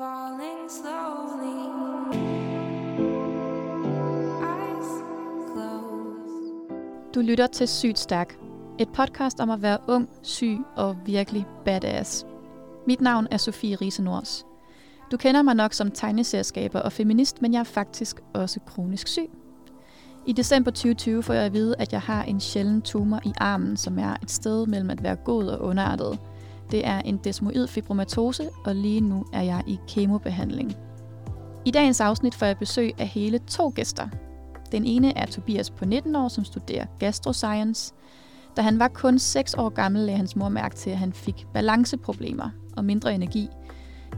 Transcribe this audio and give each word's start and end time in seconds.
falling 0.00 0.70
slowly. 0.70 1.60
Eyes 4.42 4.90
closed. 5.52 7.14
Du 7.14 7.20
lytter 7.20 7.46
til 7.46 7.68
Sygt 7.68 7.98
Stærk. 7.98 8.38
Et 8.78 8.88
podcast 8.88 9.40
om 9.40 9.50
at 9.50 9.62
være 9.62 9.78
ung, 9.88 10.08
syg 10.22 10.58
og 10.76 10.96
virkelig 11.06 11.46
badass. 11.64 12.26
Mit 12.86 13.00
navn 13.00 13.28
er 13.30 13.36
Sofie 13.36 13.76
Riese 13.76 14.02
Nors. 14.02 14.46
Du 15.10 15.16
kender 15.16 15.42
mig 15.42 15.54
nok 15.54 15.72
som 15.72 15.90
tegneserieskaber 15.90 16.80
og 16.80 16.92
feminist, 16.92 17.42
men 17.42 17.52
jeg 17.52 17.60
er 17.60 17.64
faktisk 17.64 18.20
også 18.34 18.60
kronisk 18.60 19.08
syg. 19.08 19.30
I 20.26 20.32
december 20.32 20.70
2020 20.70 21.22
får 21.22 21.34
jeg 21.34 21.44
at 21.44 21.52
vide, 21.52 21.74
at 21.78 21.92
jeg 21.92 22.00
har 22.00 22.22
en 22.22 22.40
sjælden 22.40 22.82
tumor 22.82 23.20
i 23.24 23.32
armen, 23.36 23.76
som 23.76 23.98
er 23.98 24.16
et 24.22 24.30
sted 24.30 24.66
mellem 24.66 24.90
at 24.90 25.02
være 25.02 25.16
god 25.16 25.46
og 25.46 25.60
underartet. 25.60 26.18
Det 26.70 26.86
er 26.86 26.98
en 26.98 27.20
desmoid 27.24 27.66
fibromatose, 27.66 28.48
og 28.64 28.74
lige 28.74 29.00
nu 29.00 29.24
er 29.32 29.42
jeg 29.42 29.62
i 29.66 29.78
kemobehandling. 29.88 30.76
I 31.64 31.70
dagens 31.70 32.00
afsnit 32.00 32.34
får 32.34 32.46
jeg 32.46 32.58
besøg 32.58 32.92
af 32.98 33.06
hele 33.06 33.38
to 33.38 33.72
gæster. 33.74 34.08
Den 34.72 34.84
ene 34.86 35.18
er 35.18 35.26
Tobias 35.26 35.70
på 35.70 35.84
19 35.84 36.16
år, 36.16 36.28
som 36.28 36.44
studerer 36.44 36.86
gastroscience. 36.98 37.94
Da 38.56 38.62
han 38.62 38.78
var 38.78 38.88
kun 38.88 39.18
6 39.18 39.54
år 39.54 39.68
gammel, 39.68 40.02
lagde 40.02 40.16
hans 40.16 40.36
mor 40.36 40.48
mærke 40.48 40.74
til, 40.74 40.90
at 40.90 40.98
han 40.98 41.12
fik 41.12 41.46
balanceproblemer 41.54 42.50
og 42.76 42.84
mindre 42.84 43.14
energi. 43.14 43.48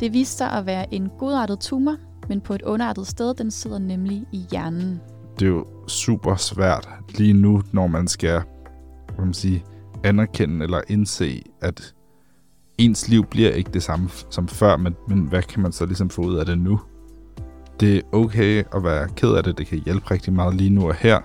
Det 0.01 0.13
viste 0.13 0.37
sig 0.37 0.53
at 0.53 0.67
være 0.67 0.95
en 0.95 1.11
godartet 1.19 1.61
tumor, 1.61 1.97
men 2.29 2.41
på 2.41 2.55
et 2.55 2.63
underartet 2.63 3.07
sted, 3.07 3.35
den 3.35 3.51
sidder 3.51 3.79
nemlig 3.79 4.25
i 4.33 4.47
hjernen. 4.51 5.01
det 5.39 5.45
er 5.45 5.51
jo 5.51 5.67
super 5.89 6.37
svært 6.37 6.89
lige 7.19 7.33
nu, 7.33 7.63
når 7.73 7.87
man 7.87 8.09
skal 8.09 8.43
hvad 9.15 9.25
man 9.25 9.35
sige, 9.35 9.65
anerkende 10.05 10.65
eller 10.65 10.81
indse, 10.89 11.43
at 11.61 11.95
ens 12.79 13.09
liv 13.09 13.25
bliver 13.27 13.51
ikke 13.51 13.71
det 13.71 13.83
samme 13.83 14.09
som 14.31 14.49
før, 14.49 14.77
men, 14.77 14.97
men 15.09 15.19
hvad 15.19 15.43
kan 15.43 15.63
man 15.63 15.73
så 15.73 15.87
ligesom 15.87 16.11
få 16.11 16.23
ud 16.23 16.37
af 16.37 16.47
det 16.47 16.59
nu? 16.59 16.81
Det 17.81 17.97
er 17.97 18.03
okay 18.13 18.65
at 18.75 18.85
være 18.85 19.09
ked 19.09 19.35
af 19.35 19.45
det, 19.45 19.59
det 19.59 19.67
kan 19.67 19.83
hjælpe 19.85 20.11
rigtig 20.11 20.33
meget 20.33 20.55
lige 20.55 20.71
nu 20.71 20.89
og 20.89 20.95
her, 20.95 21.21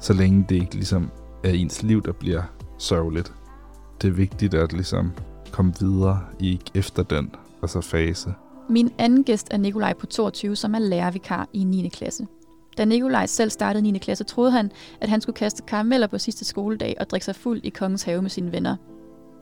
så 0.00 0.12
længe 0.12 0.46
det 0.48 0.54
ikke 0.54 0.74
ligesom 0.74 1.10
er 1.44 1.50
ens 1.50 1.82
liv, 1.82 2.02
der 2.02 2.12
bliver 2.12 2.42
sørgeligt. 2.78 3.32
Det 4.02 4.08
er 4.08 4.12
vigtigt 4.12 4.54
at 4.54 4.72
ligesom 4.72 5.12
komme 5.52 5.72
videre 5.80 6.20
i 6.40 6.60
efter 6.74 7.02
den 7.02 7.34
altså 7.62 7.80
fase. 7.80 8.34
Min 8.68 8.90
anden 8.98 9.24
gæst 9.24 9.48
er 9.50 9.56
Nikolaj 9.56 9.92
på 9.92 10.06
22, 10.06 10.56
som 10.56 10.74
er 10.74 10.78
lærervikar 10.78 11.48
i 11.52 11.64
9. 11.64 11.88
klasse. 11.88 12.26
Da 12.78 12.84
Nikolaj 12.84 13.26
selv 13.26 13.50
startede 13.50 13.82
9. 13.82 13.98
klasse, 13.98 14.24
troede 14.24 14.50
han, 14.50 14.70
at 15.00 15.08
han 15.08 15.20
skulle 15.20 15.36
kaste 15.36 15.62
karameller 15.66 16.06
på 16.06 16.18
sidste 16.18 16.44
skoledag 16.44 16.96
og 17.00 17.10
drikke 17.10 17.24
sig 17.24 17.36
fuld 17.36 17.60
i 17.64 17.68
kongens 17.68 18.02
have 18.02 18.22
med 18.22 18.30
sine 18.30 18.52
venner. 18.52 18.76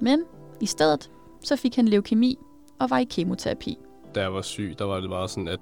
Men 0.00 0.22
i 0.60 0.66
stedet, 0.66 1.10
så 1.44 1.56
fik 1.56 1.76
han 1.76 1.88
leukemi 1.88 2.38
og 2.80 2.90
var 2.90 2.98
i 2.98 3.04
kemoterapi. 3.04 3.78
da 4.14 4.20
jeg 4.20 4.34
var 4.34 4.42
syg, 4.42 4.74
der 4.78 4.84
var 4.84 5.00
det 5.00 5.10
bare 5.10 5.28
sådan, 5.28 5.48
at 5.48 5.60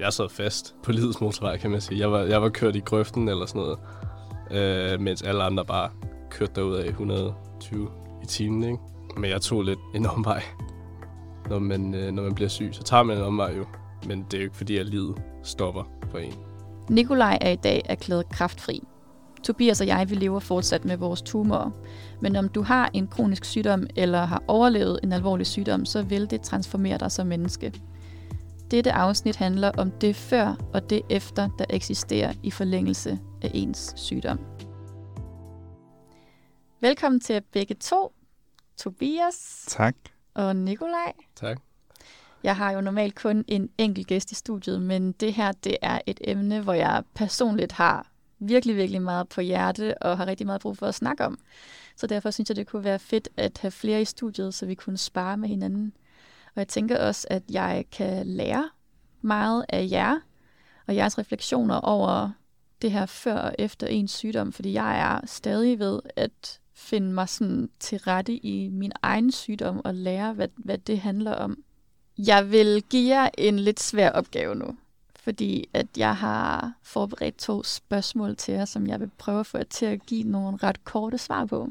jeg 0.00 0.12
sad 0.12 0.28
fast 0.28 0.74
på 0.82 0.92
livets 0.92 1.20
motorvej, 1.20 1.56
kan 1.56 1.70
man 1.70 1.80
sige. 1.80 1.98
Jeg 1.98 2.12
var, 2.12 2.20
jeg 2.20 2.42
var 2.42 2.48
kørt 2.48 2.76
i 2.76 2.80
grøften 2.80 3.28
eller 3.28 3.46
sådan 3.46 3.62
noget, 3.62 3.78
øh, 4.92 5.00
mens 5.00 5.22
alle 5.22 5.42
andre 5.42 5.64
bare 5.64 5.90
kørte 6.30 6.52
derud 6.54 6.74
af 6.74 6.88
120 6.88 7.88
i 8.22 8.26
timen, 8.26 8.62
ikke? 8.62 8.78
Men 9.16 9.30
jeg 9.30 9.40
tog 9.40 9.62
lidt 9.62 9.78
en 9.94 10.06
omvej. 10.06 10.42
Når 11.48 11.58
man, 11.58 11.94
øh, 11.94 12.12
når 12.12 12.22
man 12.22 12.34
bliver 12.34 12.48
syg, 12.48 12.68
så 12.72 12.82
tager 12.82 13.02
man 13.02 13.16
en 13.16 13.22
omvej 13.22 13.56
jo. 13.56 13.64
Men 14.06 14.22
det 14.22 14.34
er 14.34 14.38
jo 14.38 14.44
ikke 14.44 14.56
fordi, 14.56 14.76
at 14.76 14.86
livet 14.86 15.22
stopper 15.42 15.82
for 16.10 16.18
en. 16.18 16.34
Nikolaj 16.88 17.38
er 17.40 17.50
i 17.50 17.56
dag 17.56 17.82
erklæret 17.84 18.28
kraftfri. 18.28 18.82
Tobias 19.42 19.80
og 19.80 19.86
jeg, 19.86 20.10
vi 20.10 20.14
lever 20.14 20.40
fortsat 20.40 20.84
med 20.84 20.96
vores 20.96 21.22
tumorer. 21.22 21.70
Men 22.20 22.36
om 22.36 22.48
du 22.48 22.62
har 22.62 22.90
en 22.94 23.08
kronisk 23.08 23.44
sygdom 23.44 23.86
eller 23.96 24.24
har 24.24 24.42
overlevet 24.48 25.00
en 25.02 25.12
alvorlig 25.12 25.46
sygdom, 25.46 25.84
så 25.84 26.02
vil 26.02 26.30
det 26.30 26.42
transformere 26.42 26.98
dig 26.98 27.12
som 27.12 27.26
menneske. 27.26 27.72
Dette 28.70 28.92
afsnit 28.92 29.36
handler 29.36 29.72
om 29.78 29.90
det 29.90 30.16
før 30.16 30.70
og 30.72 30.90
det 30.90 31.02
efter, 31.10 31.48
der 31.58 31.64
eksisterer 31.70 32.32
i 32.42 32.50
forlængelse 32.50 33.18
af 33.42 33.50
ens 33.54 33.92
sygdom. 33.96 34.38
Velkommen 36.80 37.20
til 37.20 37.42
begge 37.52 37.74
to, 37.74 38.12
Tobias 38.76 39.64
Tak. 39.68 39.94
og 40.34 40.56
Nikolaj. 40.56 41.12
Tak. 41.36 41.60
Jeg 42.42 42.56
har 42.56 42.70
jo 42.72 42.80
normalt 42.80 43.14
kun 43.14 43.44
en 43.48 43.70
enkelt 43.78 44.06
gæst 44.06 44.32
i 44.32 44.34
studiet, 44.34 44.82
men 44.82 45.12
det 45.12 45.34
her 45.34 45.52
det 45.52 45.76
er 45.82 45.98
et 46.06 46.20
emne, 46.24 46.60
hvor 46.60 46.72
jeg 46.72 47.02
personligt 47.14 47.72
har 47.72 48.09
virkelig, 48.40 48.76
virkelig 48.76 49.02
meget 49.02 49.28
på 49.28 49.40
hjerte 49.40 50.02
og 50.02 50.16
har 50.16 50.26
rigtig 50.26 50.46
meget 50.46 50.60
brug 50.60 50.76
for 50.76 50.86
at 50.86 50.94
snakke 50.94 51.24
om. 51.24 51.38
Så 51.96 52.06
derfor 52.06 52.30
synes 52.30 52.50
jeg, 52.50 52.56
det 52.56 52.66
kunne 52.66 52.84
være 52.84 52.98
fedt 52.98 53.28
at 53.36 53.58
have 53.58 53.70
flere 53.70 54.02
i 54.02 54.04
studiet, 54.04 54.54
så 54.54 54.66
vi 54.66 54.74
kunne 54.74 54.96
spare 54.96 55.36
med 55.36 55.48
hinanden. 55.48 55.92
Og 56.46 56.52
jeg 56.56 56.68
tænker 56.68 57.06
også, 57.06 57.26
at 57.30 57.42
jeg 57.50 57.84
kan 57.92 58.26
lære 58.26 58.70
meget 59.20 59.64
af 59.68 59.88
jer 59.90 60.20
og 60.86 60.96
jeres 60.96 61.18
refleksioner 61.18 61.74
over 61.74 62.30
det 62.82 62.92
her 62.92 63.06
før 63.06 63.36
og 63.36 63.54
efter 63.58 63.86
ens 63.86 64.10
sygdom, 64.10 64.52
fordi 64.52 64.72
jeg 64.72 64.98
er 65.00 65.26
stadig 65.26 65.78
ved 65.78 66.00
at 66.16 66.60
finde 66.74 67.12
mig 67.12 67.28
sådan 67.28 67.70
til 67.80 67.98
rette 67.98 68.36
i 68.36 68.68
min 68.68 68.92
egen 69.02 69.32
sygdom 69.32 69.80
og 69.84 69.94
lære, 69.94 70.32
hvad, 70.32 70.48
hvad 70.56 70.78
det 70.78 71.00
handler 71.00 71.32
om. 71.32 71.62
Jeg 72.18 72.50
vil 72.50 72.82
give 72.82 73.16
jer 73.16 73.28
en 73.38 73.58
lidt 73.58 73.80
svær 73.80 74.10
opgave 74.10 74.54
nu, 74.54 74.76
fordi 75.22 75.68
at 75.72 75.86
jeg 75.96 76.16
har 76.16 76.72
forberedt 76.82 77.38
to 77.38 77.62
spørgsmål 77.62 78.36
til 78.36 78.54
jer, 78.54 78.64
som 78.64 78.86
jeg 78.86 79.00
vil 79.00 79.10
prøve 79.18 79.40
at 79.40 79.46
få 79.46 79.58
jer 79.58 79.64
til 79.64 79.86
at 79.86 80.06
give 80.06 80.22
nogle 80.22 80.56
ret 80.56 80.84
korte 80.84 81.18
svar 81.18 81.44
på. 81.44 81.68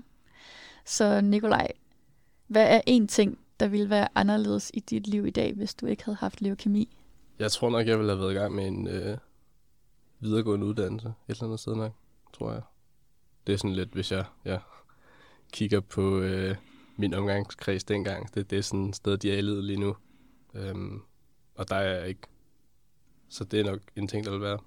Så 0.86 1.22
Nikolaj, 1.22 1.68
hvad 2.48 2.76
er 2.76 2.82
en 2.86 3.08
ting, 3.08 3.40
der 3.60 3.68
ville 3.68 3.90
være 3.90 4.08
anderledes 4.16 4.72
i 4.74 4.80
dit 4.80 5.08
liv 5.08 5.28
i 5.28 5.30
dag, 5.30 5.54
hvis 5.54 5.74
du 5.74 5.86
ikke 5.86 6.06
havde 6.06 6.16
haft 6.16 6.42
leukemi? 6.42 6.98
Jeg 7.40 7.52
tror 7.52 7.70
nok, 7.70 7.88
jeg 7.88 7.98
ville 7.98 8.12
have 8.12 8.20
været 8.20 8.32
i 8.32 8.36
gang 8.36 8.56
med 8.56 8.68
en 8.68 8.88
øh, 8.88 9.18
videregående 10.20 10.66
uddannelse. 10.66 11.08
Et 11.08 11.14
eller 11.28 11.44
andet 11.44 11.60
sted 11.60 11.76
nok, 11.76 11.92
tror 12.34 12.52
jeg. 12.52 12.62
Det 13.48 13.54
er 13.54 13.58
sådan 13.58 13.76
lidt, 13.76 13.94
hvis 13.94 14.12
jeg 14.12 14.26
ja, 14.46 14.58
kigger 15.54 15.80
på 15.80 16.20
øh, 16.20 16.56
min 16.98 17.14
omgangskreds 17.14 17.84
dengang. 17.84 18.36
Det, 18.36 18.50
det 18.50 18.58
er 18.58 18.62
sådan 18.62 18.90
et 18.90 18.96
sted, 18.96 19.18
de 19.18 19.31
er 19.31 19.38
i 19.38 19.42
lige 19.42 19.80
nu. 19.80 19.96
Øhm, 20.54 21.02
og 21.56 21.70
der 21.70 21.76
er 21.76 22.00
jeg 22.00 22.08
ikke. 22.08 22.22
Så 23.30 23.44
det 23.44 23.60
er 23.60 23.64
nok 23.64 23.80
en 23.96 24.08
ting, 24.08 24.26
der 24.26 24.32
vil 24.32 24.42
være 24.42 24.60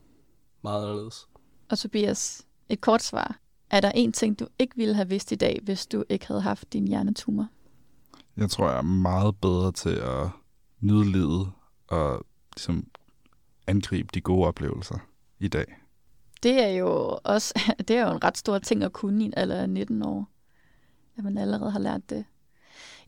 meget 0.62 0.83
anderledes. 0.83 1.28
Og 1.71 1.78
Tobias, 1.78 2.47
et 2.69 2.81
kort 2.81 3.03
svar. 3.03 3.39
Er 3.71 3.81
der 3.81 3.91
en 3.91 4.12
ting, 4.12 4.39
du 4.39 4.47
ikke 4.59 4.77
ville 4.77 4.95
have 4.95 5.09
vidst 5.09 5.33
i 5.33 5.34
dag, 5.34 5.61
hvis 5.62 5.87
du 5.87 6.05
ikke 6.09 6.27
havde 6.27 6.41
haft 6.41 6.73
din 6.73 6.89
hjernetumor? 6.89 7.49
Jeg 8.37 8.50
tror, 8.50 8.69
jeg 8.69 8.78
er 8.78 8.83
meget 8.83 9.37
bedre 9.37 9.73
til 9.73 9.95
at 9.95 10.28
nyde 10.81 11.12
livet 11.12 11.53
og 11.87 12.27
ligesom 12.56 12.87
angribe 13.67 14.09
de 14.15 14.21
gode 14.21 14.47
oplevelser 14.47 14.99
i 15.39 15.49
dag. 15.49 15.65
Det 16.43 16.62
er 16.62 16.69
jo 16.69 17.19
også 17.25 17.61
det 17.89 17.97
er 17.97 18.06
jo 18.06 18.12
en 18.12 18.25
ret 18.25 18.39
stor 18.39 18.59
ting 18.59 18.83
at 18.83 18.93
kunne 18.93 19.23
i 19.23 19.27
en 19.27 19.34
alder 19.37 19.56
af 19.56 19.71
19 19.71 20.05
år, 20.05 20.29
at 21.19 21.25
man 21.25 21.39
allerede 21.39 21.71
har 21.71 21.79
lært 21.79 22.11
det. 22.11 22.25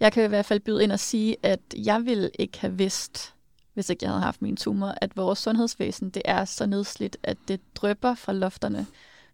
Jeg 0.00 0.12
kan 0.12 0.24
i 0.24 0.28
hvert 0.28 0.46
fald 0.46 0.60
byde 0.60 0.82
ind 0.82 0.92
og 0.92 1.00
sige, 1.00 1.36
at 1.42 1.60
jeg 1.76 2.04
ville 2.04 2.30
ikke 2.38 2.58
have 2.58 2.76
vidst, 2.76 3.33
hvis 3.74 3.90
ikke 3.90 4.04
jeg 4.04 4.10
havde 4.10 4.22
haft 4.22 4.42
min 4.42 4.56
tumor, 4.56 4.94
at 5.00 5.16
vores 5.16 5.38
sundhedsvæsen 5.38 6.10
det 6.10 6.22
er 6.24 6.44
så 6.44 6.66
nedslidt, 6.66 7.16
at 7.22 7.36
det 7.48 7.60
drøber 7.74 8.14
fra 8.14 8.32
lofterne 8.32 8.86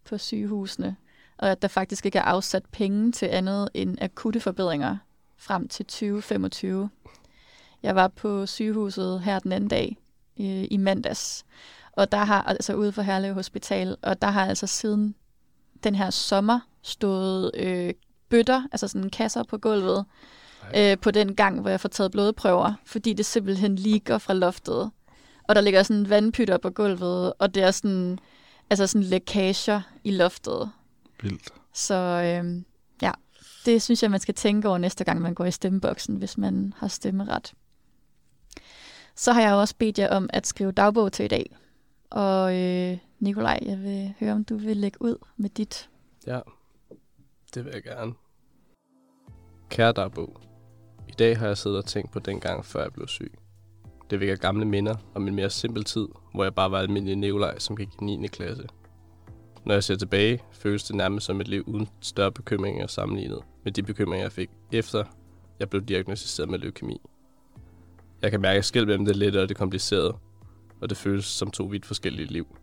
på 0.05 0.19
sygehusene, 0.19 0.97
og 1.39 1.51
at 1.51 1.62
der 1.62 1.69
faktisk 1.69 2.06
ikke 2.06 2.19
er 2.19 2.23
afsat 2.23 2.65
penge 2.73 3.12
til 3.12 3.27
andet 3.27 3.69
end 3.75 3.99
akutte 4.01 4.41
forbedringer 4.41 4.97
frem 5.37 5.69
til 5.69 5.87
2025. 5.87 6.91
Jeg 7.83 7.95
var 7.95 8.09
på 8.09 8.47
sygehuset 8.47 9.21
her 9.21 9.39
den 9.39 9.53
anden 9.53 9.69
dag 9.69 9.97
øh, 10.41 10.67
i 10.71 10.77
mandags, 10.77 11.45
og 11.93 12.12
der 12.12 12.25
har, 12.25 12.43
altså 12.43 12.75
ude 12.75 12.93
for 12.93 13.03
Herlev 13.03 13.34
Hospital, 13.34 13.97
og 14.03 14.22
der 14.22 14.28
har 14.28 14.47
altså 14.47 14.67
siden 14.67 15.15
den 15.84 15.95
her 15.95 16.11
sommer 16.11 16.61
stået 16.83 17.51
øh, 17.55 17.95
bøtter, 18.28 18.62
altså 18.72 18.89
sådan 18.89 19.11
kasser 19.11 19.43
på 19.43 19.59
gulvet, 19.59 20.05
øh, 20.77 20.99
på 20.99 21.11
den 21.11 21.37
gang, 21.37 21.61
hvor 21.61 21.71
jeg 21.71 21.81
får 21.81 21.89
taget 21.89 22.13
blodprøver, 22.13 22.73
fordi 22.85 23.13
det 23.13 23.27
simpelthen 23.27 23.77
ligger 23.77 24.19
fra 24.19 24.35
loftet. 24.35 24.91
Og 25.49 25.55
der 25.55 25.61
ligger 25.61 25.83
sådan 25.83 26.11
vandpytter 26.11 26.59
på 26.59 26.71
gulvet, 26.71 27.33
og 27.39 27.55
det 27.55 27.63
er 27.63 27.71
sådan, 27.71 28.19
altså 28.71 28.87
sådan 28.87 29.03
lækager 29.03 29.81
i 30.05 30.11
loftet. 30.11 30.71
Vildt. 31.22 31.51
Så 31.72 31.95
øh, 31.95 32.63
ja, 33.03 33.11
det 33.67 33.83
synes 33.83 34.03
jeg, 34.03 34.11
man 34.11 34.21
skal 34.21 34.34
tænke 34.34 34.69
over 34.69 34.78
næste 34.78 35.05
gang, 35.05 35.21
man 35.21 35.34
går 35.34 35.45
i 35.45 35.51
stemmeboksen, 35.51 36.17
hvis 36.17 36.39
man 36.39 36.75
har 36.77 36.89
stemmeret. 36.89 37.53
Så 39.15 39.33
har 39.33 39.41
jeg 39.41 39.55
også 39.55 39.75
bedt 39.78 39.99
jer 39.99 40.16
om 40.16 40.31
at 40.33 40.47
skrive 40.47 40.73
dagbog 40.73 41.13
til 41.13 41.25
i 41.25 41.28
dag. 41.28 41.57
Og 42.11 42.57
øh, 42.57 42.99
Nikolaj, 43.19 43.59
jeg 43.63 43.83
vil 43.83 44.15
høre, 44.21 44.33
om 44.33 44.45
du 44.45 44.57
vil 44.57 44.77
lægge 44.77 45.03
ud 45.03 45.16
med 45.37 45.51
dit. 45.51 45.91
Ja, 46.27 46.41
det 47.55 47.65
vil 47.65 47.73
jeg 47.75 47.83
gerne. 47.83 48.13
Kære 49.69 49.93
dagbog. 49.93 50.50
Dag 51.21 51.39
har 51.39 51.47
jeg 51.47 51.59
siddet 51.59 51.78
og 51.78 51.84
tænkt 51.84 52.13
på 52.13 52.19
den 52.19 52.41
gang, 52.41 52.65
før 52.65 52.83
jeg 52.83 52.93
blev 52.93 53.09
syg. 53.09 53.33
Det 54.11 54.21
vækker 54.21 54.37
gamle 54.37 54.65
minder 54.65 54.95
om 55.15 55.28
en 55.28 55.34
mere 55.34 55.51
simpel 55.51 55.84
tid, 55.84 56.09
hvor 56.34 56.43
jeg 56.43 56.55
bare 56.55 56.71
var 56.71 56.78
almindelig 56.78 57.17
nævlej, 57.17 57.59
som 57.59 57.77
gik 57.77 57.89
i 58.01 58.05
9. 58.05 58.27
klasse. 58.27 58.67
Når 59.65 59.75
jeg 59.75 59.84
ser 59.84 59.97
tilbage, 59.97 60.43
føles 60.53 60.84
det 60.84 60.97
nærmest 60.97 61.27
som 61.27 61.41
et 61.41 61.49
liv 61.49 61.65
uden 61.67 61.89
større 62.01 62.33
bekymringer 62.33 62.87
sammenlignet 62.87 63.39
med 63.65 63.72
de 63.72 63.83
bekymringer, 63.83 64.25
jeg 64.25 64.33
fik 64.33 64.51
efter 64.72 65.05
jeg 65.59 65.71
blev 65.71 65.83
diagnosticeret 65.83 66.51
med 66.51 66.59
leukemi. 66.59 67.01
Jeg 68.23 68.31
kan 68.31 68.41
mærke, 68.41 68.63
skæld 68.63 68.87
mellem 68.87 69.05
det 69.05 69.16
lette 69.16 69.43
og 69.43 69.49
det 69.49 69.57
komplicerede, 69.57 70.16
og 70.81 70.91
det 70.91 70.97
føles 70.97 71.25
som 71.25 71.51
to 71.51 71.65
vidt 71.65 71.87
forskellige 71.87 72.27
liv. 72.27 72.57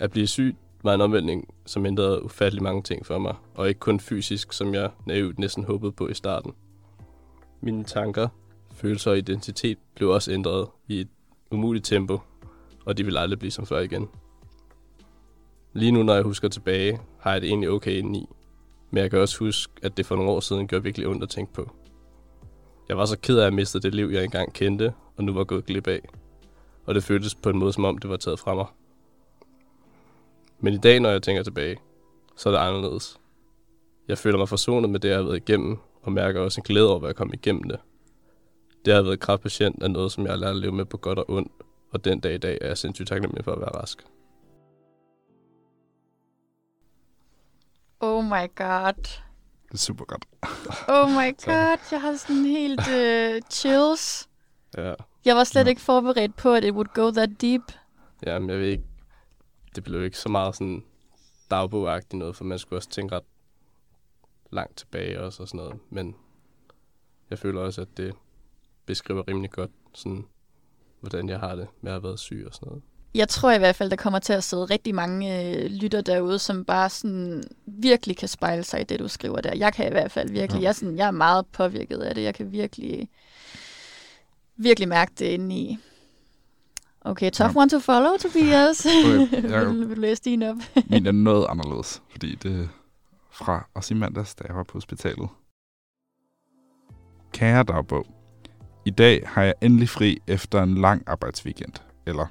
At 0.00 0.10
blive 0.10 0.26
syg 0.26 0.56
var 0.82 0.94
en 0.94 1.00
omvæltning, 1.00 1.54
som 1.66 1.86
ændrede 1.86 2.24
ufattelig 2.24 2.62
mange 2.62 2.82
ting 2.82 3.06
for 3.06 3.18
mig, 3.18 3.34
og 3.54 3.68
ikke 3.68 3.80
kun 3.80 4.00
fysisk, 4.00 4.52
som 4.52 4.74
jeg 4.74 4.90
naivt 5.06 5.38
næsten 5.38 5.64
håbede 5.64 5.92
på 5.92 6.08
i 6.08 6.14
starten. 6.14 6.52
Mine 7.64 7.84
tanker, 7.84 8.28
følelser 8.74 9.10
og 9.10 9.18
identitet 9.18 9.78
blev 9.94 10.08
også 10.08 10.32
ændret 10.32 10.68
i 10.88 11.00
et 11.00 11.08
umuligt 11.50 11.84
tempo, 11.84 12.20
og 12.84 12.98
de 12.98 13.04
vil 13.04 13.16
aldrig 13.16 13.38
blive 13.38 13.50
som 13.50 13.66
før 13.66 13.80
igen. 13.80 14.08
Lige 15.72 15.92
nu, 15.92 16.02
når 16.02 16.14
jeg 16.14 16.22
husker 16.22 16.48
tilbage, 16.48 17.00
har 17.18 17.32
jeg 17.32 17.40
det 17.40 17.48
egentlig 17.48 17.70
okay 17.70 17.98
indeni, 17.98 18.28
men 18.90 19.02
jeg 19.02 19.10
kan 19.10 19.18
også 19.18 19.38
huske, 19.38 19.72
at 19.82 19.96
det 19.96 20.06
for 20.06 20.16
nogle 20.16 20.30
år 20.30 20.40
siden 20.40 20.68
gjorde 20.68 20.82
virkelig 20.82 21.08
ondt 21.08 21.22
at 21.22 21.28
tænke 21.28 21.52
på. 21.52 21.70
Jeg 22.88 22.96
var 22.96 23.04
så 23.04 23.18
ked 23.18 23.38
af 23.38 23.46
at 23.46 23.54
miste 23.54 23.80
det 23.80 23.94
liv, 23.94 24.06
jeg 24.06 24.24
engang 24.24 24.52
kendte, 24.52 24.92
og 25.16 25.24
nu 25.24 25.32
var 25.32 25.44
gået 25.44 25.66
glip 25.66 25.86
af. 25.86 26.08
Og 26.84 26.94
det 26.94 27.04
føltes 27.04 27.34
på 27.34 27.50
en 27.50 27.58
måde, 27.58 27.72
som 27.72 27.84
om 27.84 27.98
det 27.98 28.10
var 28.10 28.16
taget 28.16 28.38
fra 28.38 28.54
mig. 28.54 28.66
Men 30.60 30.74
i 30.74 30.78
dag, 30.78 31.00
når 31.00 31.10
jeg 31.10 31.22
tænker 31.22 31.42
tilbage, 31.42 31.76
så 32.36 32.48
er 32.48 32.52
det 32.52 32.60
anderledes. 32.60 33.20
Jeg 34.08 34.18
føler 34.18 34.38
mig 34.38 34.48
forsonet 34.48 34.90
med 34.90 35.00
det, 35.00 35.08
jeg 35.08 35.16
har 35.16 35.24
været 35.24 35.36
igennem, 35.36 35.78
og 36.02 36.12
mærker 36.12 36.40
også 36.40 36.60
en 36.60 36.64
glæde 36.64 36.90
over, 36.90 37.00
at 37.02 37.06
jeg 37.06 37.16
kom 37.16 37.30
igennem 37.34 37.62
det. 37.62 37.80
Det 38.84 38.90
at 38.90 38.96
have 38.96 39.04
været 39.06 39.20
kraftpatient 39.20 39.82
er 39.82 39.88
noget, 39.88 40.12
som 40.12 40.24
jeg 40.24 40.32
har 40.32 40.38
lært 40.38 40.50
at 40.50 40.56
leve 40.56 40.72
med 40.72 40.84
på 40.84 40.96
godt 40.96 41.18
og 41.18 41.24
ondt, 41.30 41.52
og 41.92 42.04
den 42.04 42.20
dag 42.20 42.34
i 42.34 42.38
dag 42.38 42.58
er 42.60 42.66
jeg 42.66 42.78
sindssygt 42.78 43.08
taknemmelig 43.08 43.44
for 43.44 43.52
at 43.52 43.60
være 43.60 43.68
rask. 43.80 44.04
Oh 48.00 48.24
my 48.24 48.54
god. 48.54 48.92
Det 49.68 49.74
er 49.74 49.78
super 49.78 50.04
godt. 50.04 50.24
Oh 50.88 51.08
my 51.10 51.28
god, 51.46 51.78
jeg 51.92 52.00
har 52.00 52.16
sådan 52.16 52.44
helt 52.44 52.80
uh, 52.80 53.48
chills. 53.50 54.28
Ja, 54.76 54.94
Jeg 55.24 55.36
var 55.36 55.44
slet 55.44 55.64
Ja. 55.64 55.68
ikke 55.68 55.80
forberedt 55.80 56.36
på, 56.36 56.52
at 56.54 56.64
it 56.64 56.74
would 56.74 56.88
go 56.94 57.10
that 57.10 57.30
deep. 57.40 57.62
ja 58.26 58.38
men 58.38 58.50
jeg 58.50 58.58
ved 58.58 58.66
ikke, 58.66 58.84
det 59.74 59.84
blev 59.84 60.04
ikke 60.04 60.18
så 60.18 60.28
meget 60.28 60.56
sådan 60.56 60.84
dagbogagtigt 61.50 62.14
noget, 62.18 62.36
for 62.36 62.44
man 62.44 62.58
skulle 62.58 62.78
også 62.78 62.88
tænke 62.88 63.16
ret 63.16 63.22
langt 64.52 64.76
tilbage 64.76 65.20
også 65.20 65.42
og 65.42 65.48
sådan 65.48 65.58
noget. 65.58 65.78
Men 65.90 66.14
jeg 67.30 67.38
føler 67.38 67.60
også, 67.60 67.80
at 67.80 67.88
det 67.96 68.14
beskriver 68.86 69.28
rimelig 69.28 69.50
godt, 69.50 69.70
sådan, 69.94 70.24
hvordan 71.00 71.28
jeg 71.28 71.38
har 71.40 71.54
det 71.54 71.66
med 71.80 71.90
at 71.92 71.94
have 71.94 72.02
været 72.02 72.20
syg 72.20 72.44
og 72.46 72.54
sådan 72.54 72.66
noget. 72.68 72.82
Jeg 73.14 73.28
tror 73.28 73.52
i 73.52 73.58
hvert 73.58 73.76
fald, 73.76 73.90
der 73.90 73.96
kommer 73.96 74.18
til 74.18 74.32
at 74.32 74.44
sidde 74.44 74.64
rigtig 74.64 74.94
mange 74.94 75.54
øh, 75.56 75.70
lytter 75.70 76.00
derude, 76.00 76.38
som 76.38 76.64
bare 76.64 76.90
sådan 76.90 77.42
virkelig 77.66 78.16
kan 78.16 78.28
spejle 78.28 78.62
sig 78.64 78.80
i 78.80 78.84
det, 78.84 78.98
du 79.00 79.08
skriver 79.08 79.40
der. 79.40 79.54
Jeg 79.56 79.72
kan 79.72 79.86
i 79.86 79.90
hvert 79.90 80.10
fald 80.10 80.30
virkelig. 80.30 80.58
Ja. 80.60 80.62
Jeg, 80.62 80.68
er 80.68 80.72
sådan, 80.72 80.96
jeg 80.96 81.06
er 81.06 81.10
meget 81.10 81.46
påvirket 81.46 81.98
af 81.98 82.14
det. 82.14 82.22
Jeg 82.22 82.34
kan 82.34 82.52
virkelig, 82.52 83.08
virkelig 84.56 84.88
mærke 84.88 85.12
det 85.18 85.24
inde 85.26 85.54
i. 85.56 85.78
Okay, 87.00 87.30
tough 87.30 87.52
Ja. 87.56 87.60
one 87.60 87.70
to 87.70 87.78
follow, 87.78 88.16
Tobias. 88.16 88.86
Okay, 88.86 89.50
jeg- 89.50 89.66
vil, 89.70 89.88
vil 89.88 89.96
du 89.96 90.00
læse 90.00 90.22
din 90.22 90.42
op? 90.42 90.56
Min 90.90 91.06
er 91.06 91.12
noget 91.12 91.46
anderledes, 91.48 92.02
fordi 92.10 92.34
det 92.34 92.68
fra 93.32 93.68
os 93.74 93.90
i 93.90 93.94
mandags, 93.94 94.34
da 94.34 94.44
jeg 94.48 94.56
var 94.56 94.62
på 94.62 94.72
hospitalet. 94.72 95.28
Kære 97.32 97.62
dagbog. 97.62 98.06
I 98.84 98.90
dag 98.90 99.22
har 99.26 99.42
jeg 99.42 99.54
endelig 99.60 99.88
fri 99.88 100.18
efter 100.26 100.62
en 100.62 100.74
lang 100.74 101.02
arbejdsweekend. 101.06 101.72
Eller 102.06 102.26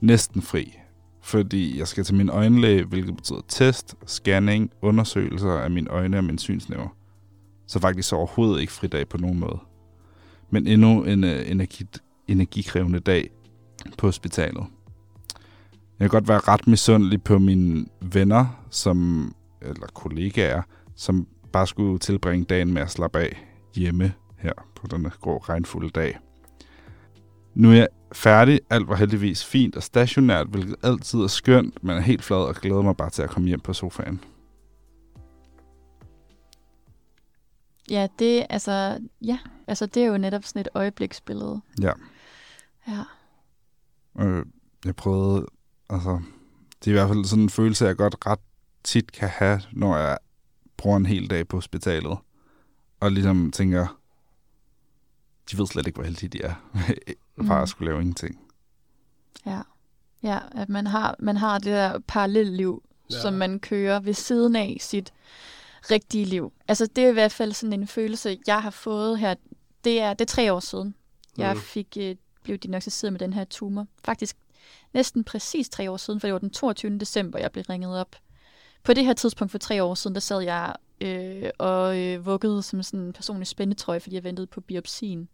næsten 0.00 0.42
fri. 0.42 0.78
Fordi 1.22 1.78
jeg 1.78 1.88
skal 1.88 2.04
til 2.04 2.14
min 2.14 2.28
øjenlæge, 2.28 2.84
hvilket 2.84 3.16
betyder 3.16 3.40
test, 3.48 3.94
scanning, 4.06 4.70
undersøgelser 4.82 5.52
af 5.52 5.70
mine 5.70 5.90
øjne 5.90 6.18
og 6.18 6.24
min 6.24 6.38
synsnæver. 6.38 6.88
Så 7.66 7.80
faktisk 7.80 8.12
overhovedet 8.12 8.60
ikke 8.60 8.72
fridag 8.72 9.08
på 9.08 9.18
nogen 9.18 9.38
måde. 9.38 9.58
Men 10.50 10.66
endnu 10.66 11.04
en 11.04 11.24
øh, 11.24 11.50
energi, 11.50 11.86
energikrævende 12.28 13.00
dag 13.00 13.30
på 13.98 14.06
hospitalet. 14.06 14.64
Jeg 15.98 16.10
kan 16.10 16.20
godt 16.20 16.28
være 16.28 16.38
ret 16.38 16.66
misundelig 16.66 17.22
på 17.22 17.38
mine 17.38 17.86
venner, 18.00 18.64
som, 18.70 19.34
eller 19.64 19.86
kollegaer, 19.86 20.62
som 20.96 21.26
bare 21.52 21.66
skulle 21.66 21.98
tilbringe 21.98 22.44
dagen 22.44 22.72
med 22.72 22.82
at 22.82 22.90
slappe 22.90 23.18
af 23.18 23.46
hjemme 23.74 24.12
her 24.38 24.52
på 24.76 24.86
denne 24.86 25.10
grå, 25.20 25.38
regnfulde 25.38 25.90
dag. 25.90 26.18
Nu 27.54 27.70
er 27.70 27.74
jeg 27.74 27.88
færdig. 28.12 28.60
Alt 28.70 28.88
var 28.88 28.96
heldigvis 28.96 29.44
fint 29.44 29.76
og 29.76 29.82
stationært, 29.82 30.46
hvilket 30.46 30.76
altid 30.82 31.18
er 31.18 31.26
skønt, 31.26 31.84
men 31.84 31.96
er 31.96 32.00
helt 32.00 32.22
flad 32.22 32.38
og 32.38 32.54
glæder 32.54 32.82
mig 32.82 32.96
bare 32.96 33.10
til 33.10 33.22
at 33.22 33.30
komme 33.30 33.48
hjem 33.48 33.60
på 33.60 33.72
sofaen. 33.72 34.20
Ja, 37.90 38.08
det, 38.18 38.46
altså, 38.50 38.98
ja, 39.22 39.38
altså, 39.66 39.86
det 39.86 40.02
er 40.02 40.06
jo 40.06 40.18
netop 40.18 40.44
sådan 40.44 40.60
et 40.60 40.68
øjebliksbillede. 40.74 41.60
Ja. 41.82 41.92
Ja. 42.88 43.02
Øh, 44.20 44.46
jeg 44.84 44.96
prøvede, 44.96 45.46
altså, 45.90 46.20
det 46.84 46.86
er 46.86 46.90
i 46.90 46.98
hvert 46.98 47.08
fald 47.08 47.24
sådan 47.24 47.42
en 47.42 47.50
følelse, 47.50 47.86
jeg 47.86 47.96
godt 47.96 48.26
ret 48.26 48.40
tit 48.84 49.12
kan 49.12 49.28
have, 49.28 49.62
når 49.72 49.96
jeg 49.96 50.18
bruger 50.76 50.96
en 50.96 51.06
hel 51.06 51.30
dag 51.30 51.48
på 51.48 51.56
hospitalet. 51.56 52.18
Og 53.00 53.12
ligesom 53.12 53.50
tænker, 53.50 54.00
de 55.50 55.58
ved 55.58 55.66
slet 55.66 55.86
ikke, 55.86 55.96
hvor 55.96 56.04
heldige 56.04 56.28
de 56.28 56.42
er, 56.42 56.54
bare 57.48 57.62
at 57.62 57.68
skulle 57.68 57.90
lave 57.90 58.00
ingenting. 58.00 58.40
Ja. 59.46 59.60
Ja, 60.22 60.38
at 60.52 60.68
man 60.68 60.86
har, 60.86 61.16
man 61.18 61.36
har 61.36 61.58
det 61.58 61.66
der 61.66 61.98
parallelliv, 61.98 62.82
ja. 63.10 63.14
Ja. 63.16 63.20
som 63.22 63.34
man 63.34 63.60
kører 63.60 64.00
ved 64.00 64.14
siden 64.14 64.56
af 64.56 64.76
sit 64.80 65.12
rigtige 65.90 66.24
liv. 66.24 66.52
Altså, 66.68 66.86
det 66.86 67.04
er 67.04 67.08
i 67.08 67.12
hvert 67.12 67.32
fald 67.32 67.52
sådan 67.52 67.72
en 67.72 67.86
følelse, 67.86 68.38
jeg 68.46 68.62
har 68.62 68.70
fået 68.70 69.18
her. 69.18 69.34
Det 69.84 70.00
er, 70.00 70.14
det 70.14 70.20
er 70.20 70.32
tre 70.34 70.52
år 70.52 70.60
siden, 70.60 70.94
jeg 71.38 71.54
Mm. 71.54 71.60
fik 71.60 71.96
øh, 72.00 72.16
blev 72.42 72.58
diagnosticeret 72.58 73.12
med 73.12 73.20
den 73.20 73.32
her 73.32 73.44
tumor. 73.44 73.86
Faktisk 74.04 74.36
næsten 74.94 75.24
præcis 75.24 75.68
tre 75.68 75.90
år 75.90 75.96
siden, 75.96 76.20
for 76.20 76.26
det 76.26 76.32
var 76.32 76.38
den 76.38 76.50
22. 76.50 76.98
december, 76.98 77.38
jeg 77.38 77.52
blev 77.52 77.64
ringet 77.70 78.00
op. 78.00 78.16
På 78.84 78.92
det 78.92 79.04
her 79.04 79.12
tidspunkt 79.12 79.50
for 79.50 79.58
tre 79.58 79.82
år 79.82 79.94
siden, 79.94 80.14
der 80.14 80.20
sad 80.20 80.40
jeg 80.40 80.74
øh, 81.00 81.50
og 81.58 82.00
øh, 82.00 82.26
vuggede 82.26 82.62
som 82.62 82.82
sådan 82.82 83.00
en 83.00 83.12
personlig 83.12 83.46
spændetrøje, 83.46 84.00
fordi 84.00 84.14
jeg 84.14 84.24
ventede 84.24 84.46
på 84.46 84.60
biopsien. 84.60 85.28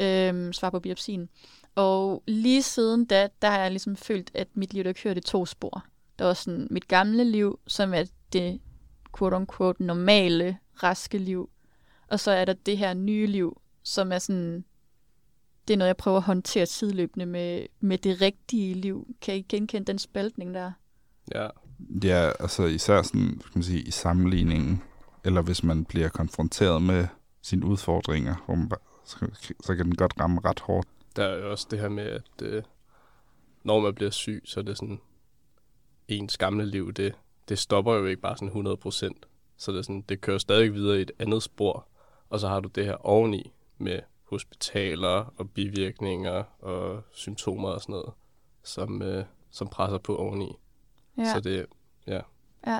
Øh, 0.00 0.52
svar 0.52 0.70
på 0.70 0.80
biopsien. 0.80 1.28
Og 1.74 2.22
lige 2.26 2.62
siden 2.62 3.04
da, 3.04 3.28
der 3.42 3.50
har 3.50 3.58
jeg 3.58 3.70
ligesom 3.70 3.96
følt, 3.96 4.30
at 4.34 4.48
mit 4.54 4.74
liv 4.74 4.84
der 4.84 4.92
kørte 4.92 5.18
i 5.18 5.22
to 5.22 5.46
spor. 5.46 5.84
Der 6.18 6.24
var 6.24 6.34
sådan 6.34 6.68
mit 6.70 6.88
gamle 6.88 7.24
liv, 7.24 7.58
som 7.66 7.94
er 7.94 8.04
det 8.32 8.60
quote-unquote 9.18 9.84
normale, 9.84 10.58
raske 10.82 11.18
liv. 11.18 11.50
Og 12.08 12.20
så 12.20 12.30
er 12.30 12.44
der 12.44 12.52
det 12.52 12.78
her 12.78 12.94
nye 12.94 13.26
liv, 13.26 13.60
som 13.82 14.12
er 14.12 14.18
sådan, 14.18 14.64
det 15.68 15.74
er 15.74 15.78
noget, 15.78 15.88
jeg 15.88 15.96
prøver 15.96 16.16
at 16.16 16.22
håndtere 16.22 16.66
sideløbende 16.66 17.26
med, 17.26 17.66
med 17.80 17.98
det 17.98 18.20
rigtige 18.20 18.74
liv. 18.74 19.14
Kan 19.20 19.36
I 19.36 19.42
genkende 19.42 19.86
den 19.86 19.98
spaltning 19.98 20.54
der? 20.54 20.72
Ja, 21.34 21.48
Ja, 22.04 22.30
altså 22.40 22.64
især 22.64 23.02
sådan, 23.02 23.40
skal 23.40 23.58
man 23.58 23.62
sige, 23.62 23.82
i 23.82 23.90
sammenligningen, 23.90 24.82
eller 25.24 25.42
hvis 25.42 25.62
man 25.62 25.84
bliver 25.84 26.08
konfronteret 26.08 26.82
med 26.82 27.06
sine 27.42 27.66
udfordringer, 27.66 28.34
hvor 28.46 28.54
man 28.54 28.68
bare, 28.68 28.80
så, 29.04 29.16
så 29.64 29.76
kan 29.76 29.84
den 29.84 29.96
godt 29.96 30.12
ramme 30.20 30.40
ret 30.44 30.60
hårdt. 30.60 30.88
der 31.16 31.24
er 31.24 31.36
jo 31.36 31.50
også 31.50 31.66
det 31.70 31.78
her 31.78 31.88
med, 31.88 32.04
at 32.04 32.42
øh, 32.42 32.62
når 33.62 33.80
man 33.80 33.94
bliver 33.94 34.10
syg, 34.10 34.42
så 34.44 34.60
er 34.60 34.64
det 34.64 34.76
sådan, 34.78 35.00
ens 36.08 36.36
gamle 36.36 36.66
liv, 36.66 36.92
det, 36.92 37.14
det 37.48 37.58
stopper 37.58 37.94
jo 37.94 38.06
ikke 38.06 38.22
bare 38.22 38.36
sådan 38.36 38.48
100 38.48 38.76
procent. 38.76 39.26
Så 39.56 39.72
det, 39.72 39.78
er 39.78 39.82
sådan, 39.82 40.04
det 40.08 40.20
kører 40.20 40.38
stadig 40.38 40.74
videre 40.74 40.98
i 40.98 41.02
et 41.02 41.12
andet 41.18 41.42
spor, 41.42 41.88
og 42.30 42.40
så 42.40 42.48
har 42.48 42.60
du 42.60 42.68
det 42.68 42.84
her 42.84 43.06
oveni 43.06 43.52
med 43.78 44.00
hospitaler 44.24 45.32
og 45.36 45.50
bivirkninger 45.50 46.42
og 46.58 47.02
symptomer 47.12 47.68
og 47.68 47.80
sådan 47.80 47.92
noget, 47.92 48.12
som, 48.62 49.02
øh, 49.02 49.24
som 49.50 49.68
presser 49.68 49.98
på 49.98 50.16
oveni. 50.16 50.52
Ja, 51.18 51.32
Så 51.32 51.40
det, 51.40 51.66
ja 52.06 52.20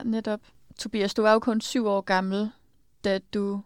netop. 0.05 0.41
Tobias, 0.79 1.15
du 1.15 1.23
var 1.23 1.33
jo 1.33 1.39
kun 1.39 1.61
syv 1.61 1.87
år 1.87 2.01
gammel, 2.01 2.51
da 3.05 3.19
du 3.35 3.63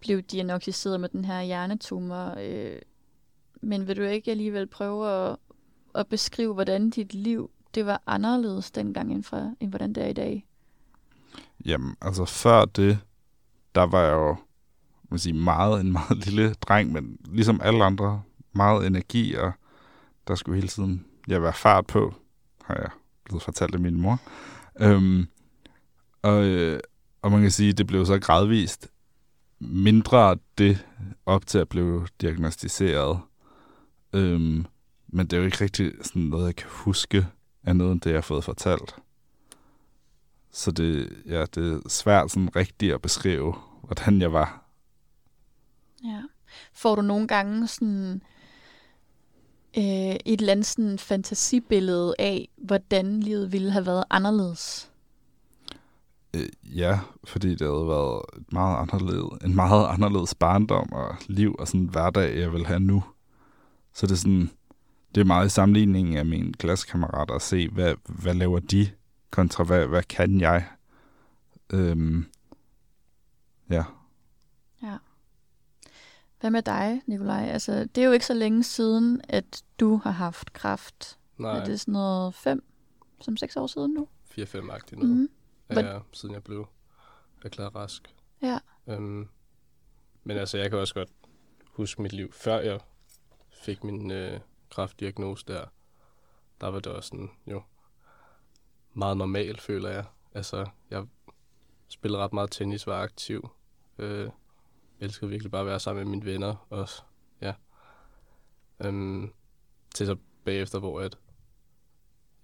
blev 0.00 0.22
diagnosticeret 0.22 1.00
med 1.00 1.08
den 1.08 1.24
her 1.24 1.42
hjernetumor. 1.42 2.34
Øh, 2.38 2.78
men 3.60 3.88
vil 3.88 3.96
du 3.96 4.02
ikke 4.02 4.30
alligevel 4.30 4.66
prøve 4.66 5.10
at, 5.10 5.36
at 5.94 6.08
beskrive, 6.08 6.54
hvordan 6.54 6.90
dit 6.90 7.14
liv 7.14 7.50
det 7.74 7.86
var 7.86 8.02
anderledes 8.06 8.70
dengang, 8.70 9.12
end, 9.12 9.24
fra, 9.24 9.50
end 9.60 9.70
hvordan 9.70 9.92
det 9.92 10.02
er 10.02 10.08
i 10.08 10.12
dag? 10.12 10.46
Jamen, 11.64 11.96
altså 12.00 12.24
før 12.24 12.64
det, 12.64 12.98
der 13.74 13.82
var 13.82 14.02
jeg 14.02 14.12
jo 14.12 14.36
man 15.10 15.18
sige, 15.18 15.32
meget 15.32 15.80
en 15.80 15.92
meget 15.92 16.16
lille 16.26 16.54
dreng, 16.54 16.92
men 16.92 17.18
ligesom 17.24 17.60
alle 17.62 17.84
andre, 17.84 18.22
meget 18.52 18.86
energi, 18.86 19.34
og 19.34 19.52
der 20.28 20.34
skulle 20.34 20.56
hele 20.56 20.68
tiden 20.68 21.06
ja, 21.28 21.38
være 21.38 21.52
fart 21.52 21.86
på, 21.86 22.14
har 22.64 22.74
jeg 22.74 22.90
blevet 23.26 23.42
fortalt 23.42 23.74
af 23.74 23.80
min 23.80 24.00
mor. 24.00 24.20
Øhm, 24.80 25.28
og, 26.22 26.44
øh, 26.44 26.80
og 27.22 27.32
man 27.32 27.40
kan 27.40 27.50
sige, 27.50 27.72
det 27.72 27.86
blev 27.86 28.06
så 28.06 28.18
gradvist 28.18 28.88
mindre 29.58 30.36
det 30.58 30.86
op 31.26 31.46
til 31.46 31.58
at 31.58 31.68
blive 31.68 32.06
diagnostiseret. 32.20 33.20
Øhm, 34.12 34.66
men 35.08 35.26
det 35.26 35.32
er 35.32 35.40
jo 35.40 35.44
ikke 35.44 35.60
rigtig 35.60 35.92
sådan 36.02 36.22
noget, 36.22 36.46
jeg 36.46 36.56
kan 36.56 36.68
huske 36.70 37.26
af 37.64 37.76
noget 37.76 38.04
det, 38.04 38.10
jeg 38.10 38.16
har 38.16 38.22
fået 38.22 38.44
fortalt. 38.44 38.96
Så 40.50 40.70
det, 40.70 41.22
ja, 41.26 41.40
det 41.40 41.72
er 41.72 41.88
svært 41.88 42.30
sådan 42.30 42.56
rigtigt 42.56 42.94
at 42.94 43.02
beskrive, 43.02 43.54
hvordan 43.82 44.20
jeg 44.20 44.32
var. 44.32 44.64
Ja. 46.04 46.22
Får 46.72 46.94
du 46.94 47.02
nogle 47.02 47.28
gange 47.28 47.66
sådan 47.68 48.22
øh, 49.78 50.16
et 50.24 50.40
eller 50.40 50.52
andet 50.52 50.66
sådan 50.66 50.98
fantasibillede 50.98 52.14
af, 52.18 52.48
hvordan 52.56 53.20
livet 53.20 53.52
ville 53.52 53.70
have 53.70 53.86
været 53.86 54.04
anderledes? 54.10 54.90
Øh, 56.34 56.48
ja, 56.64 57.00
fordi 57.24 57.50
det 57.50 57.60
havde 57.60 57.88
været 57.88 58.22
et 58.36 58.52
meget 58.52 58.76
anderledes, 58.76 59.44
en 59.44 59.54
meget 59.54 59.86
anderledes 59.86 60.34
barndom 60.34 60.92
og 60.92 61.16
liv 61.28 61.56
og 61.58 61.68
sådan 61.68 61.86
hverdag, 61.86 62.38
jeg 62.38 62.52
vil 62.52 62.66
have 62.66 62.80
nu. 62.80 63.04
Så 63.94 64.06
det 64.06 64.12
er 64.12 64.16
sådan, 64.16 64.50
det 65.14 65.20
er 65.20 65.24
meget 65.24 65.46
i 65.46 65.50
sammenligning 65.50 66.16
af 66.16 66.26
mine 66.26 66.52
klassekammerater 66.52 67.34
at 67.34 67.42
se, 67.42 67.68
hvad, 67.68 67.94
hvad 68.04 68.34
laver 68.34 68.58
de, 68.58 68.88
kontra 69.30 69.64
hvad, 69.64 69.86
hvad 69.86 70.02
kan 70.02 70.40
jeg. 70.40 70.64
Øhm. 71.72 72.26
Ja. 73.70 73.84
Hvad 76.40 76.50
med 76.50 76.62
dig, 76.62 77.02
Nikolaj? 77.06 77.44
Altså, 77.48 77.84
det 77.84 77.98
er 78.02 78.06
jo 78.06 78.12
ikke 78.12 78.26
så 78.26 78.34
længe 78.34 78.62
siden, 78.64 79.20
at 79.28 79.62
du 79.80 79.96
har 79.96 80.10
haft 80.10 80.52
kræft. 80.52 81.18
Nej, 81.38 81.58
Er 81.58 81.64
det 81.64 81.80
sådan 81.80 81.92
noget 81.92 82.34
fem, 82.34 82.64
som 83.20 83.36
seks 83.36 83.56
år 83.56 83.66
siden 83.66 83.92
nu? 83.94 84.08
4-5-agtigt 84.30 84.96
noget. 84.98 85.16
Mm. 85.16 85.28
Hvad- 85.66 85.82
Ja, 85.84 85.98
siden 86.12 86.34
jeg 86.34 86.44
blev 86.44 86.66
erklæret 87.44 87.74
rask. 87.74 88.14
Ja. 88.42 88.58
Øhm, 88.86 89.28
men 90.24 90.36
altså, 90.36 90.58
jeg 90.58 90.70
kan 90.70 90.78
også 90.78 90.94
godt 90.94 91.08
huske 91.72 92.02
mit 92.02 92.12
liv, 92.12 92.32
før 92.32 92.58
jeg 92.60 92.80
fik 93.50 93.84
min 93.84 94.10
øh, 94.10 94.40
kræftdiagnose 94.70 95.44
der. 95.46 95.64
Der 96.60 96.66
var 96.66 96.78
det 96.80 96.92
også 96.92 97.08
sådan, 97.08 97.30
jo, 97.46 97.62
meget 98.94 99.16
normalt, 99.16 99.60
føler 99.60 99.88
jeg. 99.88 100.04
Altså, 100.34 100.66
jeg 100.90 101.06
spillede 101.88 102.22
ret 102.22 102.32
meget 102.32 102.50
tennis, 102.50 102.86
var 102.86 103.02
aktiv. 103.02 103.48
Øh, 103.98 104.30
elskede 105.00 105.30
virkelig 105.30 105.50
bare 105.50 105.60
at 105.60 105.66
være 105.66 105.80
sammen 105.80 106.04
med 106.04 106.10
mine 106.10 106.24
venner 106.24 106.66
også. 106.70 107.02
Ja. 107.40 107.54
Øhm, 108.84 109.32
til 109.94 110.06
så 110.06 110.16
bagefter, 110.44 110.78
hvor 110.78 111.00
at 111.00 111.18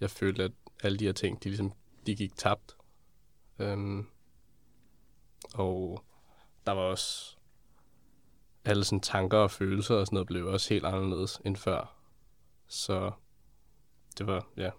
jeg 0.00 0.10
følte, 0.10 0.44
at 0.44 0.52
alle 0.82 0.98
de 0.98 1.04
her 1.04 1.12
ting, 1.12 1.44
de 1.44 1.48
ligesom, 1.48 1.72
de 2.06 2.16
gik 2.16 2.36
tabt. 2.36 2.76
Øhm, 3.58 4.06
og 5.54 6.04
der 6.66 6.72
var 6.72 6.82
også 6.82 7.36
alle 8.64 8.84
sådan 8.84 9.00
tanker 9.00 9.38
og 9.38 9.50
følelser 9.50 9.94
og 9.94 10.06
sådan 10.06 10.16
noget 10.16 10.26
blev 10.26 10.46
også 10.46 10.74
helt 10.74 10.84
anderledes 10.84 11.40
end 11.44 11.56
før. 11.56 11.96
Så 12.66 13.12
det 14.18 14.26
var, 14.26 14.46
ja, 14.56 14.70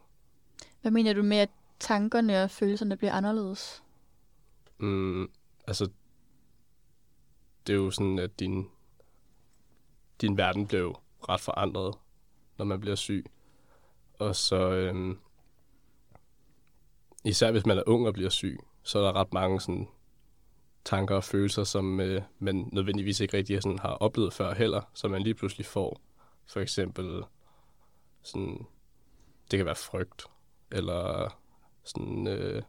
Hvad 0.82 0.92
mener 0.92 1.14
du 1.14 1.24
med, 1.24 1.38
at 1.38 1.50
tankerne 1.80 2.44
og 2.44 2.52
følelserne 2.52 2.98
bliver 2.98 3.14
anderledes? 3.14 3.84
Mm, 4.78 5.32
altså, 5.68 5.90
det 7.68 7.74
er 7.74 7.78
jo 7.78 7.92
sådan, 7.92 8.20
at 8.20 8.40
din, 8.40 8.70
din 10.22 10.38
verden 10.38 10.68
blev 10.68 10.96
ret 11.30 11.42
forandret, 11.42 11.96
når 12.58 12.66
man 12.66 12.80
bliver 12.80 12.96
syg. 12.96 13.26
Og 14.20 14.36
så, 14.36 14.72
øhm, 14.72 15.20
især 17.26 17.52
hvis 17.52 17.66
man 17.66 17.78
er 17.78 17.84
ung 17.88 18.08
og 18.08 18.14
bliver 18.14 18.30
syg, 18.30 18.60
så 18.84 19.00
er 19.00 19.04
der 19.04 19.16
ret 19.16 19.34
mange 19.34 19.62
sådan, 19.62 19.88
tanker 20.86 21.16
og 21.16 21.24
følelser, 21.24 21.64
som 21.64 22.00
øh, 22.00 22.22
man 22.40 22.70
nødvendigvis 22.72 23.20
ikke 23.20 23.38
rigtig 23.38 23.62
sådan, 23.64 23.80
har 23.80 23.90
oplevet 23.90 24.34
før 24.34 24.54
heller, 24.54 24.82
som 24.94 25.12
man 25.12 25.22
lige 25.22 25.34
pludselig 25.34 25.66
får. 25.66 26.02
For 26.46 26.60
eksempel, 26.60 27.24
sådan, 28.22 28.68
det 29.52 29.60
kan 29.60 29.66
være 29.66 29.76
frygt, 29.76 30.26
eller 30.72 31.36
sådan 31.84 32.28
øh, 32.28 32.62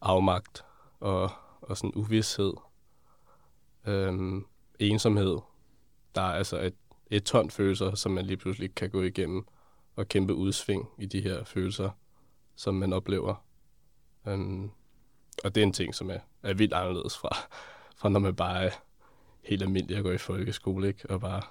afmagt, 0.00 0.64
og, 1.00 1.30
og 1.60 1.76
sådan 1.76 1.92
uvidshed, 1.94 2.52
øhm, 3.86 4.46
ensomhed. 4.78 5.38
Der 6.14 6.20
er 6.20 6.32
altså 6.32 6.60
et, 6.60 6.74
et 7.10 7.24
ton 7.24 7.50
følelser, 7.50 7.94
som 7.94 8.12
man 8.12 8.26
lige 8.26 8.36
pludselig 8.36 8.74
kan 8.74 8.90
gå 8.90 9.02
igennem, 9.02 9.46
og 9.96 10.08
kæmpe 10.08 10.34
udsving 10.34 10.88
i 10.98 11.06
de 11.06 11.20
her 11.20 11.44
følelser, 11.44 11.90
som 12.56 12.74
man 12.74 12.92
oplever. 12.92 13.44
Øhm, 14.26 14.70
og 15.44 15.54
det 15.54 15.60
er 15.60 15.66
en 15.66 15.72
ting, 15.72 15.94
som 15.94 16.10
er, 16.10 16.18
er 16.42 16.54
vildt 16.54 16.72
anderledes 16.72 17.18
fra, 17.18 17.36
fra 17.96 18.08
når 18.08 18.20
man 18.20 18.34
bare 18.34 18.64
er 18.64 18.70
helt 19.42 19.62
almindelig 19.62 19.96
at 19.96 20.02
gå 20.02 20.10
i 20.10 20.18
folkeskole, 20.18 20.88
ikke? 20.88 21.10
og 21.10 21.20
bare, 21.20 21.42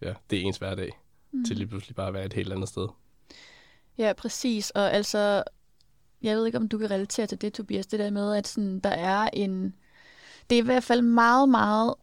ja, 0.00 0.14
det 0.30 0.38
er 0.38 0.42
ens 0.42 0.56
hverdag, 0.56 1.00
mm. 1.32 1.44
til 1.44 1.56
lige 1.56 1.66
pludselig 1.66 1.96
bare 1.96 2.08
at 2.08 2.14
være 2.14 2.24
et 2.24 2.32
helt 2.32 2.52
andet 2.52 2.68
sted. 2.68 2.88
Ja, 3.98 4.12
præcis. 4.12 4.70
Og 4.70 4.92
altså, 4.92 5.42
jeg 6.22 6.36
ved 6.36 6.46
ikke, 6.46 6.58
om 6.58 6.68
du 6.68 6.78
kan 6.78 6.90
relatere 6.90 7.26
til 7.26 7.40
det, 7.40 7.52
Tobias, 7.52 7.86
det 7.86 7.98
der 7.98 8.10
med, 8.10 8.34
at 8.34 8.48
sådan, 8.48 8.80
der 8.80 8.90
er 8.90 9.30
en... 9.32 9.74
Det 10.50 10.58
er 10.58 10.62
i 10.62 10.64
hvert 10.64 10.84
fald 10.84 11.02
meget, 11.02 11.48
meget 11.48 11.94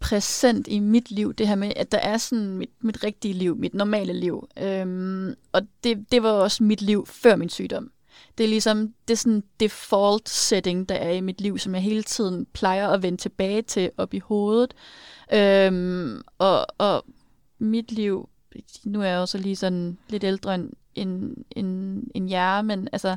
præsent 0.00 0.68
i 0.68 0.78
mit 0.78 1.10
liv, 1.10 1.34
det 1.34 1.48
her 1.48 1.54
med, 1.54 1.72
at 1.76 1.92
der 1.92 1.98
er 1.98 2.16
sådan 2.16 2.48
mit, 2.48 2.70
mit 2.80 3.04
rigtige 3.04 3.34
liv, 3.34 3.56
mit 3.56 3.74
normale 3.74 4.12
liv. 4.12 4.48
Øhm, 4.58 5.34
og 5.52 5.62
det, 5.84 6.12
det 6.12 6.22
var 6.22 6.30
også 6.30 6.64
mit 6.64 6.82
liv 6.82 7.06
før 7.06 7.36
min 7.36 7.48
sygdom. 7.48 7.90
Det 8.38 8.44
er 8.44 8.48
ligesom, 8.48 8.94
det 9.08 9.14
er 9.14 9.18
sådan 9.18 9.42
default 9.60 10.28
setting, 10.28 10.88
der 10.88 10.94
er 10.94 11.10
i 11.10 11.20
mit 11.20 11.40
liv, 11.40 11.58
som 11.58 11.74
jeg 11.74 11.82
hele 11.82 12.02
tiden 12.02 12.46
plejer 12.52 12.88
at 12.88 13.02
vende 13.02 13.18
tilbage 13.18 13.62
til 13.62 13.90
op 13.96 14.14
i 14.14 14.18
hovedet. 14.18 14.74
Øhm, 15.32 16.22
og, 16.38 16.66
og 16.78 17.04
mit 17.58 17.92
liv, 17.92 18.28
nu 18.84 19.00
er 19.00 19.06
jeg 19.06 19.16
jo 19.16 19.26
så 19.26 19.38
lige 19.38 19.56
sådan 19.56 19.98
lidt 20.08 20.24
ældre 20.24 20.54
end, 20.54 20.70
end, 20.94 21.36
end, 21.50 22.02
end 22.14 22.30
jer, 22.30 22.62
men 22.62 22.88
altså, 22.92 23.16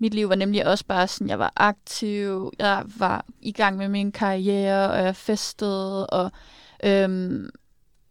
mit 0.00 0.14
liv 0.14 0.28
var 0.28 0.34
nemlig 0.34 0.66
også 0.66 0.84
bare 0.86 1.08
sådan, 1.08 1.28
jeg 1.28 1.38
var 1.38 1.52
aktiv, 1.56 2.52
jeg 2.58 2.84
var 2.98 3.24
i 3.40 3.52
gang 3.52 3.76
med 3.76 3.88
min 3.88 4.12
karriere, 4.12 4.90
og 4.90 5.04
jeg 5.04 5.16
festede, 5.16 6.06
og, 6.06 6.30
øhm, 6.84 7.50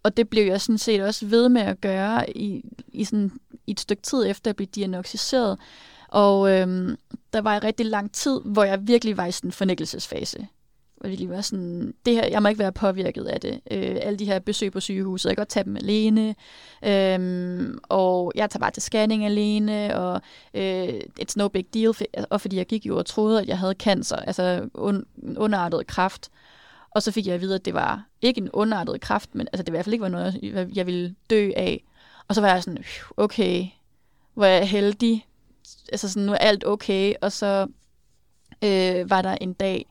og 0.03 0.17
det 0.17 0.29
blev 0.29 0.45
jeg 0.45 0.61
sådan 0.61 0.77
set 0.77 1.01
også 1.01 1.25
ved 1.25 1.49
med 1.49 1.61
at 1.61 1.81
gøre 1.81 2.37
i, 2.37 2.63
i, 2.87 3.03
sådan, 3.03 3.31
i 3.67 3.71
et 3.71 3.79
stykke 3.79 4.03
tid 4.03 4.25
efter 4.27 4.49
at 4.49 4.55
blive 4.55 4.67
diagnostiseret. 4.75 5.59
Og 6.07 6.51
øhm, 6.51 6.97
der 7.33 7.41
var 7.41 7.55
en 7.55 7.63
rigtig 7.63 7.85
lang 7.85 8.11
tid, 8.11 8.41
hvor 8.45 8.63
jeg 8.63 8.87
virkelig 8.87 9.17
var 9.17 9.25
i 9.25 9.31
sådan 9.31 9.47
en 9.47 9.51
fornægtelsesfase. 9.51 10.47
Hvor 10.99 11.09
de 11.09 11.15
lige 11.15 11.29
var 11.29 11.41
sådan, 11.41 11.93
det 12.05 12.13
her, 12.13 12.27
jeg 12.27 12.41
må 12.41 12.47
ikke 12.47 12.59
være 12.59 12.71
påvirket 12.71 13.23
af 13.25 13.41
det. 13.41 13.61
Øh, 13.71 13.97
alle 14.01 14.19
de 14.19 14.25
her 14.25 14.39
besøg 14.39 14.71
på 14.71 14.79
sygehuset, 14.79 15.29
jeg 15.29 15.35
kan 15.37 15.41
godt 15.41 15.49
tage 15.49 15.63
dem 15.63 15.75
alene. 15.75 16.35
Øhm, 16.85 17.77
og 17.83 18.31
jeg 18.35 18.49
tager 18.49 18.59
bare 18.59 18.71
til 18.71 18.81
scanning 18.83 19.25
alene, 19.25 19.97
og 19.97 20.21
øh, 20.53 20.87
it's 21.21 21.33
no 21.35 21.47
big 21.47 21.65
deal. 21.73 21.93
For, 21.93 22.05
og 22.29 22.41
fordi 22.41 22.57
jeg 22.57 22.65
gik 22.65 22.85
jo 22.85 22.97
og 22.97 23.05
troede, 23.05 23.41
at 23.41 23.47
jeg 23.47 23.57
havde 23.59 23.73
cancer, 23.79 24.15
altså 24.15 24.69
un, 24.73 25.05
underartet 25.37 25.87
kræft. 25.87 26.29
Og 26.91 27.03
så 27.03 27.11
fik 27.11 27.25
jeg 27.27 27.35
at 27.35 27.41
vide, 27.41 27.55
at 27.55 27.65
det 27.65 27.73
var 27.73 28.05
ikke 28.21 28.41
en 28.41 28.49
underartet 28.51 29.01
kræft, 29.01 29.35
men 29.35 29.47
altså, 29.53 29.63
det 29.63 29.69
i 29.69 29.71
hvert 29.71 29.85
fald 29.85 29.93
ikke 29.93 30.03
var 30.03 30.09
noget, 30.09 30.39
jeg- 30.43 30.69
jeg 30.75 30.85
ville 30.85 31.15
dø 31.29 31.51
af. 31.55 31.83
Og 32.27 32.35
så 32.35 32.41
var 32.41 32.47
jeg 32.49 32.63
sådan, 32.63 32.83
okay, 33.17 33.65
hvor 34.33 34.45
er 34.45 34.57
jeg 34.57 34.69
heldig. 34.69 35.25
Altså 35.91 36.09
sådan, 36.09 36.25
nu 36.25 36.31
er 36.31 36.37
alt 36.37 36.67
okay. 36.67 37.13
Og 37.21 37.31
så 37.31 37.67
øh, 38.63 39.09
var 39.09 39.21
der 39.21 39.35
en 39.41 39.53
dag 39.53 39.85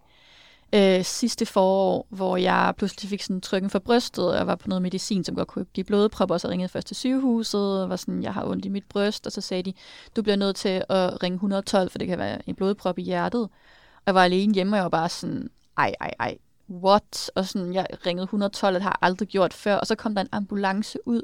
øh, 0.72 1.04
sidste 1.04 1.46
forår, 1.46 2.06
hvor 2.10 2.36
jeg 2.36 2.74
pludselig 2.78 3.10
fik 3.10 3.22
sådan 3.22 3.40
trykken 3.40 3.70
for 3.70 3.78
brystet, 3.78 4.30
og 4.30 4.36
jeg 4.36 4.46
var 4.46 4.54
på 4.54 4.68
noget 4.68 4.82
medicin, 4.82 5.24
som 5.24 5.34
godt 5.34 5.48
kunne 5.48 5.64
give 5.64 5.84
blodpropper, 5.84 6.34
og 6.34 6.40
så 6.40 6.48
ringede 6.48 6.68
først 6.68 6.86
til 6.86 6.96
sygehuset, 6.96 7.82
og 7.82 7.88
var 7.88 7.96
sådan, 7.96 8.22
jeg 8.22 8.34
har 8.34 8.44
ondt 8.44 8.64
i 8.64 8.68
mit 8.68 8.84
bryst, 8.88 9.26
og 9.26 9.32
så 9.32 9.40
sagde 9.40 9.62
de, 9.62 9.72
du 10.16 10.22
bliver 10.22 10.36
nødt 10.36 10.56
til 10.56 10.82
at 10.88 11.22
ringe 11.22 11.36
112, 11.36 11.90
for 11.90 11.98
det 11.98 12.08
kan 12.08 12.18
være 12.18 12.48
en 12.48 12.54
blodprop 12.54 12.98
i 12.98 13.02
hjertet. 13.02 13.42
Og 13.42 14.02
jeg 14.06 14.14
var 14.14 14.24
alene 14.24 14.54
hjemme, 14.54 14.72
og 14.72 14.76
jeg 14.76 14.84
var 14.84 14.88
bare 14.88 15.08
sådan, 15.08 15.50
ej, 15.78 15.94
ej, 16.00 16.10
ej, 16.20 16.38
what? 16.70 17.30
Og 17.34 17.46
sådan, 17.46 17.74
jeg 17.74 17.86
ringede 18.06 18.24
112, 18.24 18.74
og 18.74 18.74
det 18.74 18.82
har 18.82 18.90
jeg 18.90 19.08
aldrig 19.08 19.28
gjort 19.28 19.54
før, 19.54 19.76
og 19.76 19.86
så 19.86 19.94
kom 19.94 20.14
der 20.14 20.22
en 20.22 20.28
ambulance 20.32 20.98
ud 21.06 21.22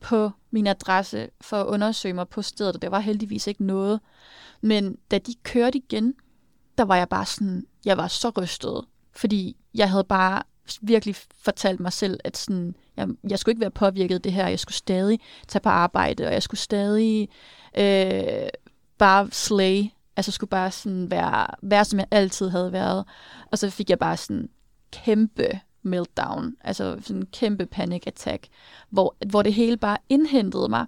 på 0.00 0.30
min 0.50 0.66
adresse 0.66 1.28
for 1.40 1.56
at 1.56 1.66
undersøge 1.66 2.14
mig 2.14 2.28
på 2.28 2.42
stedet, 2.42 2.74
og 2.74 2.82
der 2.82 2.88
var 2.88 2.98
heldigvis 2.98 3.46
ikke 3.46 3.64
noget. 3.64 4.00
Men 4.60 4.98
da 5.10 5.18
de 5.18 5.34
kørte 5.42 5.78
igen, 5.78 6.14
der 6.78 6.84
var 6.84 6.96
jeg 6.96 7.08
bare 7.08 7.26
sådan, 7.26 7.66
jeg 7.84 7.96
var 7.96 8.08
så 8.08 8.30
rystet, 8.30 8.84
fordi 9.12 9.56
jeg 9.74 9.90
havde 9.90 10.04
bare 10.04 10.42
virkelig 10.80 11.16
fortalt 11.42 11.80
mig 11.80 11.92
selv, 11.92 12.20
at 12.24 12.36
sådan, 12.36 12.74
jeg, 12.96 13.08
jeg 13.28 13.38
skulle 13.38 13.52
ikke 13.52 13.60
være 13.60 13.70
påvirket 13.70 14.14
af 14.14 14.22
det 14.22 14.32
her, 14.32 14.48
jeg 14.48 14.58
skulle 14.58 14.76
stadig 14.76 15.20
tage 15.48 15.62
på 15.62 15.68
arbejde, 15.68 16.26
og 16.26 16.32
jeg 16.32 16.42
skulle 16.42 16.60
stadig 16.60 17.28
øh, 17.78 18.48
bare 18.98 19.28
slay, 19.32 19.84
altså 20.16 20.32
skulle 20.32 20.50
bare 20.50 20.70
sådan 20.70 21.10
være, 21.10 21.46
være, 21.62 21.84
som 21.84 21.98
jeg 21.98 22.06
altid 22.10 22.48
havde 22.48 22.72
været. 22.72 23.04
Og 23.50 23.58
så 23.58 23.70
fik 23.70 23.90
jeg 23.90 23.98
bare 23.98 24.16
sådan 24.16 24.48
kæmpe 24.92 25.60
meltdown, 25.82 26.56
altså 26.60 26.98
sådan 27.02 27.16
en 27.16 27.26
kæmpe 27.26 27.66
panic 27.66 28.02
attack, 28.06 28.46
hvor, 28.90 29.16
hvor 29.26 29.42
det 29.42 29.54
hele 29.54 29.76
bare 29.76 29.98
indhentede 30.08 30.68
mig. 30.68 30.86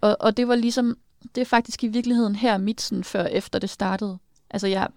Og, 0.00 0.16
og 0.20 0.36
det 0.36 0.48
var 0.48 0.54
ligesom, 0.54 0.98
det 1.34 1.40
er 1.40 1.44
faktisk 1.44 1.84
i 1.84 1.88
virkeligheden 1.88 2.36
her 2.36 2.58
mit 2.58 2.80
sådan 2.80 3.04
før 3.04 3.24
efter 3.24 3.58
det 3.58 3.70
startede. 3.70 4.18
Altså 4.50 4.66
jeg 4.66 4.88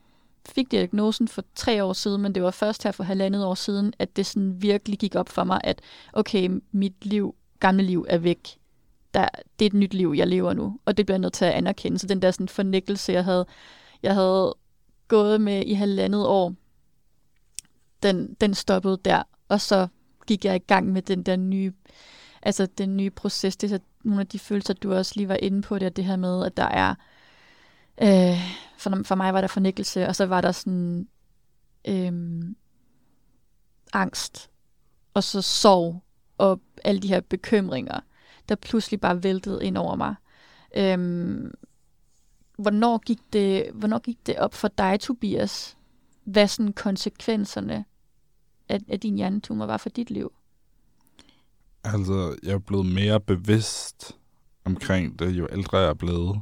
fik 0.50 0.72
diagnosen 0.72 1.28
for 1.28 1.44
tre 1.56 1.84
år 1.84 1.94
siden, 1.94 2.22
men 2.22 2.36
det 2.36 2.44
var 2.44 2.52
først 2.52 2.84
her 2.84 2.92
for 2.92 3.04
halvandet 3.04 3.46
år 3.46 3.56
siden, 3.56 3.94
at 4.00 4.16
det 4.16 4.26
sådan 4.26 4.62
virkelig 4.62 5.00
gik 5.00 5.16
op 5.16 5.30
for 5.30 5.44
mig, 5.44 5.62
at 5.64 5.82
okay, 6.14 6.62
mit 6.72 7.06
liv, 7.06 7.36
gamle 7.60 7.84
liv 7.84 8.06
er 8.10 8.18
væk. 8.18 8.58
Der, 9.14 9.28
det 9.60 9.66
er 9.66 9.70
et 9.70 9.74
nyt 9.74 9.94
liv, 9.94 10.14
jeg 10.18 10.28
lever 10.28 10.54
nu, 10.54 10.80
og 10.86 10.98
det 10.98 11.06
bliver 11.06 11.16
jeg 11.16 11.22
nødt 11.22 11.34
til 11.34 11.46
at 11.46 11.52
anerkende. 11.52 12.00
Så 12.00 12.08
den 12.08 12.22
der 12.22 12.32
sådan 12.32 12.48
fornækkelse, 12.48 13.12
jeg 13.12 13.24
havde, 13.24 13.46
jeg 14.04 14.14
havde 14.14 14.56
gået 15.08 15.42
med 15.42 15.66
i 15.66 15.74
halvandet 15.74 16.28
år, 16.28 16.54
den, 18.04 18.34
den 18.42 18.54
stoppede 18.54 18.98
der. 19.06 19.24
Og 19.50 19.62
så 19.62 19.88
gik 20.28 20.46
jeg 20.46 20.56
i 20.56 20.60
gang 20.60 20.88
med 20.88 21.02
den 21.02 21.24
der 21.24 21.36
nye, 21.36 21.74
altså 22.42 22.66
den 22.66 22.98
nye 22.98 23.10
proces. 23.10 23.58
Det 23.58 23.72
er 23.72 23.78
så 23.78 23.84
nogle 24.04 24.22
af 24.22 24.28
de 24.28 24.40
følelser, 24.40 24.74
du 24.74 24.94
også 24.94 25.14
lige 25.16 25.28
var 25.30 25.36
inde 25.36 25.62
på, 25.62 25.80
det, 25.80 25.86
er 25.86 25.90
det 25.90 26.06
her 26.06 26.16
med, 26.16 26.46
at 26.46 26.58
der 26.58 26.64
er, 26.64 26.96
øh, 28.02 28.38
for, 28.78 29.04
for 29.04 29.16
mig 29.16 29.34
var 29.34 29.42
der 29.42 29.48
fornikkelse, 29.48 30.08
og 30.08 30.16
så 30.16 30.26
var 30.26 30.42
der 30.42 30.52
sådan 30.52 31.08
øh, 31.88 32.44
angst, 33.94 34.50
og 35.14 35.24
så 35.24 35.42
sorg, 35.42 36.04
og 36.38 36.62
alle 36.84 37.02
de 37.02 37.08
her 37.08 37.22
bekymringer, 37.22 38.00
der 38.50 38.56
pludselig 38.56 39.02
bare 39.02 39.24
væltede 39.24 39.66
ind 39.66 39.78
over 39.78 39.96
mig. 39.96 40.16
Øhm, 40.76 41.52
hvornår, 42.58 42.98
gik 42.98 43.20
det, 43.34 43.72
hvornår 43.74 44.00
gik 44.00 44.28
det 44.28 44.36
op 44.38 44.54
for 44.54 44.68
dig, 44.68 45.00
Tobias, 45.00 45.78
hvad 46.24 46.48
sådan 46.48 46.74
konsekvenserne 46.74 47.86
af, 48.70 48.80
af 48.88 49.00
din 49.00 49.16
hjernetumor 49.16 49.66
var 49.66 49.78
for 49.78 49.90
dit 49.90 50.12
liv? 50.12 50.34
Altså, 51.84 52.38
jeg 52.44 52.54
er 52.54 52.60
blevet 52.60 52.86
mere 52.86 53.20
bevidst 53.20 54.18
omkring 54.66 55.20
det, 55.20 55.30
jo 55.32 55.48
ældre 55.52 55.78
jeg 55.78 55.90
er 55.90 55.94
blevet. 55.94 56.42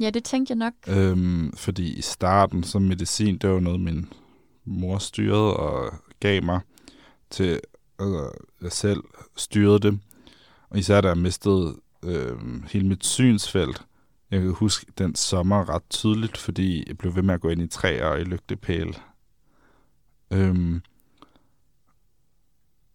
Ja, 0.00 0.10
det 0.10 0.24
tænkte 0.24 0.50
jeg 0.50 0.56
nok. 0.56 0.74
Øhm, 0.88 1.52
fordi 1.56 1.98
i 1.98 2.00
starten, 2.00 2.64
så 2.64 2.78
medicin, 2.78 3.38
det 3.38 3.50
var 3.50 3.60
noget, 3.60 3.80
min 3.80 4.12
mor 4.64 4.98
styrede 4.98 5.56
og 5.56 5.94
gav 6.20 6.44
mig 6.44 6.60
til, 7.30 7.60
altså, 7.98 8.30
jeg 8.62 8.72
selv 8.72 9.02
styrede 9.36 9.78
det. 9.78 10.00
Og 10.70 10.78
især 10.78 11.00
da 11.00 11.08
jeg 11.08 11.18
mistede 11.18 11.76
øhm, 12.02 12.64
hele 12.72 12.88
mit 12.88 13.06
synsfelt. 13.06 13.82
Jeg 14.30 14.40
kan 14.40 14.50
huske 14.50 14.86
den 14.98 15.14
sommer 15.14 15.68
ret 15.68 15.82
tydeligt, 15.90 16.38
fordi 16.38 16.84
jeg 16.86 16.98
blev 16.98 17.14
ved 17.14 17.22
med 17.22 17.34
at 17.34 17.40
gå 17.40 17.48
ind 17.48 17.62
i 17.62 17.66
træer 17.66 18.06
og 18.06 18.20
i 18.20 18.24
lygtepæl. 18.24 18.98
Øhm, 20.30 20.80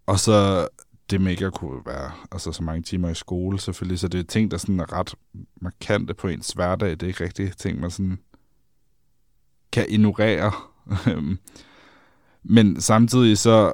og 0.05 0.20
så 0.20 0.67
det 1.11 1.21
med 1.21 1.31
ikke 1.31 1.45
at 1.45 1.53
kunne 1.53 1.81
være 1.85 2.11
altså, 2.31 2.51
så 2.51 2.63
mange 2.63 2.81
timer 2.81 3.09
i 3.09 3.15
skole 3.15 3.59
selvfølgelig, 3.59 3.99
så 3.99 4.07
det 4.07 4.19
er 4.19 4.23
ting, 4.23 4.51
der 4.51 4.57
sådan 4.57 4.79
er 4.79 4.93
ret 4.93 5.15
markante 5.61 6.13
på 6.13 6.27
ens 6.27 6.51
hverdag. 6.51 6.89
Det 6.89 7.03
er 7.03 7.07
ikke 7.07 7.23
rigtig 7.23 7.57
ting, 7.57 7.79
man 7.79 7.91
sådan 7.91 8.19
kan 9.71 9.85
ignorere. 9.89 10.51
Men 12.43 12.81
samtidig 12.81 13.37
så, 13.37 13.73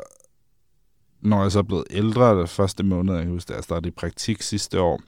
når 1.21 1.41
jeg 1.41 1.51
så 1.51 1.59
er 1.59 1.63
blevet 1.63 1.85
ældre, 1.89 2.41
det 2.41 2.49
første 2.49 2.83
måned, 2.83 3.13
jeg 3.13 3.23
kan 3.23 3.31
huske, 3.31 3.49
da 3.49 3.53
jeg 3.53 3.63
startede 3.63 3.87
i 3.87 3.91
praktik 3.91 4.41
sidste 4.41 4.81
år, 4.81 5.01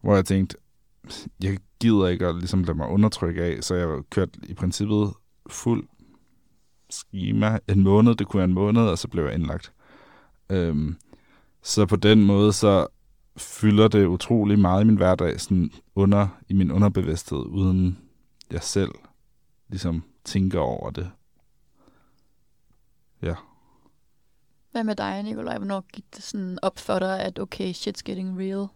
hvor 0.00 0.14
jeg 0.14 0.24
tænkte, 0.24 0.56
jeg 1.42 1.58
gider 1.80 2.08
ikke 2.08 2.26
at 2.26 2.36
ligesom 2.36 2.64
lade 2.64 2.76
mig 2.76 2.88
undertrykke 2.88 3.42
af, 3.42 3.64
så 3.64 3.74
jeg 3.74 4.02
kørte 4.10 4.32
i 4.42 4.54
princippet 4.54 5.12
fuld 5.50 5.88
schema 6.90 7.58
en 7.68 7.82
måned, 7.82 8.14
det 8.14 8.26
kunne 8.26 8.38
være 8.38 8.48
en 8.48 8.54
måned, 8.54 8.82
og 8.82 8.98
så 8.98 9.08
blev 9.08 9.24
jeg 9.24 9.34
indlagt. 9.34 9.72
Øhm, 10.50 10.96
så 11.62 11.86
på 11.86 11.96
den 11.96 12.24
måde, 12.24 12.52
så 12.52 12.86
fylder 13.36 13.88
det 13.88 14.06
utrolig 14.06 14.58
meget 14.58 14.82
i 14.82 14.86
min 14.86 14.96
hverdag, 14.96 15.40
sådan 15.40 15.70
under, 15.94 16.28
i 16.48 16.52
min 16.52 16.70
underbevidsthed, 16.72 17.38
uden 17.38 17.98
jeg 18.50 18.62
selv 18.62 18.90
ligesom 19.68 20.04
tænker 20.24 20.60
over 20.60 20.90
det. 20.90 21.10
Ja. 23.22 23.34
Hvad 24.70 24.84
med 24.84 24.96
dig, 24.96 25.22
Nikolaj? 25.22 25.56
Hvornår 25.58 25.84
gik 25.92 26.04
det 26.16 26.22
sådan 26.24 26.58
op 26.62 26.78
for 26.78 26.98
dig, 26.98 27.20
at 27.20 27.38
okay, 27.38 27.72
shit's 27.72 28.02
getting 28.04 28.38
real? 28.38 28.66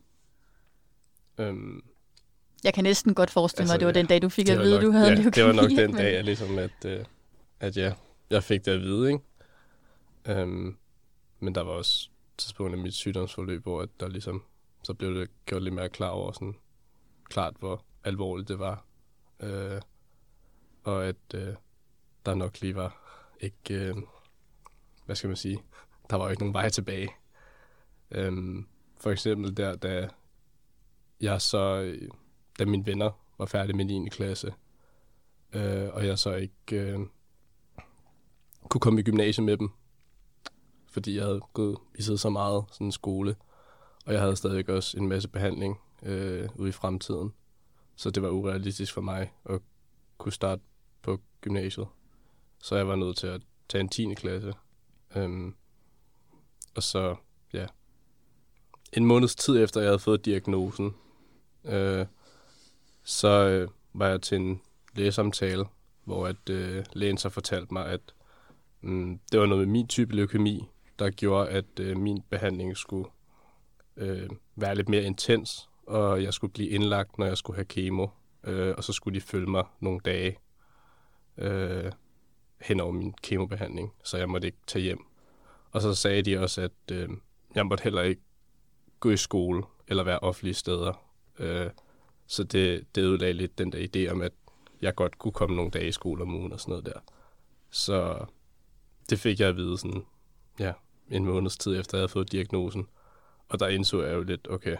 Øhm, 1.38 1.82
Jeg 2.64 2.74
kan 2.74 2.84
næsten 2.84 3.14
godt 3.14 3.30
forestille 3.30 3.66
mig, 3.66 3.74
Altså, 3.74 3.74
at 3.74 3.80
det 3.80 3.86
var 3.86 3.92
ja, 3.92 4.02
den 4.02 4.06
dag, 4.08 4.22
du 4.22 4.28
fik 4.28 4.46
det 4.46 4.52
at 4.52 4.58
vide, 4.58 4.74
nok, 4.74 4.82
du 4.82 4.90
havde 4.90 5.06
ja, 5.06 5.14
leukemi. 5.14 5.30
det 5.30 5.44
var 5.44 5.52
nok 5.52 5.70
den 5.70 5.76
men- 5.90 5.94
dag, 5.94 6.16
at, 6.16 6.24
ligesom 6.24 6.58
at, 6.58 6.84
øh, 6.84 7.04
at 7.60 7.76
ja, 7.76 7.92
jeg 8.30 8.44
fik 8.44 8.64
det 8.64 8.70
at 8.72 8.80
vide, 8.80 9.12
ikke? 9.12 9.24
Øhm, 10.40 10.76
men 11.40 11.54
der 11.54 11.60
var 11.62 11.70
også 11.72 12.10
tidspunkt 12.38 12.76
i 12.76 12.80
mit 12.82 12.94
sygdomsforløb, 12.94 13.62
hvor 13.62 13.82
at 13.82 13.88
der 14.00 14.08
ligesom, 14.08 14.42
så 14.82 14.94
blev 14.94 15.14
det 15.14 15.30
gjort 15.46 15.62
lidt 15.62 15.74
mere 15.74 15.88
klar 15.88 16.08
over, 16.08 16.32
sådan, 16.32 16.56
klart 17.24 17.54
hvor 17.58 17.84
alvorligt 18.04 18.48
det 18.48 18.58
var. 18.58 18.84
Øh, 19.40 19.80
og 20.84 21.06
at 21.06 21.34
øh, 21.34 21.54
der 22.26 22.34
nok 22.34 22.60
lige 22.60 22.76
var 22.76 23.02
ikke, 23.40 23.74
øh, 23.74 23.96
hvad 25.06 25.16
skal 25.16 25.28
man 25.28 25.36
sige, 25.36 25.62
der 26.10 26.16
var 26.16 26.24
jo 26.24 26.30
ikke 26.30 26.42
nogen 26.42 26.54
vej 26.54 26.68
tilbage. 26.68 27.08
Øh, 28.10 28.32
for 29.00 29.10
eksempel 29.10 29.56
der, 29.56 29.76
da 29.76 30.08
jeg 31.20 31.42
så, 31.42 31.94
da 32.58 32.64
mine 32.64 32.86
venner 32.86 33.10
var 33.38 33.46
færdige 33.46 33.76
med 33.76 33.84
9. 33.84 34.08
klasse, 34.08 34.54
øh, 35.52 35.88
og 35.92 36.06
jeg 36.06 36.18
så 36.18 36.34
ikke 36.34 36.76
øh, 36.80 36.98
kunne 38.68 38.80
komme 38.80 39.00
i 39.00 39.02
gymnasiet 39.02 39.44
med 39.44 39.56
dem, 39.56 39.70
fordi 40.96 41.16
jeg 41.16 41.24
havde 41.24 41.40
gået 41.52 41.78
i 41.94 42.02
så 42.02 42.30
meget 42.30 42.64
sådan 42.72 42.92
skole, 42.92 43.36
og 44.06 44.12
jeg 44.12 44.20
havde 44.20 44.36
stadig 44.36 44.70
også 44.70 44.98
en 44.98 45.08
masse 45.08 45.28
behandling 45.28 45.80
øh, 46.02 46.48
ude 46.54 46.68
i 46.68 46.72
fremtiden. 46.72 47.32
Så 47.96 48.10
det 48.10 48.22
var 48.22 48.28
urealistisk 48.28 48.92
for 48.92 49.00
mig 49.00 49.32
at 49.44 49.60
kunne 50.18 50.32
starte 50.32 50.62
på 51.02 51.20
gymnasiet. 51.40 51.86
Så 52.62 52.76
jeg 52.76 52.88
var 52.88 52.96
nødt 52.96 53.16
til 53.16 53.26
at 53.26 53.40
tage 53.68 53.80
en 53.80 53.88
10. 53.88 54.14
klasse. 54.14 54.52
Øhm, 55.16 55.54
og 56.74 56.82
så, 56.82 57.16
ja, 57.52 57.66
en 58.92 59.04
måneds 59.04 59.34
tid 59.34 59.62
efter, 59.62 59.80
jeg 59.80 59.88
havde 59.88 59.98
fået 59.98 60.24
diagnosen, 60.24 60.94
øh, 61.64 62.06
så 63.02 63.28
øh, 63.28 63.68
var 63.94 64.08
jeg 64.08 64.22
til 64.22 64.36
en 64.36 64.60
lægesamtale, 64.94 65.64
hvor 66.04 66.26
at, 66.26 66.50
øh, 66.50 66.84
lægen 66.92 67.18
så 67.18 67.28
fortalte 67.28 67.72
mig, 67.72 67.86
at 67.86 68.00
mm, 68.80 69.20
det 69.32 69.40
var 69.40 69.46
noget 69.46 69.66
med 69.66 69.72
min 69.72 69.88
type 69.88 70.16
leukemi, 70.16 70.68
der 70.98 71.10
gjorde, 71.10 71.48
at 71.48 71.80
øh, 71.80 71.96
min 71.96 72.22
behandling 72.30 72.76
skulle 72.76 73.08
øh, 73.96 74.30
være 74.56 74.74
lidt 74.74 74.88
mere 74.88 75.02
intens, 75.02 75.68
og 75.86 76.22
jeg 76.22 76.34
skulle 76.34 76.52
blive 76.52 76.68
indlagt, 76.68 77.18
når 77.18 77.26
jeg 77.26 77.36
skulle 77.36 77.56
have 77.56 77.64
kemo, 77.64 78.06
øh, 78.44 78.74
og 78.76 78.84
så 78.84 78.92
skulle 78.92 79.20
de 79.20 79.24
følge 79.24 79.46
mig 79.46 79.64
nogle 79.80 80.00
dage 80.04 80.38
øh, 81.38 81.92
hen 82.60 82.80
over 82.80 82.92
min 82.92 83.14
kemobehandling, 83.22 83.92
så 84.04 84.18
jeg 84.18 84.28
måtte 84.28 84.46
ikke 84.46 84.58
tage 84.66 84.82
hjem. 84.82 85.06
Og 85.70 85.82
så 85.82 85.94
sagde 85.94 86.22
de 86.22 86.38
også, 86.38 86.62
at 86.62 86.92
øh, 86.92 87.08
jeg 87.54 87.66
måtte 87.66 87.84
heller 87.84 88.02
ikke 88.02 88.22
gå 89.00 89.10
i 89.10 89.16
skole 89.16 89.62
eller 89.88 90.04
være 90.04 90.18
offentlige 90.18 90.54
steder. 90.54 90.92
Øh, 91.38 91.70
så 92.26 92.44
det, 92.44 92.86
det 92.94 93.02
ødelagde 93.02 93.32
lidt 93.32 93.58
den 93.58 93.72
der 93.72 93.86
idé 93.86 94.12
om, 94.12 94.22
at 94.22 94.32
jeg 94.80 94.94
godt 94.94 95.18
kunne 95.18 95.32
komme 95.32 95.56
nogle 95.56 95.70
dage 95.70 95.88
i 95.88 95.92
skole 95.92 96.22
om 96.22 96.34
ugen 96.34 96.52
og 96.52 96.60
sådan 96.60 96.70
noget 96.70 96.86
der. 96.86 97.00
Så 97.70 98.24
det 99.10 99.18
fik 99.18 99.40
jeg 99.40 99.48
at 99.48 99.56
vide 99.56 99.78
sådan, 99.78 100.04
ja, 100.58 100.72
en 101.10 101.24
måneds 101.24 101.58
tid 101.58 101.80
efter, 101.80 101.98
jeg 101.98 102.00
havde 102.00 102.08
fået 102.08 102.32
diagnosen. 102.32 102.86
Og 103.48 103.60
der 103.60 103.68
indså 103.68 104.02
jeg 104.02 104.14
jo 104.14 104.22
lidt, 104.22 104.50
okay, 104.50 104.76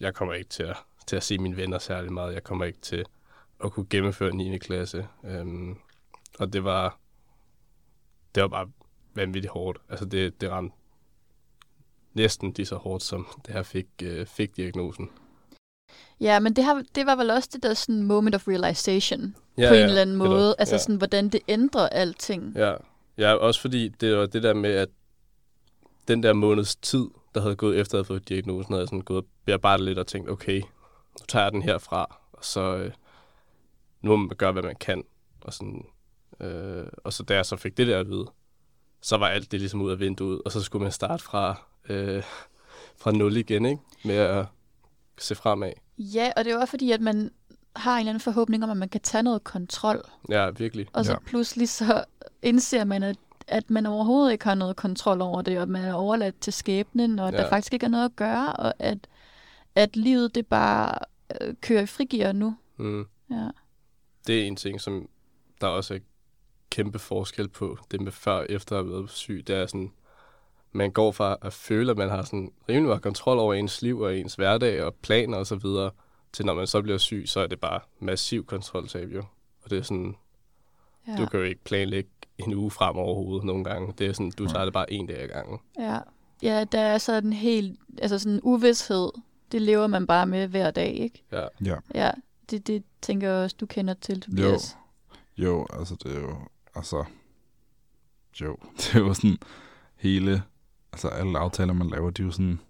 jeg 0.00 0.14
kommer 0.14 0.34
ikke 0.34 0.50
til 0.50 0.62
at, 0.62 0.76
til 1.06 1.16
at 1.16 1.22
se 1.22 1.38
mine 1.38 1.56
venner 1.56 1.78
særlig 1.78 2.12
meget. 2.12 2.34
Jeg 2.34 2.44
kommer 2.44 2.64
ikke 2.64 2.80
til 2.80 3.04
at 3.64 3.72
kunne 3.72 3.86
gennemføre 3.90 4.36
9. 4.36 4.58
klasse. 4.58 5.08
Øhm, 5.24 5.78
og 6.38 6.52
det 6.52 6.64
var, 6.64 6.98
det 8.34 8.42
var 8.42 8.48
bare 8.48 8.70
vanvittigt 9.14 9.52
hårdt. 9.52 9.78
Altså 9.88 10.04
det, 10.04 10.40
det 10.40 10.50
ramte 10.50 10.76
næsten 12.14 12.52
lige 12.56 12.66
så 12.66 12.76
hårdt, 12.76 13.02
som 13.02 13.26
da 13.46 13.52
jeg 13.52 13.66
fik, 13.66 13.86
øh, 14.02 14.26
fik 14.26 14.56
diagnosen. 14.56 15.10
Ja, 16.20 16.40
men 16.40 16.56
det, 16.56 16.64
har, 16.64 16.82
det 16.94 17.06
var 17.06 17.16
vel 17.16 17.30
også 17.30 17.48
det 17.52 17.62
der 17.62 17.74
sådan 17.74 18.02
moment 18.02 18.34
of 18.34 18.48
realization 18.48 19.36
Ja, 19.58 19.68
på 19.68 19.74
en 19.74 19.80
ja, 19.80 19.86
eller 19.86 20.02
anden 20.02 20.20
det 20.20 20.28
måde. 20.28 20.54
Altså 20.58 20.74
ja. 20.74 20.78
sådan, 20.78 20.96
hvordan 20.96 21.28
det 21.28 21.40
ændrer 21.48 21.88
alting. 21.88 22.52
Ja 22.56 22.74
ja, 23.20 23.34
også 23.34 23.60
fordi 23.60 23.88
det 23.88 24.16
var 24.16 24.26
det 24.26 24.42
der 24.42 24.54
med, 24.54 24.70
at 24.70 24.88
den 26.08 26.22
der 26.22 26.32
måneds 26.32 26.76
tid, 26.76 27.06
der 27.34 27.40
havde 27.40 27.56
gået 27.56 27.80
efter, 27.80 27.94
at 27.94 27.98
have 27.98 28.04
fået 28.04 28.28
diagnosen, 28.28 28.72
havde 28.72 28.80
jeg 28.80 28.88
sådan 28.88 29.00
gået 29.00 29.18
og 29.18 29.26
bearbejdet 29.44 29.84
lidt 29.84 29.98
og 29.98 30.06
tænkt, 30.06 30.30
okay, 30.30 30.60
nu 31.20 31.26
tager 31.28 31.42
jeg 31.42 31.52
den 31.52 31.62
herfra, 31.62 32.20
og 32.32 32.44
så 32.44 32.76
øh, 32.76 32.92
nu 34.02 34.10
må 34.10 34.16
man 34.16 34.36
gøre, 34.36 34.52
hvad 34.52 34.62
man 34.62 34.76
kan. 34.76 35.04
Og, 35.40 35.52
sådan, 35.52 35.84
øh, 36.40 36.86
og 37.04 37.12
så 37.12 37.22
da 37.22 37.34
jeg 37.34 37.46
så 37.46 37.56
fik 37.56 37.76
det 37.76 37.86
der 37.86 38.00
at 38.00 38.08
vide, 38.08 38.26
så 39.02 39.16
var 39.16 39.28
alt 39.28 39.52
det 39.52 39.60
ligesom 39.60 39.82
ud 39.82 39.90
af 39.90 40.00
vinduet, 40.00 40.42
og 40.44 40.52
så 40.52 40.62
skulle 40.62 40.82
man 40.82 40.92
starte 40.92 41.22
fra, 41.22 41.62
øh, 41.88 42.22
fra 42.96 43.12
nul 43.12 43.36
igen, 43.36 43.66
ikke? 43.66 43.82
Med 44.04 44.14
at 44.14 44.46
se 45.18 45.34
fremad. 45.34 45.72
Ja, 45.98 46.32
og 46.36 46.44
det 46.44 46.54
var 46.54 46.66
fordi, 46.66 46.92
at 46.92 47.00
man 47.00 47.30
har 47.76 47.94
en 47.94 47.98
eller 48.00 48.10
anden 48.10 48.20
forhåbning 48.20 48.64
om, 48.64 48.70
at 48.70 48.76
man 48.76 48.88
kan 48.88 49.00
tage 49.00 49.22
noget 49.22 49.44
kontrol. 49.44 50.02
Ja, 50.28 50.50
virkelig. 50.50 50.86
Og 50.92 51.04
så 51.04 51.12
Ja. 51.12 51.18
pludselig 51.18 51.68
så 51.68 52.04
indser 52.42 52.84
man, 52.84 53.02
at, 53.02 53.16
at 53.48 53.70
man 53.70 53.86
overhovedet 53.86 54.32
ikke 54.32 54.44
har 54.44 54.54
noget 54.54 54.76
kontrol 54.76 55.20
over 55.20 55.42
det, 55.42 55.60
og 55.60 55.68
man 55.68 55.84
er 55.84 55.92
overladt 55.94 56.40
til 56.40 56.52
skæbnen, 56.52 57.18
og 57.18 57.28
at 57.28 57.34
Ja. 57.34 57.38
der 57.42 57.48
faktisk 57.48 57.72
ikke 57.72 57.86
er 57.86 57.90
noget 57.90 58.04
at 58.04 58.16
gøre, 58.16 58.52
og 58.52 58.74
at, 58.78 58.98
at 59.74 59.96
livet 59.96 60.34
det 60.34 60.46
bare 60.46 60.98
øh, 61.40 61.54
kører 61.60 61.82
i 61.82 61.86
frigear 61.86 62.32
nu. 62.32 62.56
Mm. 62.76 63.06
Ja. 63.30 63.48
det 64.26 64.40
er 64.42 64.46
en 64.46 64.56
ting, 64.56 64.80
som 64.80 65.08
der 65.60 65.66
også 65.66 65.94
er 65.94 65.98
kæmpe 66.70 66.98
forskel 66.98 67.48
på 67.48 67.78
det 67.90 68.00
med 68.00 68.12
før 68.12 68.32
og 68.32 68.46
efter 68.48 68.78
at 68.78 68.84
have 68.84 68.92
været 68.92 69.10
syg. 69.10 69.44
Det 69.46 69.56
er 69.56 69.66
sådan, 69.66 69.92
man 70.72 70.90
går 70.90 71.12
fra 71.12 71.36
at 71.42 71.52
føle, 71.52 71.90
at 71.90 71.96
man 71.96 72.08
har 72.10 72.22
sådan 72.22 72.52
rimelig 72.68 72.86
meget 72.86 73.02
kontrol 73.02 73.38
over 73.38 73.54
ens 73.54 73.82
liv 73.82 74.00
og 74.00 74.16
ens 74.18 74.34
hverdag 74.34 74.82
og 74.84 74.94
planer 74.94 75.36
og 75.38 75.46
så 75.46 75.56
videre, 75.56 75.90
til 76.32 76.46
når 76.46 76.54
man 76.54 76.66
så 76.66 76.82
bliver 76.82 76.98
syg, 76.98 77.22
så 77.26 77.40
er 77.40 77.46
det 77.46 77.60
bare 77.60 77.80
massiv 77.98 78.44
kontroltab 78.44 79.08
jo. 79.08 79.24
Og 79.62 79.70
det 79.70 79.78
er 79.78 79.82
sådan, 79.82 80.16
ja. 81.08 81.16
du 81.16 81.26
kan 81.26 81.40
jo 81.40 81.46
ikke 81.46 81.64
planlægge 81.64 82.10
en 82.38 82.54
uge 82.54 82.70
frem 82.70 82.96
overhovedet 82.96 83.44
nogle 83.44 83.64
gange. 83.64 83.94
Det 83.98 84.06
er 84.06 84.12
sådan, 84.12 84.30
du 84.30 84.46
tager 84.46 84.64
det 84.64 84.72
bare 84.72 84.92
en 84.92 85.06
dag 85.06 85.22
ad 85.22 85.28
gangen. 85.28 85.58
Ja. 85.78 85.98
ja, 86.42 86.64
der 86.64 86.80
er 86.80 86.98
sådan 86.98 87.32
helt, 87.32 87.80
altså 87.98 88.18
sådan 88.18 88.32
en 88.32 88.40
uvidshed, 88.42 89.10
det 89.52 89.62
lever 89.62 89.86
man 89.86 90.06
bare 90.06 90.26
med 90.26 90.48
hver 90.48 90.70
dag, 90.70 90.94
ikke? 90.94 91.22
Ja. 91.32 91.46
Ja. 91.64 91.76
Ja, 91.94 92.10
det, 92.50 92.66
det 92.66 92.84
tænker 93.02 93.28
jeg 93.28 93.44
også, 93.44 93.56
du 93.60 93.66
kender 93.66 93.94
til, 93.94 94.20
Tobias. 94.20 94.76
Jo, 95.36 95.66
altså 95.72 95.96
det 96.02 96.16
er 96.16 96.20
jo, 96.20 96.36
altså, 96.74 97.04
jo, 98.40 98.56
det 98.76 98.94
er 98.94 98.98
jo 98.98 99.14
sådan 99.14 99.38
hele, 99.96 100.42
altså 100.92 101.08
alle 101.08 101.38
aftaler, 101.38 101.72
man 101.72 101.90
laver, 101.90 102.10
de 102.10 102.22
er 102.22 102.26
jo 102.26 102.32
sådan 102.32 102.60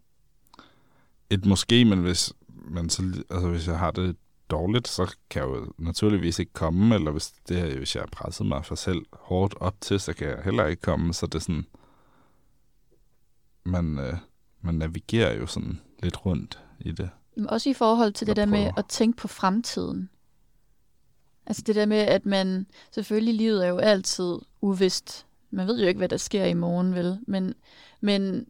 et 1.31 1.47
måske, 1.47 1.85
men 1.85 1.99
hvis, 1.99 2.33
man 2.65 2.91
så, 2.91 3.03
altså 3.31 3.49
hvis 3.49 3.69
jeg 3.69 3.79
har 3.79 3.91
det 3.91 4.17
dårligt, 4.51 4.89
så 4.89 5.17
kan 5.31 5.43
jeg 5.43 5.49
jo 5.49 5.73
naturligvis 5.79 6.39
ikke 6.39 6.53
komme, 6.53 6.95
eller 6.95 7.11
hvis, 7.11 7.33
det 7.49 7.57
her, 7.57 7.79
hvis 7.79 7.95
jeg 7.95 8.03
har 8.03 8.09
presset 8.13 8.47
mig 8.47 8.65
for 8.65 8.75
selv 8.75 9.07
hårdt 9.13 9.55
op 9.61 9.75
til, 9.81 10.01
så 10.01 10.13
kan 10.13 10.29
jeg 10.29 10.39
heller 10.45 10.67
ikke 10.67 10.83
komme, 10.83 11.15
så 11.15 11.27
det 11.27 11.35
er 11.35 11.39
sådan, 11.39 11.67
man, 13.65 13.99
øh, 13.99 14.17
man 14.61 14.75
navigerer 14.75 15.35
jo 15.35 15.47
sådan 15.47 15.81
lidt 16.03 16.27
rundt 16.27 16.61
i 16.81 16.93
det. 16.93 17.11
Men 17.37 17.51
også 17.51 17.71
i 17.71 17.75
forhold 17.75 18.13
til 18.13 18.27
det 18.27 18.37
der 18.37 18.47
med 18.47 18.59
prøver. 18.59 18.79
at 18.79 18.87
tænke 18.87 19.17
på 19.17 19.29
fremtiden. 19.29 20.11
Altså 21.47 21.63
det 21.67 21.75
der 21.75 21.87
med, 21.87 21.97
at 21.97 22.27
man... 22.27 22.67
Selvfølgelig, 22.91 23.35
livet 23.35 23.65
er 23.65 23.69
jo 23.69 23.79
altid 23.79 24.39
uvist. 24.61 25.27
Man 25.51 25.67
ved 25.67 25.81
jo 25.81 25.87
ikke, 25.89 25.99
hvad 25.99 26.09
der 26.09 26.17
sker 26.17 26.45
i 26.45 26.55
morgen, 26.55 26.95
vel? 26.95 27.19
Men, 27.27 27.55
men 28.01 28.47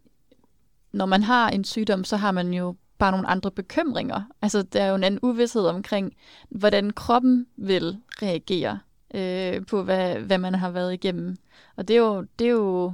når 0.92 1.07
man 1.07 1.23
har 1.23 1.51
en 1.51 1.64
sygdom, 1.64 2.05
så 2.05 2.16
har 2.16 2.33
man 2.33 2.55
jo 2.55 2.77
bare 3.00 3.12
nogle 3.12 3.28
andre 3.28 3.50
bekymringer. 3.50 4.22
Altså, 4.42 4.62
der 4.62 4.82
er 4.82 4.88
jo 4.88 4.94
en 4.94 5.04
anden 5.04 5.20
uvidshed 5.22 5.66
omkring, 5.66 6.12
hvordan 6.50 6.90
kroppen 6.90 7.46
vil 7.56 7.98
reagere 8.22 8.78
øh, 9.14 9.66
på, 9.66 9.82
hvad, 9.82 10.14
hvad 10.14 10.38
man 10.38 10.54
har 10.54 10.70
været 10.70 10.92
igennem. 10.92 11.36
Og 11.76 11.88
det 11.88 11.96
er 11.96 12.00
jo, 12.00 12.26
det 12.38 12.46
er 12.46 12.50
jo 12.50 12.92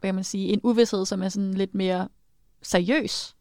hvad 0.00 0.08
kan 0.08 0.14
man 0.14 0.24
sige, 0.24 0.48
en 0.48 0.60
uvidshed, 0.62 1.06
som 1.06 1.22
er 1.22 1.28
sådan 1.28 1.54
lidt 1.54 1.74
mere 1.74 2.08
seriøs. 2.62 3.34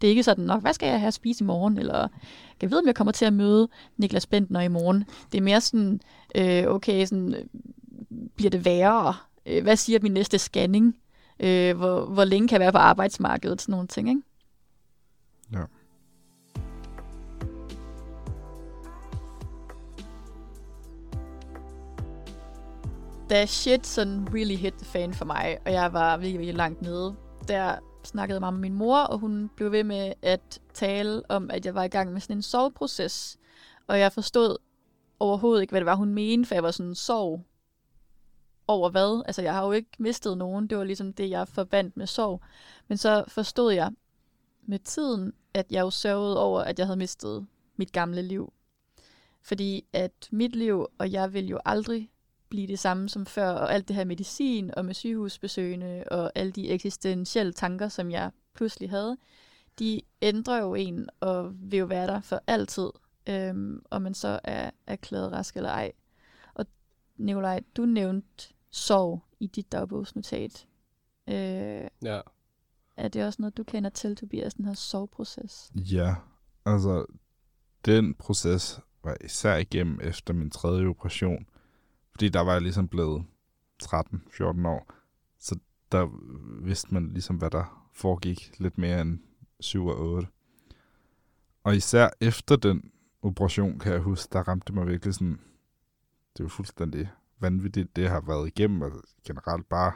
Det 0.00 0.06
er 0.06 0.10
ikke 0.10 0.22
sådan, 0.22 0.44
nok, 0.44 0.60
hvad 0.60 0.72
skal 0.72 0.88
jeg 0.88 1.00
have 1.00 1.08
at 1.08 1.14
spise 1.14 1.44
i 1.44 1.46
morgen? 1.46 1.78
Eller 1.78 2.08
kan 2.08 2.62
jeg 2.62 2.70
vide, 2.70 2.80
om 2.80 2.86
jeg 2.86 2.94
kommer 2.94 3.12
til 3.12 3.24
at 3.24 3.32
møde 3.32 3.68
Niklas 3.96 4.26
Bentner 4.26 4.60
i 4.60 4.68
morgen? 4.68 5.04
Det 5.32 5.38
er 5.38 5.42
mere 5.42 5.60
sådan, 5.60 6.00
øh, 6.34 6.64
okay, 6.66 7.06
sådan, 7.06 7.48
bliver 8.36 8.50
det 8.50 8.64
værre? 8.64 9.14
Øh, 9.46 9.62
hvad 9.62 9.76
siger 9.76 9.98
min 10.02 10.12
næste 10.12 10.38
scanning? 10.38 10.96
Øh, 11.40 11.76
hvor, 11.76 12.04
hvor 12.04 12.24
længe 12.24 12.48
kan 12.48 12.54
jeg 12.54 12.60
være 12.60 12.72
på 12.72 12.78
arbejdsmarkedet? 12.78 13.62
Sådan 13.62 13.72
nogle 13.72 13.88
ting, 13.88 14.08
ikke? 14.08 14.22
Ja. 15.52 15.64
Da 23.30 23.46
shit 23.46 23.86
sådan 23.86 24.28
really 24.34 24.56
hit 24.56 24.74
the 24.74 24.84
fan 24.84 25.14
for 25.14 25.24
mig, 25.24 25.58
og 25.66 25.72
jeg 25.72 25.92
var 25.92 26.16
virkelig, 26.16 26.38
virkelig 26.38 26.56
langt 26.56 26.82
nede, 26.82 27.16
der 27.48 27.78
snakkede 28.04 28.44
jeg 28.44 28.52
med 28.52 28.60
min 28.60 28.74
mor, 28.74 28.98
og 28.98 29.18
hun 29.18 29.50
blev 29.56 29.72
ved 29.72 29.84
med 29.84 30.12
at 30.22 30.60
tale 30.74 31.22
om, 31.28 31.50
at 31.50 31.66
jeg 31.66 31.74
var 31.74 31.84
i 31.84 31.88
gang 31.88 32.12
med 32.12 32.20
sådan 32.20 32.36
en 32.36 32.42
soveproces. 32.42 33.38
Og 33.86 33.98
jeg 33.98 34.12
forstod 34.12 34.56
overhovedet 35.20 35.62
ikke, 35.62 35.72
hvad 35.72 35.80
det 35.80 35.86
var, 35.86 35.94
hun 35.94 36.14
mente, 36.14 36.48
for 36.48 36.54
jeg 36.54 36.62
var 36.62 36.70
sådan, 36.70 36.94
sov 36.94 37.44
over 38.66 38.90
hvad? 38.90 39.22
Altså, 39.26 39.42
jeg 39.42 39.54
har 39.54 39.66
jo 39.66 39.72
ikke 39.72 39.90
mistet 39.98 40.38
nogen. 40.38 40.66
Det 40.66 40.78
var 40.78 40.84
ligesom 40.84 41.12
det, 41.12 41.30
jeg 41.30 41.48
forbandt 41.48 41.96
med 41.96 42.06
sorg. 42.06 42.42
Men 42.88 42.98
så 42.98 43.24
forstod 43.28 43.72
jeg 43.72 43.90
med 44.68 44.78
tiden, 44.78 45.32
at 45.54 45.72
jeg 45.72 45.80
jo 45.80 45.90
sørgede 45.90 46.40
over, 46.40 46.60
at 46.60 46.78
jeg 46.78 46.86
havde 46.86 46.98
mistet 46.98 47.46
mit 47.76 47.92
gamle 47.92 48.22
liv. 48.22 48.52
Fordi 49.42 49.84
at 49.92 50.28
mit 50.30 50.56
liv 50.56 50.86
og 50.98 51.12
jeg 51.12 51.32
vil 51.32 51.48
jo 51.48 51.58
aldrig 51.64 52.10
blive 52.48 52.66
det 52.66 52.78
samme 52.78 53.08
som 53.08 53.26
før, 53.26 53.50
og 53.50 53.74
alt 53.74 53.88
det 53.88 53.96
her 53.96 54.04
medicin 54.04 54.70
og 54.76 54.84
med 54.84 54.94
sygehusbesøgende 54.94 56.04
og 56.10 56.32
alle 56.34 56.52
de 56.52 56.68
eksistentielle 56.70 57.52
tanker, 57.52 57.88
som 57.88 58.10
jeg 58.10 58.30
pludselig 58.54 58.90
havde, 58.90 59.16
de 59.78 60.00
ændrer 60.22 60.60
jo 60.60 60.74
en 60.74 61.08
og 61.20 61.52
vil 61.70 61.78
jo 61.78 61.84
være 61.86 62.06
der 62.06 62.20
for 62.20 62.42
altid, 62.46 62.90
øhm, 63.28 63.82
om 63.90 64.02
man 64.02 64.14
så 64.14 64.40
er 64.44 64.70
erklæret 64.86 65.32
rask 65.32 65.56
eller 65.56 65.70
ej. 65.70 65.92
Og 66.54 66.66
Nikolaj, 67.16 67.60
du 67.76 67.84
nævnte 67.84 68.54
sorg 68.70 69.22
i 69.40 69.46
dit 69.46 69.72
dagbogsnotat. 69.72 70.66
Øh, 71.28 71.88
Ja 72.02 72.20
er 72.98 73.08
det 73.08 73.24
også 73.24 73.42
noget, 73.42 73.56
du 73.56 73.62
kender 73.62 73.90
til, 73.90 74.16
Tobias, 74.16 74.54
den 74.54 74.64
her 74.64 74.74
soveproces? 74.74 75.70
Ja, 75.74 76.14
altså 76.64 77.06
den 77.84 78.14
proces 78.14 78.80
var 79.04 79.16
især 79.24 79.56
igennem 79.56 80.00
efter 80.02 80.34
min 80.34 80.50
tredje 80.50 80.86
operation. 80.86 81.46
Fordi 82.10 82.28
der 82.28 82.40
var 82.40 82.52
jeg 82.52 82.62
ligesom 82.62 82.88
blevet 82.88 83.24
13-14 83.82 84.68
år. 84.68 84.92
Så 85.38 85.58
der 85.92 86.08
vidste 86.64 86.94
man 86.94 87.12
ligesom, 87.12 87.36
hvad 87.36 87.50
der 87.50 87.90
foregik 87.92 88.54
lidt 88.58 88.78
mere 88.78 89.00
end 89.00 89.18
7 89.60 89.86
og 89.86 90.00
8. 90.00 90.28
Og 91.64 91.76
især 91.76 92.10
efter 92.20 92.56
den 92.56 92.90
operation, 93.22 93.78
kan 93.78 93.92
jeg 93.92 94.00
huske, 94.00 94.32
der 94.32 94.48
ramte 94.48 94.72
mig 94.72 94.86
virkelig 94.86 95.14
sådan, 95.14 95.40
det 96.36 96.42
var 96.42 96.48
fuldstændig 96.48 97.10
vanvittigt, 97.40 97.96
det 97.96 98.02
jeg 98.02 98.10
har 98.10 98.20
været 98.20 98.46
igennem, 98.46 98.82
og 98.82 98.92
generelt 99.24 99.68
bare 99.68 99.92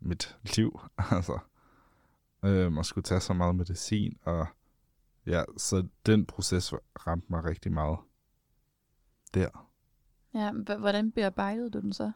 mit 0.00 0.36
liv, 0.56 0.80
altså. 1.10 1.38
Øhm, 2.42 2.78
og 2.78 2.86
skulle 2.86 3.02
tage 3.02 3.20
så 3.20 3.32
meget 3.32 3.54
medicin, 3.56 4.18
og 4.22 4.46
ja, 5.26 5.44
så 5.56 5.86
den 6.06 6.26
proces 6.26 6.74
ramte 7.06 7.26
mig 7.30 7.44
rigtig 7.44 7.72
meget 7.72 7.98
der. 9.34 9.68
Ja, 10.34 10.52
hvordan 10.78 11.12
bearbejdede 11.12 11.70
du 11.70 11.80
den 11.80 11.92
så? 11.92 12.12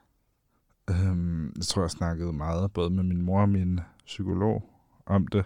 Øhm, 0.91 1.53
jeg 1.57 1.65
tror, 1.65 1.83
jeg 1.83 1.91
snakkede 1.91 2.33
meget, 2.33 2.73
både 2.73 2.91
med 2.91 3.05
min 3.05 3.23
mor 3.23 3.41
og 3.41 3.49
min 3.49 3.81
psykolog, 4.05 4.71
om 5.07 5.27
det. 5.27 5.45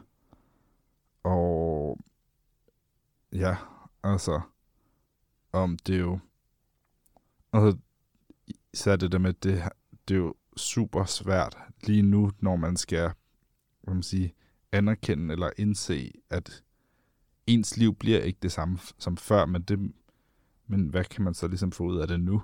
Og 1.23 1.99
ja, 3.33 3.57
altså, 4.03 4.41
om 5.53 5.79
det 5.79 5.95
er 5.95 6.01
jo, 6.01 6.19
altså, 7.53 7.79
især 8.73 8.97
det 8.97 9.13
der 9.13 9.19
med, 9.19 9.33
det, 9.33 9.63
det 10.09 10.15
er 10.15 10.19
jo 10.19 10.35
super 10.57 11.05
svært 11.05 11.57
lige 11.83 12.03
nu, 12.03 12.31
når 12.41 12.57
man 12.57 12.77
skal, 12.77 13.13
hvad 13.83 13.95
man 13.95 14.03
sige, 14.03 14.35
anerkende 14.73 15.33
eller 15.33 15.51
indse, 15.57 16.13
at 16.31 16.65
ens 17.47 17.77
liv 17.77 17.95
bliver 17.95 18.21
ikke 18.21 18.39
det 18.43 18.53
samme 18.53 18.79
som 18.99 19.17
før, 19.17 19.47
men, 19.47 19.63
det, 19.63 19.93
men 20.67 20.89
hvad 20.89 21.05
kan 21.05 21.25
man 21.25 21.35
så 21.35 21.49
ligesom 21.49 21.73
få 21.73 21.85
ud 21.85 21.99
af 21.99 22.09
det 22.09 22.21
nu? 22.21 22.43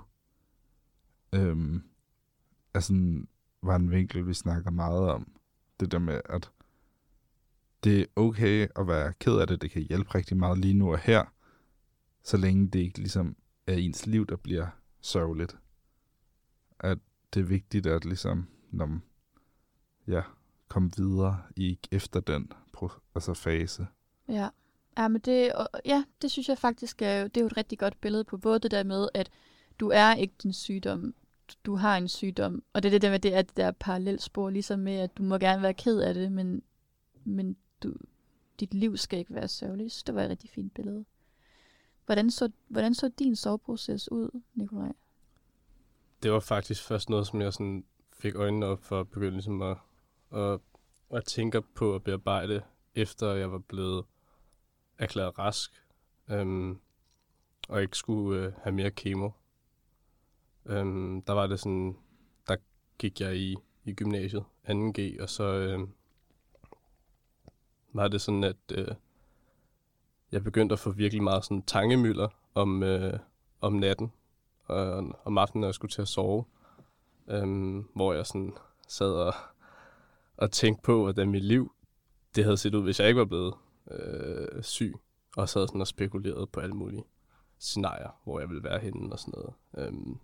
Øhm, 1.33 1.83
altså, 2.73 2.93
var 3.63 3.75
en 3.75 3.91
vinkel, 3.91 4.27
vi 4.27 4.33
snakker 4.33 4.71
meget 4.71 5.09
om. 5.09 5.31
Det 5.79 5.91
der 5.91 5.99
med, 5.99 6.21
at 6.25 6.51
det 7.83 8.01
er 8.01 8.05
okay 8.15 8.67
at 8.75 8.87
være 8.87 9.13
ked 9.13 9.37
af 9.37 9.47
det. 9.47 9.61
Det 9.61 9.71
kan 9.71 9.81
hjælpe 9.81 10.15
rigtig 10.15 10.37
meget 10.37 10.57
lige 10.57 10.73
nu 10.73 10.91
og 10.91 10.99
her, 10.99 11.25
så 12.23 12.37
længe 12.37 12.67
det 12.67 12.79
ikke 12.79 12.97
ligesom 12.97 13.35
er 13.67 13.73
ens 13.73 14.05
liv, 14.05 14.27
der 14.27 14.35
bliver 14.35 14.67
sørgeligt. 15.01 15.57
At 16.79 16.97
det 17.33 17.39
er 17.39 17.45
vigtigt 17.45 17.85
at 17.85 18.05
ligesom, 18.05 18.47
når 18.71 18.99
ja, 20.07 20.21
komme 20.73 20.91
videre 20.97 21.41
i 21.55 21.79
efter 21.91 22.19
den 22.19 22.51
pro- 22.77 22.99
altså 23.15 23.33
fase. 23.33 23.87
Ja. 24.27 24.49
Ja, 24.97 25.07
men 25.07 25.21
det, 25.21 25.53
og- 25.53 25.67
ja, 25.85 26.03
det 26.21 26.31
synes 26.31 26.49
jeg 26.49 26.57
faktisk 26.57 27.01
er, 27.01 27.13
jo- 27.19 27.27
det 27.27 27.37
er 27.37 27.41
jo 27.41 27.47
et 27.47 27.57
rigtig 27.57 27.79
godt 27.79 28.01
billede 28.01 28.23
på 28.23 28.37
både 28.37 28.59
det 28.59 28.71
der 28.71 28.83
med, 28.83 29.07
at 29.13 29.29
du 29.79 29.89
er 29.89 30.13
ikke 30.15 30.33
din 30.43 30.53
sygdom, 30.53 31.15
du 31.65 31.75
har 31.75 31.97
en 31.97 32.07
sygdom, 32.07 32.63
og 32.73 32.83
det 32.83 32.89
er 32.89 32.91
det 32.91 33.01
der 33.01 33.09
med, 33.11 33.19
det 33.19 33.35
er 33.35 33.41
det 33.41 33.57
der 33.57 33.71
parallelspor, 33.71 34.49
ligesom 34.49 34.79
med, 34.79 34.93
at 34.95 35.17
du 35.17 35.23
må 35.23 35.37
gerne 35.37 35.61
være 35.61 35.73
ked 35.73 35.99
af 35.99 36.13
det, 36.13 36.31
men, 36.31 36.61
men 37.23 37.57
du, 37.83 37.93
dit 38.59 38.73
liv 38.73 38.97
skal 38.97 39.19
ikke 39.19 39.33
være 39.33 39.47
sørgeligt. 39.47 40.03
Det 40.07 40.15
var 40.15 40.23
et 40.23 40.29
rigtig 40.29 40.49
fint 40.49 40.73
billede. 40.73 41.05
Hvordan 42.05 42.31
så, 42.31 42.49
hvordan 42.67 42.93
så 42.95 43.11
din 43.19 43.35
soveproces 43.35 44.11
ud, 44.11 44.41
Nikolaj? 44.53 44.91
Det 46.23 46.31
var 46.31 46.39
faktisk 46.39 46.83
først 46.83 47.09
noget, 47.09 47.27
som 47.27 47.41
jeg 47.41 47.53
sådan 47.53 47.85
fik 48.19 48.35
øjnene 48.35 48.65
op 48.65 48.83
for 48.83 48.99
at 48.99 49.07
begynde 49.09 49.31
ligesom 49.31 49.61
at, 49.61 49.77
og, 50.33 50.61
at 51.09 51.25
tænke 51.25 51.61
på 51.61 51.95
at 51.95 52.03
bearbejde, 52.03 52.63
efter 52.95 53.33
jeg 53.33 53.51
var 53.51 53.57
blevet 53.57 54.05
erklæret 54.97 55.39
rask, 55.39 55.83
øhm, 56.29 56.79
og 57.69 57.81
ikke 57.81 57.97
skulle 57.97 58.45
øh, 58.45 58.53
have 58.63 58.73
mere 58.73 58.91
kemo. 58.91 59.29
Øhm, 60.65 61.21
der 61.21 61.33
var 61.33 61.47
det 61.47 61.59
sådan, 61.59 61.97
der 62.47 62.55
gik 62.97 63.21
jeg 63.21 63.35
i, 63.37 63.55
i 63.83 63.93
gymnasiet, 63.93 64.43
2G, 64.69 65.21
og 65.21 65.29
så 65.29 65.43
øh, 65.43 65.87
var 67.93 68.07
det 68.07 68.21
sådan, 68.21 68.43
at 68.43 68.57
øh, 68.71 68.87
jeg 70.31 70.43
begyndte 70.43 70.73
at 70.73 70.79
få 70.79 70.91
virkelig 70.91 71.23
meget 71.23 71.45
sådan 71.45 71.63
tankemøller 71.63 72.29
om, 72.53 72.83
øh, 72.83 73.19
om 73.61 73.73
natten, 73.73 74.11
og 74.65 75.13
om 75.25 75.37
aftenen, 75.37 75.61
når 75.61 75.67
jeg 75.67 75.75
skulle 75.75 75.91
til 75.91 76.01
at 76.01 76.07
sove, 76.07 76.45
øhm, 77.27 77.87
hvor 77.95 78.13
jeg 78.13 78.25
sådan 78.25 78.57
sad 78.87 79.13
og, 79.13 79.33
at 80.37 80.51
tænke 80.51 80.81
på, 80.81 81.01
hvordan 81.01 81.29
mit 81.29 81.43
liv 81.43 81.71
det 82.35 82.43
havde 82.43 82.57
set 82.57 82.75
ud, 82.75 82.83
hvis 82.83 82.99
jeg 82.99 83.07
ikke 83.07 83.19
var 83.19 83.25
blevet 83.25 83.53
øh, 83.91 84.63
syg, 84.63 84.93
og 85.37 85.49
sad 85.49 85.67
sådan 85.67 85.81
og 85.81 85.87
spekuleret 85.87 86.49
på 86.49 86.59
alle 86.59 86.75
mulige 86.75 87.03
scenarier, 87.59 88.21
hvor 88.23 88.39
jeg 88.39 88.49
ville 88.49 88.63
være 88.63 88.79
henne 88.79 89.13
og 89.13 89.19
sådan 89.19 89.33
noget. 89.37 89.53
Øhm, 89.77 90.19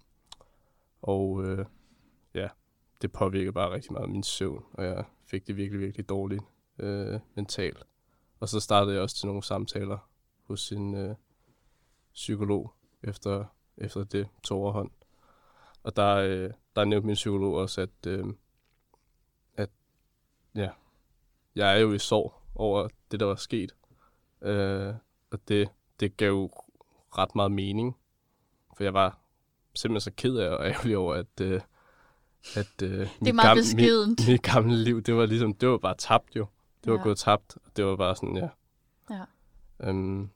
og 1.02 1.44
øh, 1.46 1.66
ja, 2.34 2.48
det 3.02 3.12
påvirkede 3.12 3.54
bare 3.54 3.72
rigtig 3.72 3.94
meget 3.94 4.10
min 4.10 4.24
søvn, 4.24 4.64
og 4.74 4.86
jeg 4.86 5.04
fik 5.26 5.48
det 5.48 5.58
virkelig, 5.58 5.80
virkelig 5.80 6.10
dårligt 6.10 6.44
øh, 6.80 7.20
mentalt. 7.36 7.86
Og 8.40 8.50
så 8.50 8.60
startede 8.60 8.94
jeg 8.94 9.04
også 9.04 9.16
til 9.16 9.28
nogle 9.28 9.44
samtaler 9.44 10.10
hos 10.44 10.72
en 10.72 10.96
øh, 10.96 11.16
psykolog 12.14 12.74
efter, 13.04 13.46
efter 13.78 14.04
det 14.04 14.28
tog 14.44 14.62
overhånd. 14.62 14.92
Og 15.84 15.96
der, 15.96 16.16
øh, 16.16 16.52
der 16.76 16.86
nævnte 16.86 17.06
min 17.06 17.14
psykolog 17.14 17.56
også, 17.56 17.82
at, 17.82 18.08
øh, 18.08 18.26
ja, 20.56 20.70
jeg 21.56 21.74
er 21.76 21.78
jo 21.80 21.94
i 21.94 22.00
sorg 22.00 22.34
over 22.56 22.88
det, 23.12 23.20
der 23.20 23.26
var 23.26 23.36
sket. 23.36 23.76
Øh, 24.42 24.94
og 25.32 25.40
det, 25.48 25.70
det 26.00 26.18
gav 26.18 26.30
jo 26.30 26.50
ret 27.18 27.36
meget 27.36 27.52
mening. 27.52 27.98
For 28.78 28.84
jeg 28.84 28.94
var 28.94 29.20
simpelthen 29.76 30.02
så 30.02 30.16
ked 30.18 30.36
af 30.36 30.50
og 30.50 30.66
ærgerlig 30.70 30.98
over, 30.98 31.14
at, 31.16 31.42
øh, 31.42 31.62
at 32.56 32.82
øh, 32.84 32.90
Det 33.20 33.28
er 33.28 33.34
meget 33.34 33.48
gamle, 33.78 34.08
mit, 34.08 34.28
mit 34.32 34.42
gamle 34.44 34.78
liv, 34.84 35.02
det 35.02 35.16
var 35.16 35.26
ligesom, 35.26 35.54
det 35.54 35.70
var 35.70 35.78
bare 35.78 35.96
tabt 35.98 36.36
jo. 36.36 36.46
Det 36.84 36.92
var 36.92 36.98
Ja. 36.98 37.04
gået 37.04 37.18
tabt. 37.18 37.58
og 37.66 37.78
Det 37.78 37.86
var 37.86 37.96
bare 37.96 38.16
sådan, 38.16 38.38
ja. 38.38 38.50
Ja. 39.12 39.24
Øhm, 39.80 40.30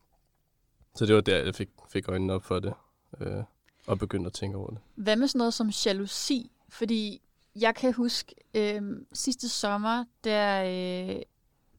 så 0.95 1.05
det 1.05 1.15
var 1.15 1.21
der, 1.21 1.43
jeg 1.43 1.55
fik, 1.55 1.69
fik 1.89 2.09
øjnene 2.09 2.33
op 2.33 2.43
for 2.43 2.59
det. 2.59 2.73
Øh, 3.19 3.43
og 3.87 3.99
begyndte 3.99 4.27
at 4.27 4.33
tænke 4.33 4.57
over 4.57 4.69
det. 4.69 4.79
Hvad 4.95 5.15
med 5.15 5.27
sådan 5.27 5.37
noget 5.37 5.53
som 5.53 5.69
jalousi? 5.85 6.51
Fordi 6.69 7.21
jeg 7.55 7.75
kan 7.75 7.93
huske 7.93 8.35
øh, 8.53 8.81
sidste 9.13 9.49
sommer, 9.49 10.03
der, 10.23 10.63
øh, 10.63 11.21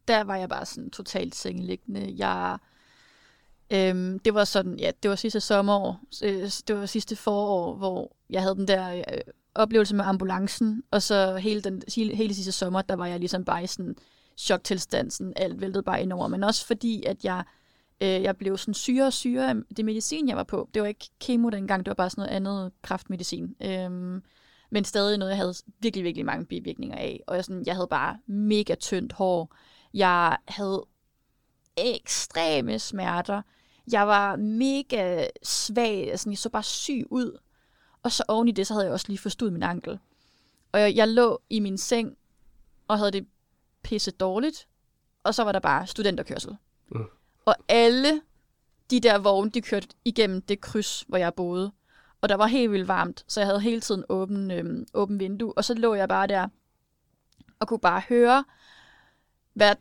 der 0.08 0.24
var 0.24 0.36
jeg 0.36 0.48
bare 0.48 0.66
sådan 0.66 0.90
totalt 0.90 1.34
sengeliggende. 1.34 2.14
Jeg, 2.16 2.58
øh, 3.70 4.20
det 4.24 4.34
var 4.34 4.44
sådan, 4.44 4.78
ja, 4.78 4.90
det 5.02 5.08
var 5.10 5.16
sidste 5.16 5.40
sommerår, 5.40 6.00
øh, 6.24 6.50
det 6.68 6.76
var 6.76 6.86
sidste 6.86 7.16
forår, 7.16 7.74
hvor 7.74 8.16
jeg 8.30 8.42
havde 8.42 8.54
den 8.54 8.68
der 8.68 8.96
øh, 8.96 9.20
oplevelse 9.54 9.94
med 9.94 10.04
ambulancen, 10.04 10.82
og 10.90 11.02
så 11.02 11.36
hele, 11.36 11.60
den, 11.60 11.82
hele, 11.94 12.16
hele 12.16 12.34
sidste 12.34 12.52
sommer, 12.52 12.82
der 12.82 12.96
var 12.96 13.06
jeg 13.06 13.18
ligesom 13.18 13.44
bare 13.44 13.64
i 13.64 13.66
sådan 13.66 13.96
choktilstand, 14.36 15.10
sådan 15.10 15.32
alt 15.36 15.60
væltede 15.60 15.82
bare 15.82 16.02
indover, 16.02 16.28
men 16.28 16.44
også 16.44 16.66
fordi, 16.66 17.04
at 17.06 17.24
jeg 17.24 17.44
Øh, 18.00 18.22
jeg 18.22 18.36
blev 18.36 18.58
sådan 18.58 18.74
syre 18.74 19.06
og 19.06 19.12
syre 19.12 19.50
af 19.50 19.54
det 19.76 19.84
medicin, 19.84 20.28
jeg 20.28 20.36
var 20.36 20.44
på. 20.44 20.68
Det 20.74 20.82
var 20.82 20.88
ikke 20.88 21.08
kemo 21.20 21.48
dengang, 21.48 21.84
det 21.84 21.90
var 21.90 21.94
bare 21.94 22.10
sådan 22.10 22.22
noget 22.22 22.36
andet 22.36 22.72
kraftmedicin. 22.82 23.56
Øhm, 23.62 24.22
men 24.74 24.84
stadig 24.84 25.18
noget, 25.18 25.30
jeg 25.30 25.38
havde 25.38 25.54
virkelig, 25.78 26.04
virkelig 26.04 26.26
mange 26.26 26.46
bivirkninger 26.46 26.96
af. 26.96 27.20
Og 27.26 27.36
jeg, 27.36 27.44
sådan, 27.44 27.66
jeg 27.66 27.74
havde 27.74 27.88
bare 27.88 28.18
mega 28.26 28.74
tyndt 28.74 29.12
hår. 29.12 29.54
Jeg 29.94 30.36
havde 30.48 30.86
ekstreme 31.76 32.78
smerter. 32.78 33.42
Jeg 33.92 34.06
var 34.06 34.36
mega 34.36 35.26
svag. 35.42 36.10
Altså, 36.10 36.30
jeg 36.30 36.38
så 36.38 36.48
bare 36.48 36.62
syg 36.62 37.06
ud. 37.10 37.38
Og 38.02 38.12
så 38.12 38.24
oven 38.28 38.48
i 38.48 38.52
det, 38.52 38.66
så 38.66 38.74
havde 38.74 38.84
jeg 38.84 38.92
også 38.92 39.06
lige 39.08 39.18
forstået 39.18 39.52
min 39.52 39.62
ankel. 39.62 39.98
Og 40.72 40.80
jeg, 40.80 40.94
jeg 40.94 41.08
lå 41.08 41.42
i 41.50 41.60
min 41.60 41.78
seng 41.78 42.16
og 42.88 42.98
havde 42.98 43.12
det 43.12 43.26
pisse 43.82 44.10
dårligt. 44.10 44.68
Og 45.22 45.34
så 45.34 45.44
var 45.44 45.52
der 45.52 45.60
bare 45.60 45.86
studenterkørsel. 45.86 46.56
Mm. 46.88 47.04
Og 47.44 47.54
alle 47.68 48.22
de 48.90 49.00
der 49.00 49.18
vogne, 49.18 49.50
de 49.50 49.62
kørte 49.62 49.88
igennem 50.04 50.42
det 50.42 50.60
kryds, 50.60 51.04
hvor 51.08 51.18
jeg 51.18 51.34
boede. 51.34 51.72
Og 52.24 52.28
der 52.28 52.34
var 52.34 52.46
helt 52.46 52.72
vildt 52.72 52.88
varmt, 52.88 53.24
så 53.28 53.40
jeg 53.40 53.46
havde 53.46 53.60
hele 53.60 53.80
tiden 53.80 54.04
åben, 54.08 54.50
øh, 54.50 54.86
åben 54.94 55.20
vindue. 55.20 55.58
Og 55.58 55.64
så 55.64 55.74
lå 55.74 55.94
jeg 55.94 56.08
bare 56.08 56.26
der 56.26 56.48
og 57.60 57.68
kunne 57.68 57.80
bare 57.80 58.02
høre 58.08 58.44
hver 59.52 59.74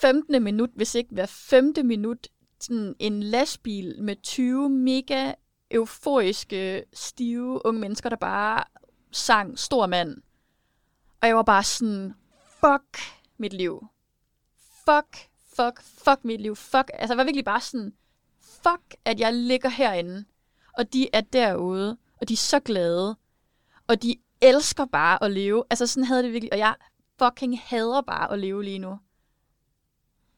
15. 0.00 0.42
minut, 0.42 0.70
hvis 0.74 0.94
ikke 0.94 1.14
hver 1.14 1.26
5. 1.26 1.74
minut, 1.84 2.28
sådan 2.60 2.94
en 2.98 3.22
lastbil 3.22 3.96
med 4.02 4.16
20 4.22 4.70
mega 4.70 5.32
euforiske, 5.70 6.84
stive 6.92 7.66
unge 7.66 7.80
mennesker, 7.80 8.08
der 8.08 8.16
bare 8.16 8.64
sang 9.10 9.58
Stor 9.58 9.86
mand. 9.86 10.16
Og 11.20 11.28
jeg 11.28 11.36
var 11.36 11.42
bare 11.42 11.64
sådan, 11.64 12.14
fuck 12.60 12.98
mit 13.38 13.52
liv. 13.52 13.86
Fuck, 14.84 15.28
fuck, 15.56 15.82
fuck 15.82 16.24
mit 16.24 16.40
liv. 16.40 16.56
Fuck. 16.56 16.90
Altså, 16.94 17.12
jeg 17.12 17.18
var 17.18 17.24
virkelig 17.24 17.44
bare 17.44 17.60
sådan, 17.60 17.92
fuck, 18.40 18.94
at 19.04 19.20
jeg 19.20 19.32
ligger 19.32 19.68
herinde, 19.68 20.24
og 20.72 20.92
de 20.92 21.08
er 21.12 21.20
derude, 21.20 21.96
og 22.20 22.28
de 22.28 22.32
er 22.32 22.36
så 22.36 22.60
glade, 22.60 23.16
og 23.86 24.02
de 24.02 24.16
elsker 24.40 24.84
bare 24.84 25.24
at 25.24 25.30
leve. 25.30 25.64
Altså, 25.70 25.86
sådan 25.86 26.04
havde 26.04 26.22
det 26.22 26.32
virkelig, 26.32 26.52
og 26.52 26.58
jeg 26.58 26.74
fucking 27.18 27.60
hader 27.60 28.00
bare 28.00 28.32
at 28.32 28.38
leve 28.38 28.64
lige 28.64 28.78
nu. 28.78 28.98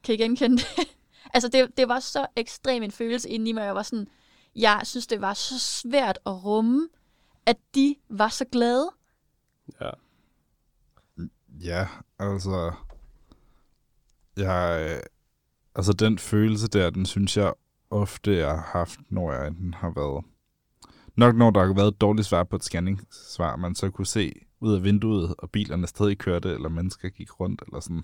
Kan 0.05 0.15
I 0.15 0.19
genkende 0.19 0.57
det? 0.57 0.67
altså, 1.35 1.49
det, 1.49 1.77
det 1.77 1.89
var 1.89 2.01
så 2.01 2.27
ekstrem 2.37 2.83
en 2.83 2.91
følelse 2.91 3.29
inde 3.29 3.51
i 3.51 3.53
mig, 3.53 3.63
jeg 3.63 3.75
var 3.75 3.83
sådan, 3.83 4.09
jeg 4.57 4.81
synes, 4.85 5.07
det 5.07 5.21
var 5.21 5.35
så 5.35 5.59
svært 5.59 6.19
at 6.27 6.45
rumme, 6.45 6.89
at 7.47 7.57
de 7.75 7.97
var 8.09 8.29
så 8.29 8.45
glade. 8.45 8.91
Ja. 9.81 9.91
Ja, 11.61 11.89
altså... 12.19 12.73
Jeg, 14.37 15.03
altså 15.75 15.93
den 15.93 16.19
følelse 16.19 16.69
der, 16.69 16.91
den 16.91 17.07
synes 17.07 17.37
jeg 17.37 17.53
ofte, 17.93 18.37
jeg 18.37 18.49
har 18.49 18.69
haft, 18.73 19.01
når 19.09 19.33
jeg 19.33 19.47
enten 19.47 19.75
har 19.75 19.91
været... 19.91 20.25
Nok 21.17 21.37
når 21.37 21.51
der 21.51 21.67
har 21.67 21.75
været 21.75 21.89
et 21.89 22.01
dårligt 22.01 22.27
svar 22.27 22.45
på 22.45 22.57
et 22.57 22.65
scanningssvar, 22.65 23.57
man 23.57 23.75
så 23.75 23.91
kunne 23.91 24.07
se 24.07 24.33
ud 24.61 24.75
af 24.75 24.85
vinduet, 24.85 25.35
og 25.39 25.51
bilerne 25.51 25.87
stadig 25.87 26.19
kørte, 26.19 26.53
eller 26.53 26.69
mennesker 26.69 27.09
gik 27.09 27.41
rundt, 27.41 27.63
eller 27.67 27.81
sådan. 27.81 28.03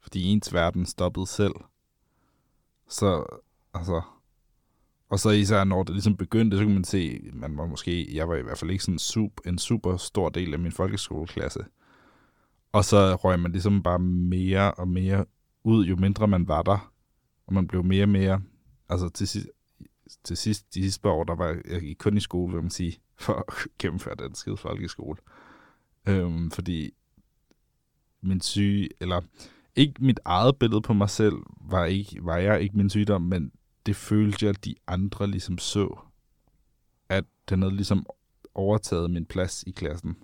Fordi 0.00 0.24
ens 0.24 0.54
verden 0.54 0.86
stoppede 0.86 1.26
selv. 1.26 1.54
Så, 2.88 3.24
altså... 3.74 4.02
Og 5.08 5.18
så 5.18 5.30
især 5.30 5.64
når 5.64 5.82
det 5.82 5.94
ligesom 5.94 6.16
begyndte, 6.16 6.56
så 6.56 6.62
kunne 6.62 6.74
man 6.74 6.84
se, 6.84 7.30
man 7.32 7.56
var 7.56 7.66
måske, 7.66 8.16
jeg 8.16 8.28
var 8.28 8.36
i 8.36 8.42
hvert 8.42 8.58
fald 8.58 8.70
ikke 8.70 8.84
sådan 8.84 8.98
super, 8.98 9.48
en 9.48 9.58
super 9.58 9.96
stor 9.96 10.28
del 10.28 10.52
af 10.52 10.58
min 10.58 10.72
folkeskoleklasse. 10.72 11.64
Og 12.72 12.84
så 12.84 13.16
røg 13.16 13.40
man 13.40 13.52
ligesom 13.52 13.82
bare 13.82 13.98
mere 13.98 14.74
og 14.74 14.88
mere 14.88 15.24
ud, 15.64 15.84
jo 15.84 15.96
mindre 15.96 16.28
man 16.28 16.48
var 16.48 16.62
der. 16.62 16.92
Og 17.46 17.54
man 17.54 17.68
blev 17.68 17.84
mere 17.84 18.04
og 18.04 18.08
mere... 18.08 18.40
Altså 18.90 19.08
til 19.08 19.28
sidst, 19.28 19.48
til 20.24 20.36
sidst 20.36 20.74
de 20.74 20.82
sidste 20.82 21.08
år, 21.08 21.24
der 21.24 21.34
var 21.34 21.60
jeg, 21.64 21.98
kun 21.98 22.16
i 22.16 22.20
skole, 22.20 22.52
vil 22.52 22.62
man 22.62 22.70
sige, 22.70 23.00
for 23.24 23.34
at 23.48 23.54
gennemføre 23.78 24.14
den 24.14 24.34
skide 24.34 24.56
folkeskole. 24.56 25.18
Øhm, 26.08 26.50
fordi 26.50 26.94
min 28.22 28.40
syge, 28.40 28.88
eller 29.00 29.20
ikke 29.76 30.04
mit 30.04 30.20
eget 30.24 30.56
billede 30.58 30.82
på 30.82 30.92
mig 30.92 31.10
selv, 31.10 31.36
var, 31.60 31.84
ikke, 31.84 32.18
var 32.24 32.36
jeg 32.36 32.60
ikke 32.62 32.76
min 32.76 32.90
sygdom, 32.90 33.22
men 33.22 33.52
det 33.86 33.96
følte 33.96 34.46
jeg, 34.46 34.50
at 34.50 34.64
de 34.64 34.74
andre 34.86 35.26
ligesom 35.26 35.58
så, 35.58 35.98
at 37.08 37.24
den 37.48 37.62
havde 37.62 37.76
ligesom 37.76 38.06
overtaget 38.54 39.10
min 39.10 39.26
plads 39.26 39.64
i 39.66 39.70
klassen. 39.70 40.16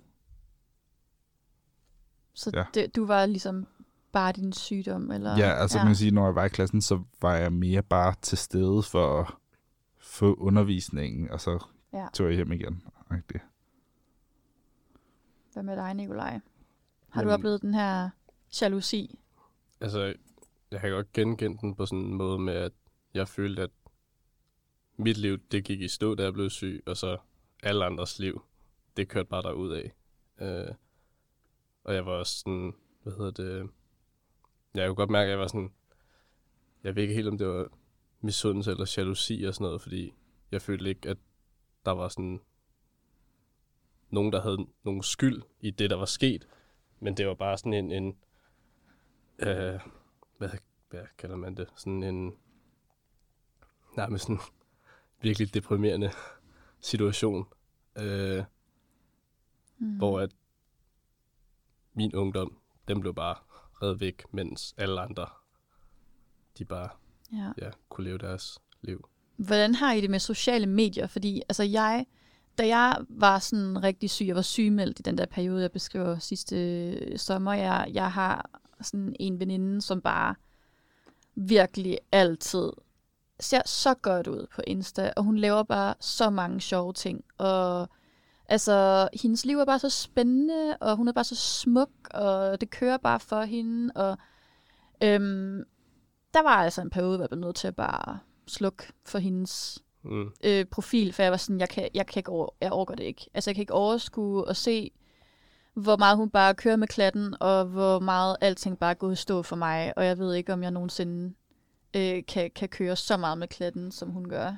Så 2.33 2.51
Ja. 2.53 2.63
det, 2.73 2.95
du 2.95 3.05
var 3.05 3.25
ligesom 3.25 3.67
bare 4.19 4.31
din 4.31 4.53
sygdom? 4.53 5.11
Eller? 5.11 5.37
Ja, 5.37 5.49
altså 5.53 5.77
ja. 5.77 5.83
man 5.83 5.89
kan 5.89 5.95
sige, 5.95 6.11
når 6.11 6.25
jeg 6.25 6.35
var 6.35 6.45
i 6.45 6.49
klassen, 6.49 6.81
så 6.81 7.03
var 7.21 7.35
jeg 7.35 7.53
mere 7.53 7.83
bare 7.83 8.13
til 8.21 8.37
stede 8.37 8.83
for 8.83 9.19
at 9.21 9.33
få 9.97 10.33
undervisningen, 10.33 11.31
og 11.31 11.41
så 11.41 11.65
Ja. 11.93 12.07
tog 12.13 12.27
jeg 12.27 12.35
hjem 12.35 12.51
igen. 12.51 12.83
Rigtig. 13.11 13.41
Hvad 15.53 15.63
med 15.63 15.75
dig, 15.75 15.93
Nikolaj? 15.93 16.39
Har 17.09 17.23
du 17.23 17.29
Jamen- 17.29 17.33
oplevet 17.41 17.61
den 17.61 17.73
her 17.73 18.09
jalousi? 18.61 19.19
Altså, 19.81 20.13
jeg 20.71 20.79
kan 20.81 20.91
godt 20.91 21.13
genkende 21.13 21.57
den 21.61 21.75
på 21.75 21.85
sådan 21.85 21.99
en 22.05 22.13
måde 22.13 22.39
med, 22.39 22.53
at 22.53 22.71
jeg 23.13 23.27
følte, 23.27 23.61
at 23.61 23.69
mit 24.97 25.17
liv, 25.17 25.37
det 25.51 25.63
gik 25.63 25.81
i 25.81 25.87
stå, 25.87 26.15
da 26.15 26.23
jeg 26.23 26.33
blev 26.33 26.49
syg, 26.49 26.83
og 26.85 26.97
så 26.97 27.17
alle 27.63 27.85
andres 27.85 28.19
liv, 28.19 28.41
det 28.97 29.07
kørte 29.09 29.29
bare 29.29 29.41
derud 29.41 29.71
af. 29.71 29.93
Øh, 30.41 30.73
og 31.83 31.93
jeg 31.95 32.05
var 32.05 32.11
også 32.11 32.39
sådan, 32.39 32.73
hvad 33.03 33.13
hedder 33.13 33.31
det, 33.31 33.69
jeg 34.73 34.87
kunne 34.87 34.95
godt 34.95 35.09
mærke, 35.09 35.25
at 35.25 35.31
jeg 35.31 35.39
var 35.39 35.47
sådan, 35.47 35.71
jeg 36.83 36.95
ved 36.95 37.03
ikke 37.03 37.15
helt, 37.15 37.27
om 37.27 37.37
det 37.37 37.47
var 37.47 37.67
misundelse 38.21 38.71
eller 38.71 38.93
jalousi 38.97 39.43
og 39.43 39.53
sådan 39.53 39.65
noget, 39.65 39.81
fordi 39.81 40.13
jeg 40.51 40.61
følte 40.61 40.89
ikke, 40.89 41.09
at 41.09 41.17
der 41.85 41.91
var 41.91 42.07
sådan 42.07 42.39
nogen, 44.09 44.33
der 44.33 44.41
havde 44.41 44.67
nogen 44.83 45.03
skyld 45.03 45.41
i 45.61 45.71
det, 45.71 45.89
der 45.89 45.95
var 45.95 46.05
sket, 46.05 46.47
men 46.99 47.17
det 47.17 47.27
var 47.27 47.33
bare 47.33 47.57
sådan 47.57 47.73
en, 47.73 47.91
en 47.91 48.17
øh, 49.39 49.79
hvad, 50.37 50.49
hvad 50.89 51.05
kalder 51.17 51.35
man 51.35 51.57
det? 51.57 51.69
Sådan 51.75 52.03
en 52.03 52.33
nærmest 53.97 54.23
sådan 54.23 54.39
virkelig 55.21 55.53
deprimerende 55.53 56.11
situation, 56.81 57.47
øh, 57.97 58.43
Mm. 59.79 59.97
hvor 59.97 60.19
at 60.19 60.35
min 61.93 62.15
ungdom, 62.15 62.57
den 62.87 62.99
blev 63.01 63.13
bare 63.15 63.35
reddet 63.83 63.99
væk, 63.99 64.23
mens 64.31 64.73
alle 64.77 65.01
andre, 65.01 65.25
de 66.57 66.65
bare 66.65 66.89
Ja. 67.33 67.51
ja, 67.57 67.69
kunne 67.89 68.05
leve 68.05 68.17
deres 68.17 68.59
liv. 68.81 69.09
Hvordan 69.35 69.75
har 69.75 69.93
I 69.93 70.01
det 70.01 70.09
med 70.09 70.19
sociale 70.19 70.65
medier? 70.65 71.07
Fordi 71.07 71.41
altså 71.49 71.63
jeg, 71.63 72.05
da 72.57 72.67
jeg 72.67 72.97
var 73.09 73.39
sådan 73.39 73.83
rigtig 73.83 74.09
syg, 74.09 74.25
jeg 74.25 74.35
var 74.35 74.41
sygemeldt 74.41 74.99
i 74.99 75.01
den 75.01 75.17
der 75.17 75.25
periode, 75.25 75.61
jeg 75.61 75.71
beskriver 75.71 76.19
sidste 76.19 76.55
øh, 76.91 77.17
sommer, 77.17 77.53
jeg, 77.53 77.87
jeg 77.93 78.11
har 78.11 78.49
sådan 78.81 79.15
en 79.19 79.39
veninde, 79.39 79.81
som 79.81 80.01
bare 80.01 80.35
virkelig 81.35 81.97
altid 82.11 82.71
ser 83.39 83.61
så 83.65 83.93
godt 83.93 84.27
ud 84.27 84.47
på 84.55 84.61
Insta, 84.67 85.13
og 85.17 85.23
hun 85.23 85.37
laver 85.37 85.63
bare 85.63 85.93
så 85.99 86.29
mange 86.29 86.61
sjove 86.61 86.93
ting, 86.93 87.25
og 87.37 87.89
Altså, 88.49 89.09
hendes 89.21 89.45
liv 89.45 89.59
er 89.59 89.65
bare 89.65 89.79
så 89.79 89.89
spændende, 89.89 90.77
og 90.77 90.95
hun 90.95 91.07
er 91.07 91.11
bare 91.11 91.23
så 91.23 91.35
smuk, 91.35 91.89
og 92.13 92.61
det 92.61 92.69
kører 92.69 92.97
bare 92.97 93.19
for 93.19 93.41
hende, 93.41 93.93
og 93.95 94.17
øhm, 95.03 95.63
der 96.33 96.43
var 96.43 96.63
altså 96.63 96.81
en 96.81 96.89
periode, 96.89 97.17
hvor 97.17 97.23
jeg 97.23 97.29
blev 97.29 97.39
nødt 97.41 97.55
til 97.55 97.67
at 97.67 97.75
bare 97.75 98.19
slukke 98.47 98.83
for 99.05 99.19
hendes 99.19 99.83
Mm. 100.03 100.31
øh, 100.43 100.65
profil, 100.65 101.13
for 101.13 101.23
jeg 101.23 101.31
var 101.31 101.37
sådan, 101.37 101.59
jeg 101.59 101.69
kan, 101.69 101.89
jeg 101.93 102.07
kan 102.07 102.19
ikke 102.19 102.31
over, 102.31 102.49
jeg 102.61 102.71
overgår 102.71 102.95
det 102.95 103.03
ikke. 103.03 103.29
Altså, 103.33 103.49
jeg 103.49 103.55
kan 103.55 103.61
ikke 103.61 103.73
overskue 103.73 104.49
at 104.49 104.57
se, 104.57 104.91
hvor 105.73 105.97
meget 105.97 106.17
hun 106.17 106.29
bare 106.29 106.55
kører 106.55 106.75
med 106.75 106.87
klatten, 106.87 107.35
og 107.39 107.65
hvor 107.65 107.99
meget 107.99 108.37
alting 108.41 108.79
bare 108.79 108.95
gået 108.95 109.13
i 109.13 109.15
stå 109.15 109.41
for 109.41 109.55
mig, 109.55 109.93
og 109.97 110.05
jeg 110.05 110.17
ved 110.17 110.33
ikke, 110.33 110.53
om 110.53 110.63
jeg 110.63 110.71
nogensinde 110.71 111.33
øh, 111.95 112.23
kan, 112.27 112.51
kan 112.55 112.69
køre 112.69 112.95
så 112.95 113.17
meget 113.17 113.37
med 113.37 113.47
klatten, 113.47 113.91
som 113.91 114.09
hun 114.09 114.29
gør. 114.29 114.55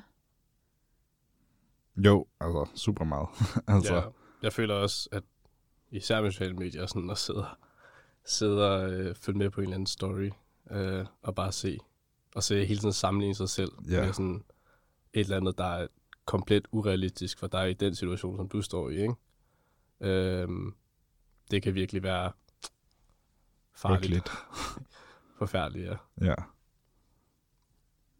Jo, 1.96 2.26
altså 2.40 2.72
super 2.74 3.04
meget. 3.04 3.28
altså, 3.76 3.94
Ja, 3.94 4.02
jeg 4.42 4.52
føler 4.52 4.74
også, 4.74 5.08
at 5.12 5.22
især 5.90 6.20
med 6.22 6.30
sociale 6.30 6.54
medier, 6.54 6.86
sådan 6.86 7.10
at 7.10 7.18
sidde, 7.18 7.46
sidde 8.24 8.70
og 8.74 8.92
øh, 8.92 9.14
følge 9.16 9.38
med 9.38 9.50
på 9.50 9.60
en 9.60 9.64
eller 9.64 9.74
anden 9.74 9.86
story, 9.86 10.30
øh, 10.70 11.06
og 11.22 11.34
bare 11.34 11.52
se, 11.52 11.78
og 12.34 12.42
se 12.42 12.64
hele 12.64 12.80
tiden 12.80 12.92
sammenligne 12.92 13.34
sig 13.34 13.48
selv 13.48 13.72
Ja. 13.88 14.04
med 14.04 14.12
sådan 14.12 14.44
et 15.12 15.20
eller 15.20 15.36
andet, 15.36 15.58
der 15.58 15.64
er 15.64 15.86
komplet 16.24 16.68
urealistisk 16.72 17.38
for 17.38 17.46
dig 17.46 17.70
i 17.70 17.74
den 17.74 17.94
situation, 17.94 18.36
som 18.36 18.48
du 18.48 18.62
står 18.62 18.90
i, 18.90 18.96
ikke? 19.02 19.14
Øhm, 20.00 20.74
det 21.50 21.62
kan 21.62 21.74
virkelig 21.74 22.02
være 22.02 22.32
farligt. 23.74 24.30
Forfærdeligt, 25.38 25.86
ja. 25.86 25.96
Ja. 26.26 26.34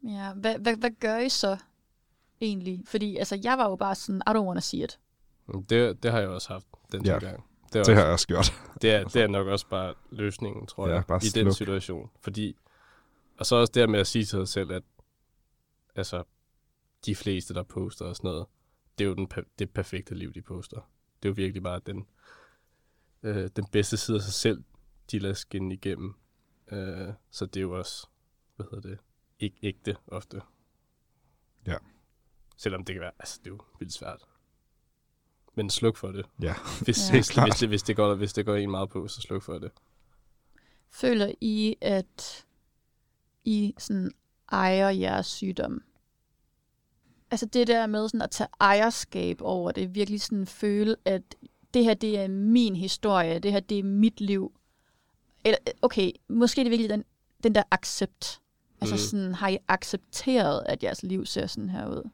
Ja, 0.03 0.33
hvad, 0.33 0.59
hvad, 0.59 0.75
hvad 0.77 0.91
gør 0.99 1.17
I 1.17 1.29
så 1.29 1.57
egentlig? 2.41 2.83
Fordi 2.87 3.17
altså, 3.17 3.39
jeg 3.43 3.57
var 3.57 3.69
jo 3.69 3.75
bare 3.75 3.95
sådan, 3.95 4.21
I 4.27 4.29
don't 4.29 4.45
wanna 4.47 4.61
see 4.61 4.83
it. 4.83 4.99
Det, 5.69 6.03
det 6.03 6.11
har 6.11 6.19
jeg 6.19 6.29
også 6.29 6.47
haft 6.53 6.67
den 6.91 7.05
Ja. 7.05 7.13
tilgang. 7.19 7.43
Det, 7.73 7.85
Det 7.85 7.95
har 7.95 8.03
også, 8.03 8.03
jeg 8.03 8.11
også 8.11 8.27
gjort. 8.27 8.53
det, 8.81 8.91
er, 8.91 9.03
det 9.03 9.21
er 9.21 9.27
nok 9.27 9.47
også 9.47 9.67
bare 9.67 9.93
løsningen, 10.09 10.67
tror 10.67 10.87
Ja, 10.87 10.93
jeg, 10.93 11.03
bare 11.07 11.17
i 11.23 11.27
den 11.29 11.31
sluk. 11.45 11.53
situation. 11.53 12.09
Fordi, 12.21 12.55
og 13.39 13.45
så 13.45 13.55
også 13.55 13.71
det 13.71 13.89
med 13.89 13.99
at 13.99 14.07
sige 14.07 14.21
til 14.25 14.29
sig 14.29 14.47
selv, 14.47 14.71
at 14.71 14.83
altså, 15.95 16.23
de 17.05 17.15
fleste, 17.15 17.53
der 17.53 17.63
poster 17.63 18.05
og 18.05 18.15
sådan 18.15 18.27
noget, 18.27 18.45
det 18.97 19.03
er 19.03 19.07
jo 19.09 19.15
den, 19.15 19.29
det 19.59 19.69
perfekte 19.69 20.15
liv, 20.15 20.33
de 20.33 20.41
poster. 20.41 20.77
Det 21.23 21.29
er 21.29 21.29
jo 21.29 21.33
virkelig 21.37 21.63
bare 21.63 21.79
den, 21.85 22.07
øh, 23.23 23.49
den 23.55 23.65
bedste 23.71 23.97
side 23.97 24.17
af 24.17 24.21
sig 24.23 24.33
selv, 24.33 24.63
de 25.11 25.19
lader 25.19 25.33
skinne 25.35 25.73
igennem. 25.73 26.15
Øh, 26.71 27.07
så 27.31 27.45
det 27.45 27.57
er 27.57 27.61
jo 27.61 27.77
også, 27.77 28.07
hvad 28.55 28.65
hedder 28.71 28.89
det, 28.89 28.97
ikke 29.39 29.57
ægte 29.63 29.95
ofte. 30.07 30.41
Ja. 31.67 31.75
Selvom 32.61 32.85
det 32.85 32.95
kan 32.95 33.01
være, 33.01 33.11
altså 33.19 33.39
det 33.43 33.47
er 33.47 33.51
jo 33.55 33.59
vildt 33.79 33.93
svært. 33.93 34.21
Men 35.55 35.69
sluk 35.69 35.97
for 35.97 36.07
det. 36.07 36.25
Ja. 36.41 36.53
Hvis, 36.85 36.97
Ja. 37.09 37.11
hvis, 37.11 37.29
hvis, 37.29 37.55
det, 37.59 37.67
hvis, 37.69 37.83
det 37.83 37.95
går, 37.95 38.15
hvis 38.15 38.33
det 38.33 38.45
går 38.45 38.55
en 38.55 38.71
meget 38.71 38.89
på, 38.89 39.07
så 39.07 39.21
sluk 39.21 39.43
for 39.43 39.53
det. 39.59 39.71
Føler 40.89 41.31
I, 41.41 41.75
at 41.81 42.45
I 43.45 43.73
sådan 43.77 44.11
ejer 44.51 44.89
jeres 44.89 45.25
sygdom? 45.27 45.83
Altså 47.31 47.45
det 47.45 47.67
der 47.67 47.87
med 47.87 48.07
sådan 48.09 48.21
at 48.21 48.31
tage 48.31 48.47
ejerskab 48.59 49.37
over 49.41 49.71
det, 49.71 49.95
virkelig 49.95 50.21
sådan 50.21 50.45
føle, 50.47 50.95
at 51.05 51.35
det 51.73 51.83
her, 51.83 51.93
det 51.93 52.19
er 52.19 52.27
min 52.27 52.75
historie, 52.75 53.39
det 53.39 53.51
her, 53.51 53.59
det 53.59 53.79
er 53.79 53.83
mit 53.83 54.21
liv. 54.21 54.51
Eller, 55.45 55.57
okay, 55.81 56.11
måske 56.27 56.61
er 56.61 56.63
det 56.65 56.71
virkelig 56.71 56.89
den, 56.89 57.03
den 57.43 57.55
der 57.55 57.63
accept. 57.71 58.41
Altså 58.81 58.95
Mm. 58.95 58.99
sådan, 58.99 59.33
har 59.35 59.47
I 59.47 59.57
accepteret, 59.67 60.63
at 60.65 60.83
jeres 60.83 61.03
liv 61.03 61.25
ser 61.25 61.47
sådan 61.47 61.69
her 61.69 61.87
ud? 61.87 62.09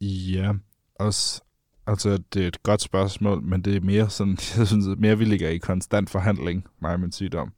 Ja, 0.00 0.52
også, 0.94 1.42
altså 1.86 2.22
det 2.34 2.42
er 2.42 2.48
et 2.48 2.62
godt 2.62 2.80
spørgsmål, 2.80 3.42
men 3.42 3.62
det 3.62 3.76
er 3.76 3.80
mere 3.80 4.10
sådan, 4.10 4.38
jeg 4.56 4.66
synes, 4.66 4.86
mere 4.98 5.18
vi 5.18 5.24
ligger 5.24 5.48
i 5.48 5.58
konstant 5.58 6.10
forhandling, 6.10 6.64
mig 6.80 6.92
og 6.92 7.00
min 7.00 7.12
sygdom. 7.12 7.52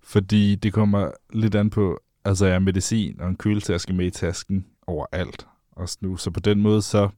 Fordi 0.00 0.54
det 0.54 0.72
kommer 0.72 1.10
lidt 1.32 1.54
an 1.54 1.70
på, 1.70 2.00
altså 2.24 2.46
jeg 2.46 2.54
har 2.54 2.60
medicin 2.60 3.20
og 3.20 3.28
en 3.28 3.36
køletaske 3.36 3.92
med 3.92 4.06
i 4.06 4.10
tasken 4.10 4.66
overalt 4.86 5.46
også 5.76 5.98
nu, 6.00 6.16
så 6.16 6.30
på 6.30 6.40
den 6.40 6.60
måde 6.60 6.82
så, 6.82 7.08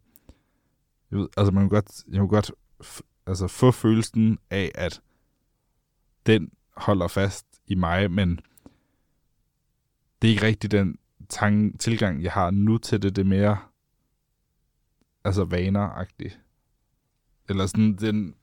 jeg 1.10 1.18
ved, 1.18 1.28
altså 1.36 1.52
man 1.52 1.62
kan 1.62 1.68
godt, 1.68 2.04
jeg 2.08 2.14
kan 2.14 2.28
godt 2.28 2.52
altså 3.26 3.46
få 3.48 3.70
følelsen 3.70 4.38
af, 4.50 4.72
at 4.74 5.00
den 6.26 6.50
holder 6.76 7.08
fast 7.08 7.46
i 7.66 7.74
mig, 7.74 8.10
men 8.10 8.40
det 10.22 10.28
er 10.28 10.32
ikke 10.32 10.46
rigtig 10.46 10.70
den 10.70 10.98
tang, 11.28 11.80
tilgang, 11.80 12.22
jeg 12.22 12.32
har 12.32 12.50
nu 12.50 12.78
til 12.78 13.02
det. 13.02 13.16
Det 13.16 13.22
er 13.22 13.26
mere 13.26 13.58
altså 15.26 15.44
vaneragtig. 15.44 16.38
Eller 17.48 17.66
sådan 17.66 17.96
den... 17.96 18.34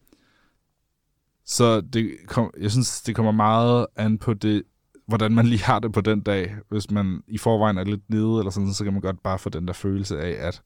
Så 1.46 1.82
det 1.82 2.18
kom, 2.28 2.54
jeg 2.60 2.72
synes, 2.72 3.02
det 3.02 3.16
kommer 3.16 3.32
meget 3.32 3.88
an 3.96 4.18
på 4.18 4.34
det, 4.34 4.64
hvordan 5.06 5.32
man 5.32 5.46
lige 5.46 5.64
har 5.64 5.80
det 5.80 5.94
på 5.94 6.02
den 6.02 6.22
dag. 6.22 6.56
Hvis 6.70 6.92
man 6.92 7.24
i 7.28 7.38
forvejen 7.38 7.78
er 7.78 7.84
lidt 7.84 8.10
nede, 8.10 8.40
eller 8.40 8.50
sådan, 8.50 8.74
så 8.74 8.84
kan 8.84 8.94
man 8.94 9.02
godt 9.02 9.24
bare 9.24 9.40
få 9.40 9.50
den 9.50 9.68
der 9.68 9.74
følelse 9.74 10.22
af, 10.22 10.48
at 10.48 10.62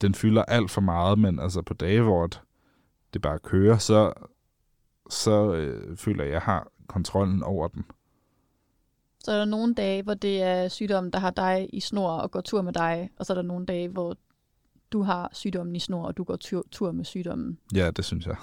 den 0.00 0.14
fylder 0.14 0.42
alt 0.42 0.70
for 0.70 0.80
meget, 0.80 1.18
men 1.18 1.40
altså 1.40 1.62
på 1.62 1.74
dage, 1.74 2.02
hvor 2.02 2.30
det 3.12 3.22
bare 3.22 3.38
kører, 3.38 3.78
så, 3.78 4.12
så 5.10 5.54
øh, 5.54 5.96
føler 5.96 6.24
jeg, 6.24 6.28
at 6.28 6.34
jeg 6.34 6.42
har 6.42 6.68
kontrollen 6.86 7.42
over 7.42 7.68
den. 7.68 7.84
Så 9.18 9.32
er 9.32 9.38
der 9.38 9.44
nogle 9.44 9.74
dage, 9.74 10.02
hvor 10.02 10.14
det 10.14 10.42
er 10.42 10.68
sygdommen, 10.68 11.12
der 11.12 11.18
har 11.18 11.30
dig 11.30 11.68
i 11.72 11.80
snor 11.80 12.10
og 12.10 12.30
går 12.30 12.40
tur 12.40 12.62
med 12.62 12.72
dig, 12.72 13.10
og 13.16 13.26
så 13.26 13.32
er 13.32 13.34
der 13.34 13.42
nogle 13.42 13.66
dage, 13.66 13.88
hvor 13.88 14.16
du 14.92 15.02
har 15.02 15.30
sygdommen 15.32 15.76
i 15.76 15.78
snor, 15.78 16.06
og 16.06 16.16
du 16.16 16.24
går 16.24 16.36
tur, 16.36 16.64
tur 16.70 16.92
med 16.92 17.04
sygdommen. 17.04 17.58
Ja, 17.74 17.90
det 17.90 18.04
synes 18.04 18.26
jeg. 18.26 18.36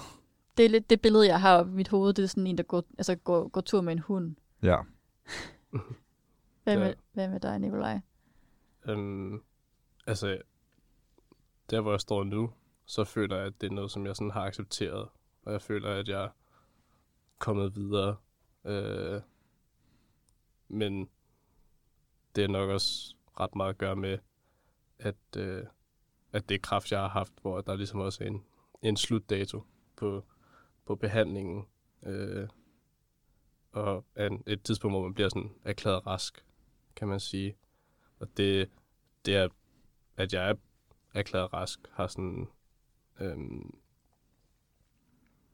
Det 0.57 0.65
er 0.65 0.69
lidt 0.69 0.89
det 0.89 1.01
billede, 1.01 1.27
jeg 1.27 1.41
har 1.41 1.63
i 1.63 1.67
mit 1.67 1.87
hoved. 1.87 2.13
Det 2.13 2.23
er 2.23 2.27
sådan 2.27 2.47
en, 2.47 2.57
der 2.57 2.63
går, 2.63 2.83
altså 2.97 3.15
går, 3.15 3.47
går 3.47 3.61
tur 3.61 3.81
med 3.81 3.93
en 3.93 3.99
hund. 3.99 4.35
Ja. 4.63 4.77
Hvad, 6.63 6.73
Ja. 6.77 6.79
med, 6.79 6.93
hvad 7.13 7.29
med 7.29 7.39
dig, 7.39 7.59
Nikolaj? 7.59 7.99
Øhm, 8.85 9.41
altså, 10.07 10.41
der 11.69 11.81
hvor 11.81 11.91
jeg 11.91 12.01
står 12.01 12.23
nu, 12.23 12.51
så 12.85 13.03
føler 13.03 13.37
jeg, 13.37 13.45
at 13.45 13.61
det 13.61 13.67
er 13.71 13.73
noget, 13.73 13.91
som 13.91 14.05
jeg 14.05 14.15
sådan 14.15 14.31
har 14.31 14.45
accepteret. 14.45 15.09
Og 15.45 15.51
jeg 15.53 15.61
føler, 15.61 15.89
at 15.89 16.07
jeg 16.07 16.23
er 16.23 16.29
kommet 17.37 17.75
videre. 17.75 18.15
Øh, 18.65 19.21
men 20.67 21.09
det 22.35 22.43
er 22.43 22.47
nok 22.47 22.69
også 22.69 23.15
ret 23.39 23.55
meget 23.55 23.69
at 23.69 23.77
gøre 23.77 23.95
med, 23.95 24.17
at, 24.99 25.15
øh, 25.37 25.63
at 26.33 26.49
det 26.49 26.55
er 26.55 26.59
kraft, 26.59 26.91
jeg 26.91 26.99
har 26.99 27.07
haft, 27.07 27.33
hvor 27.41 27.61
der 27.61 27.75
ligesom 27.75 27.99
også 27.99 28.23
er 28.23 28.27
en, 28.27 28.43
en 28.81 28.97
slutdato 28.97 29.63
på, 29.95 30.23
på 30.85 30.95
behandlingen. 30.95 31.65
Øh, 32.03 32.47
og 33.71 34.05
en, 34.17 34.43
et 34.47 34.63
tidspunkt, 34.63 34.93
hvor 34.93 35.03
man 35.03 35.13
bliver 35.13 35.29
sådan 35.29 35.51
erklæret 35.63 36.07
rask, 36.07 36.45
kan 36.95 37.07
man 37.07 37.19
sige. 37.19 37.55
Og 38.19 38.37
det, 38.37 38.69
det 39.25 39.35
er, 39.35 39.47
at 40.17 40.33
jeg 40.33 40.49
er 40.49 40.55
erklæret 41.13 41.53
rask, 41.53 41.79
har 41.91 42.07
sådan 42.07 42.47
øhm, 43.19 43.77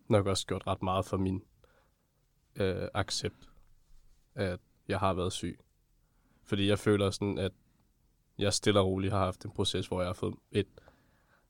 nok 0.08 0.26
også 0.26 0.48
gjort 0.48 0.68
ret 0.68 0.82
meget 0.82 1.06
for 1.06 1.18
min 1.18 1.44
øh, 2.56 2.88
accept, 2.94 3.50
at 4.36 4.60
jeg 4.88 5.00
har 5.00 5.14
været 5.14 5.34
syg. 5.34 5.60
Fordi 6.44 6.68
jeg 6.68 6.80
føler 6.80 7.10
sådan, 7.10 7.38
at 7.38 7.52
jeg 8.40 8.54
stille 8.54 8.80
og 8.80 8.86
roligt 8.88 9.14
har 9.14 9.20
haft 9.26 9.46
en 9.46 9.52
proces, 9.52 9.88
hvor 9.88 10.02
jeg 10.02 10.08
har 10.10 10.14
fået 10.14 10.36
et 10.52 10.68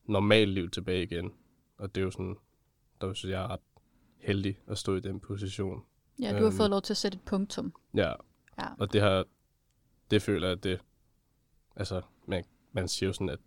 normalt 0.06 0.49
liv 0.52 0.69
tilbage 0.69 1.04
igen. 1.04 1.34
Og 1.78 1.95
det 1.95 2.02
er 2.02 2.06
jo 2.06 2.12
sådan, 2.12 2.36
der 3.02 3.13
synes 3.13 3.32
jeg 3.32 3.43
er 3.43 3.47
ret 3.47 3.60
heldig 4.17 4.60
at 4.67 4.78
stå 4.78 4.95
i 4.95 4.99
den 4.99 5.19
position. 5.19 5.84
Ja, 6.21 6.30
du 6.32 6.36
har 6.38 6.45
Øhm. 6.45 6.58
fået 6.58 6.69
lov 6.69 6.82
til 6.82 6.93
at 6.93 6.97
sætte 6.97 7.15
et 7.15 7.21
punktum. 7.25 7.73
Ja, 7.93 8.13
Ja. 8.60 8.67
og 8.78 8.93
det 8.93 9.02
har, 9.02 9.25
det 10.12 10.21
føler 10.21 10.47
jeg, 10.47 10.58
at 10.58 10.63
det, 10.63 10.82
altså, 11.75 12.02
man, 12.25 12.43
man 12.71 12.88
siger 12.88 13.08
jo 13.08 13.13
sådan, 13.13 13.30
at 13.30 13.39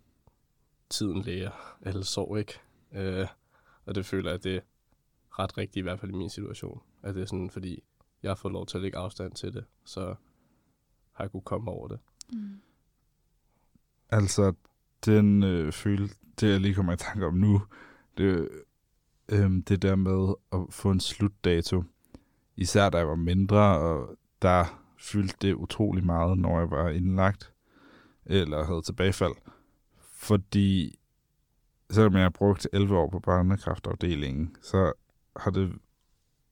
tiden 0.89 1.21
læger 1.21 1.77
alle 1.81 2.03
sår, 2.03 2.37
ikke? 2.37 2.59
Øh, 2.91 3.27
og 3.85 3.95
det 3.95 4.05
føler 4.05 4.29
jeg, 4.29 4.35
at 4.37 4.43
det 4.43 4.55
er 4.55 4.61
ret 5.39 5.57
rigtigt, 5.57 5.77
i 5.77 5.81
hvert 5.81 5.99
fald 5.99 6.11
i 6.11 6.15
min 6.15 6.29
situation. 6.29 6.81
At 7.01 7.15
det 7.15 7.21
er 7.21 7.25
sådan, 7.25 7.49
fordi 7.49 7.83
jeg 8.23 8.29
har 8.29 8.35
fået 8.35 8.51
lov 8.51 8.65
til 8.65 8.77
at 8.77 8.81
lægge 8.81 8.97
afstand 8.97 9.31
til 9.35 9.53
det, 9.53 9.65
så 9.85 10.15
har 11.11 11.23
jeg 11.23 11.31
kunne 11.31 11.41
komme 11.41 11.71
over 11.71 11.87
det. 11.87 11.99
Mm. 12.33 12.61
Altså, 14.13 14.53
den 15.05 15.43
øh, 15.43 15.71
føle, 15.71 16.09
det 16.39 16.49
jeg 16.51 16.59
lige 16.59 16.73
kommer 16.73 16.93
i 16.93 16.97
tanke 16.97 17.25
om 17.25 17.33
nu, 17.33 17.61
det, 18.17 18.49
øh, 19.29 19.51
det 19.67 19.81
der 19.81 19.95
med 19.95 20.33
at 20.51 20.59
få 20.69 20.91
en 20.91 20.99
slutdato, 20.99 21.83
især 22.55 22.89
da 22.89 22.97
jeg 22.97 23.07
var 23.07 23.15
mindre, 23.15 23.79
og 23.79 24.17
der 24.41 24.79
fyldte 24.99 25.35
det 25.41 25.53
utrolig 25.53 26.05
meget, 26.05 26.37
når 26.37 26.59
jeg 26.59 26.71
var 26.71 26.89
indlagt, 26.89 27.53
eller 28.25 28.65
havde 28.65 28.81
tilbagefald. 28.81 29.33
Fordi, 30.13 30.99
selvom 31.89 32.13
jeg 32.13 32.23
har 32.23 32.29
brugt 32.29 32.67
11 32.73 32.97
år 32.97 33.09
på 33.09 33.19
børnekræftafdelingen, 33.19 34.55
så 34.61 34.93
har 35.35 35.51
det 35.51 35.71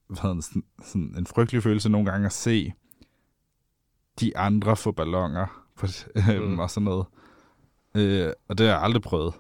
været 0.09 0.36
en, 0.36 0.41
sådan, 0.84 1.16
en 1.18 1.26
frygtelig 1.26 1.64
følelse 1.64 1.89
nogle 1.89 2.12
gange 2.12 2.26
at 2.26 2.34
se 2.34 2.74
de 4.20 4.38
andre 4.38 4.76
få 4.76 4.91
ballonger 4.91 5.66
på, 5.76 5.88
Mm. 6.45 6.59
og 6.59 6.70
sådan 6.70 6.86
noget. 6.86 7.05
Øh, 7.95 8.33
og 8.47 8.57
det 8.57 8.67
har 8.67 8.73
jeg 8.73 8.83
aldrig 8.83 9.01
prøvet. 9.01 9.33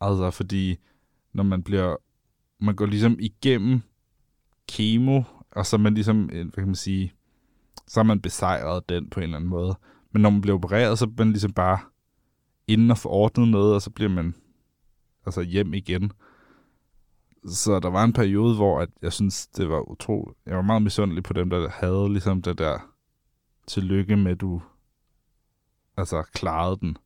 Altså, 0.00 0.30
fordi 0.30 0.76
når 1.32 1.42
man 1.42 1.62
bliver... 1.62 1.96
Man 2.60 2.76
går 2.76 2.86
ligesom 2.86 3.16
igennem 3.20 3.80
kemo, 4.68 5.22
og 5.50 5.66
så 5.66 5.76
er 5.76 5.80
man 5.80 5.94
ligesom, 5.94 6.30
øh, 6.32 6.42
hvad 6.42 6.52
kan 6.52 6.66
man 6.66 6.74
sige, 6.74 7.12
så 7.86 8.00
har 8.00 8.04
man 8.04 8.20
besejret 8.20 8.88
den 8.88 9.10
på 9.10 9.20
en 9.20 9.24
eller 9.24 9.36
anden 9.36 9.50
måde. 9.50 9.78
Men 10.12 10.22
når 10.22 10.30
man 10.30 10.40
bliver 10.40 10.54
opereret, 10.54 10.98
så 10.98 11.04
er 11.04 11.10
man 11.18 11.30
ligesom 11.30 11.52
bare 11.52 11.78
inden 12.66 12.90
og 12.90 12.98
få 12.98 13.08
ordnet 13.08 13.48
noget, 13.48 13.74
og 13.74 13.82
så 13.82 13.90
bliver 13.90 14.10
man 14.10 14.34
altså 15.26 15.42
hjem 15.42 15.74
igen. 15.74 16.12
Så 17.46 17.80
der 17.80 17.90
var 17.90 18.04
en 18.04 18.12
periode, 18.12 18.56
hvor 18.56 18.80
at 18.80 18.88
jeg 19.02 19.12
synes, 19.12 19.46
det 19.46 19.68
var 19.68 19.90
utroligt. 19.90 20.38
Jeg 20.46 20.56
var 20.56 20.62
meget 20.62 20.82
misundelig 20.82 21.22
på 21.22 21.32
dem, 21.32 21.50
der 21.50 21.68
havde 21.68 22.12
ligesom 22.12 22.42
det 22.42 22.58
der 22.58 22.78
tillykke 23.66 24.16
med, 24.16 24.32
at 24.32 24.40
du 24.40 24.62
altså 25.96 26.22
klarede 26.22 26.76
den 26.80 26.96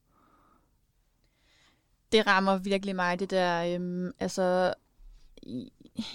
det 2.13 2.27
rammer 2.27 2.59
virkelig 2.59 2.97
mig, 2.97 3.19
det 3.19 3.31
der, 3.31 3.75
øhm, 3.75 4.11
altså, 4.21 4.75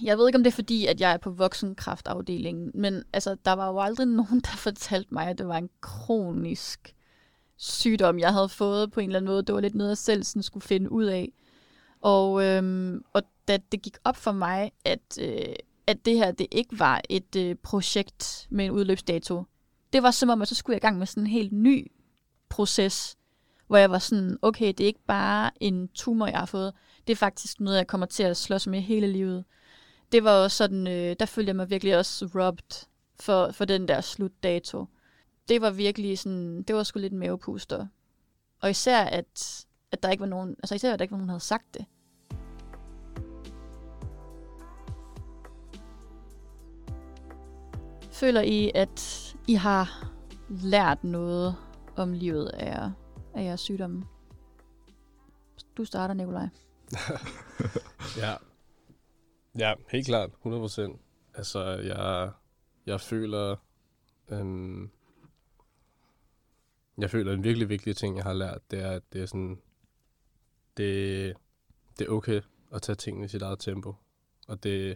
jeg 0.03 0.17
ved 0.17 0.27
ikke, 0.27 0.37
om 0.37 0.43
det 0.43 0.51
er 0.51 0.55
fordi, 0.55 0.85
at 0.85 1.01
jeg 1.01 1.11
er 1.11 1.17
på 1.17 1.29
voksenkraftafdelingen, 1.29 2.71
men 2.73 3.03
altså, 3.13 3.35
der 3.45 3.53
var 3.53 3.67
jo 3.67 3.79
aldrig 3.79 4.07
nogen, 4.07 4.39
der 4.39 4.55
fortalte 4.67 5.13
mig, 5.13 5.27
at 5.27 5.37
det 5.37 5.47
var 5.47 5.57
en 5.57 5.69
kronisk 5.81 6.95
sygdom, 7.57 8.19
jeg 8.19 8.33
havde 8.33 8.49
fået 8.49 8.91
på 8.91 8.99
en 8.99 9.09
eller 9.09 9.19
anden 9.19 9.31
måde. 9.31 9.43
Det 9.43 9.55
var 9.55 9.61
lidt 9.61 9.75
noget, 9.75 9.89
jeg 9.89 9.97
selv 9.97 10.23
sådan 10.23 10.43
skulle 10.43 10.63
finde 10.63 10.91
ud 10.91 11.05
af. 11.05 11.31
Og, 12.01 12.43
øhm, 12.43 13.03
og 13.13 13.23
da 13.47 13.57
det 13.71 13.81
gik 13.81 13.97
op 14.03 14.15
for 14.15 14.31
mig, 14.31 14.71
at, 14.85 15.19
øh, 15.21 15.55
at 15.87 16.05
det 16.05 16.15
her, 16.15 16.31
det 16.31 16.47
ikke 16.51 16.79
var 16.79 17.01
et 17.09 17.35
øh, 17.35 17.55
projekt 17.55 18.47
med 18.49 18.65
en 18.65 18.71
udløbsdato, 18.71 19.43
det 19.93 20.03
var 20.03 20.11
som 20.11 20.29
om, 20.29 20.41
at 20.41 20.47
så 20.47 20.55
skulle 20.55 20.73
jeg 20.73 20.83
i 20.83 20.85
gang 20.85 20.97
med 20.97 21.07
sådan 21.07 21.23
en 21.23 21.27
helt 21.27 21.51
ny 21.51 21.91
proces, 22.49 23.17
hvor 23.67 23.77
jeg 23.77 23.91
var 23.91 23.99
sådan, 23.99 24.37
okay, 24.41 24.67
det 24.67 24.79
er 24.79 24.87
ikke 24.87 25.05
bare 25.07 25.51
en 25.59 25.87
tumor, 25.87 26.27
jeg 26.27 26.39
har 26.39 26.45
fået, 26.45 26.73
det 27.07 27.13
er 27.13 27.17
faktisk 27.17 27.59
noget, 27.59 27.77
jeg 27.77 27.87
kommer 27.87 28.07
til 28.07 28.23
at 28.23 28.37
slås 28.37 28.67
med 28.67 28.81
hele 28.81 29.07
livet. 29.07 29.45
Det 30.11 30.23
var 30.23 30.31
også 30.31 30.57
sådan, 30.57 30.87
øh, 30.87 31.15
der 31.19 31.25
følte 31.25 31.49
jeg 31.49 31.55
mig 31.55 31.69
virkelig 31.69 31.97
også 31.97 32.29
robbed 32.35 32.87
for, 33.19 33.51
for 33.51 33.65
den 33.65 33.87
der 33.87 34.01
slutdato. 34.01 34.85
Det 35.49 35.61
var 35.61 35.71
virkelig 35.71 36.19
sådan, 36.19 36.63
det 36.63 36.75
var 36.75 36.83
sgu 36.83 36.99
lidt 36.99 37.13
en 37.13 37.19
mavepuster. 37.19 37.87
Og 38.61 38.69
især, 38.69 39.03
at, 39.03 39.65
at 39.91 40.03
der 40.03 40.09
ikke 40.09 40.21
var 40.21 40.27
nogen, 40.27 40.49
altså 40.49 40.75
især, 40.75 40.93
at 40.93 40.99
der 40.99 41.03
ikke 41.03 41.11
var 41.11 41.17
nogen, 41.17 41.29
der 41.29 41.33
havde 41.33 41.43
sagt 41.43 41.73
det. 41.73 41.85
Føler 48.11 48.41
I, 48.41 48.71
at 48.75 49.35
I 49.47 49.53
har 49.53 50.13
lært 50.49 51.03
noget 51.03 51.55
om 51.95 52.13
livet 52.13 52.47
af, 52.47 52.65
jer, 52.65 52.91
af 53.37 53.43
jeres 53.43 53.59
sygdomme? 53.59 54.05
Du 55.77 55.85
starter, 55.85 56.13
Nikolaj. 56.13 56.47
Ja. 58.17 58.35
Ja, 59.57 59.73
helt 59.91 60.05
klart. 60.05 60.29
100% 60.45 60.97
Altså, 61.33 61.63
jeg, 61.63 62.31
jeg 62.85 63.01
føler... 63.01 63.55
Øhm, 64.29 64.91
jeg 66.97 67.09
føler, 67.09 67.33
en 67.33 67.43
virkelig 67.43 67.69
vigtig 67.69 67.95
ting, 67.95 68.15
jeg 68.15 68.23
har 68.23 68.33
lært, 68.33 68.71
det 68.71 68.79
er, 68.79 68.91
at 68.91 69.03
det 69.13 69.21
er 69.21 69.25
sådan... 69.25 69.61
Det, 70.77 71.35
det 71.99 72.07
er 72.07 72.11
okay 72.11 72.41
at 72.71 72.81
tage 72.81 72.95
tingene 72.95 73.25
i 73.25 73.27
sit 73.27 73.41
eget 73.41 73.59
tempo. 73.59 73.95
Og 74.47 74.63
det 74.63 74.91
er 74.91 74.95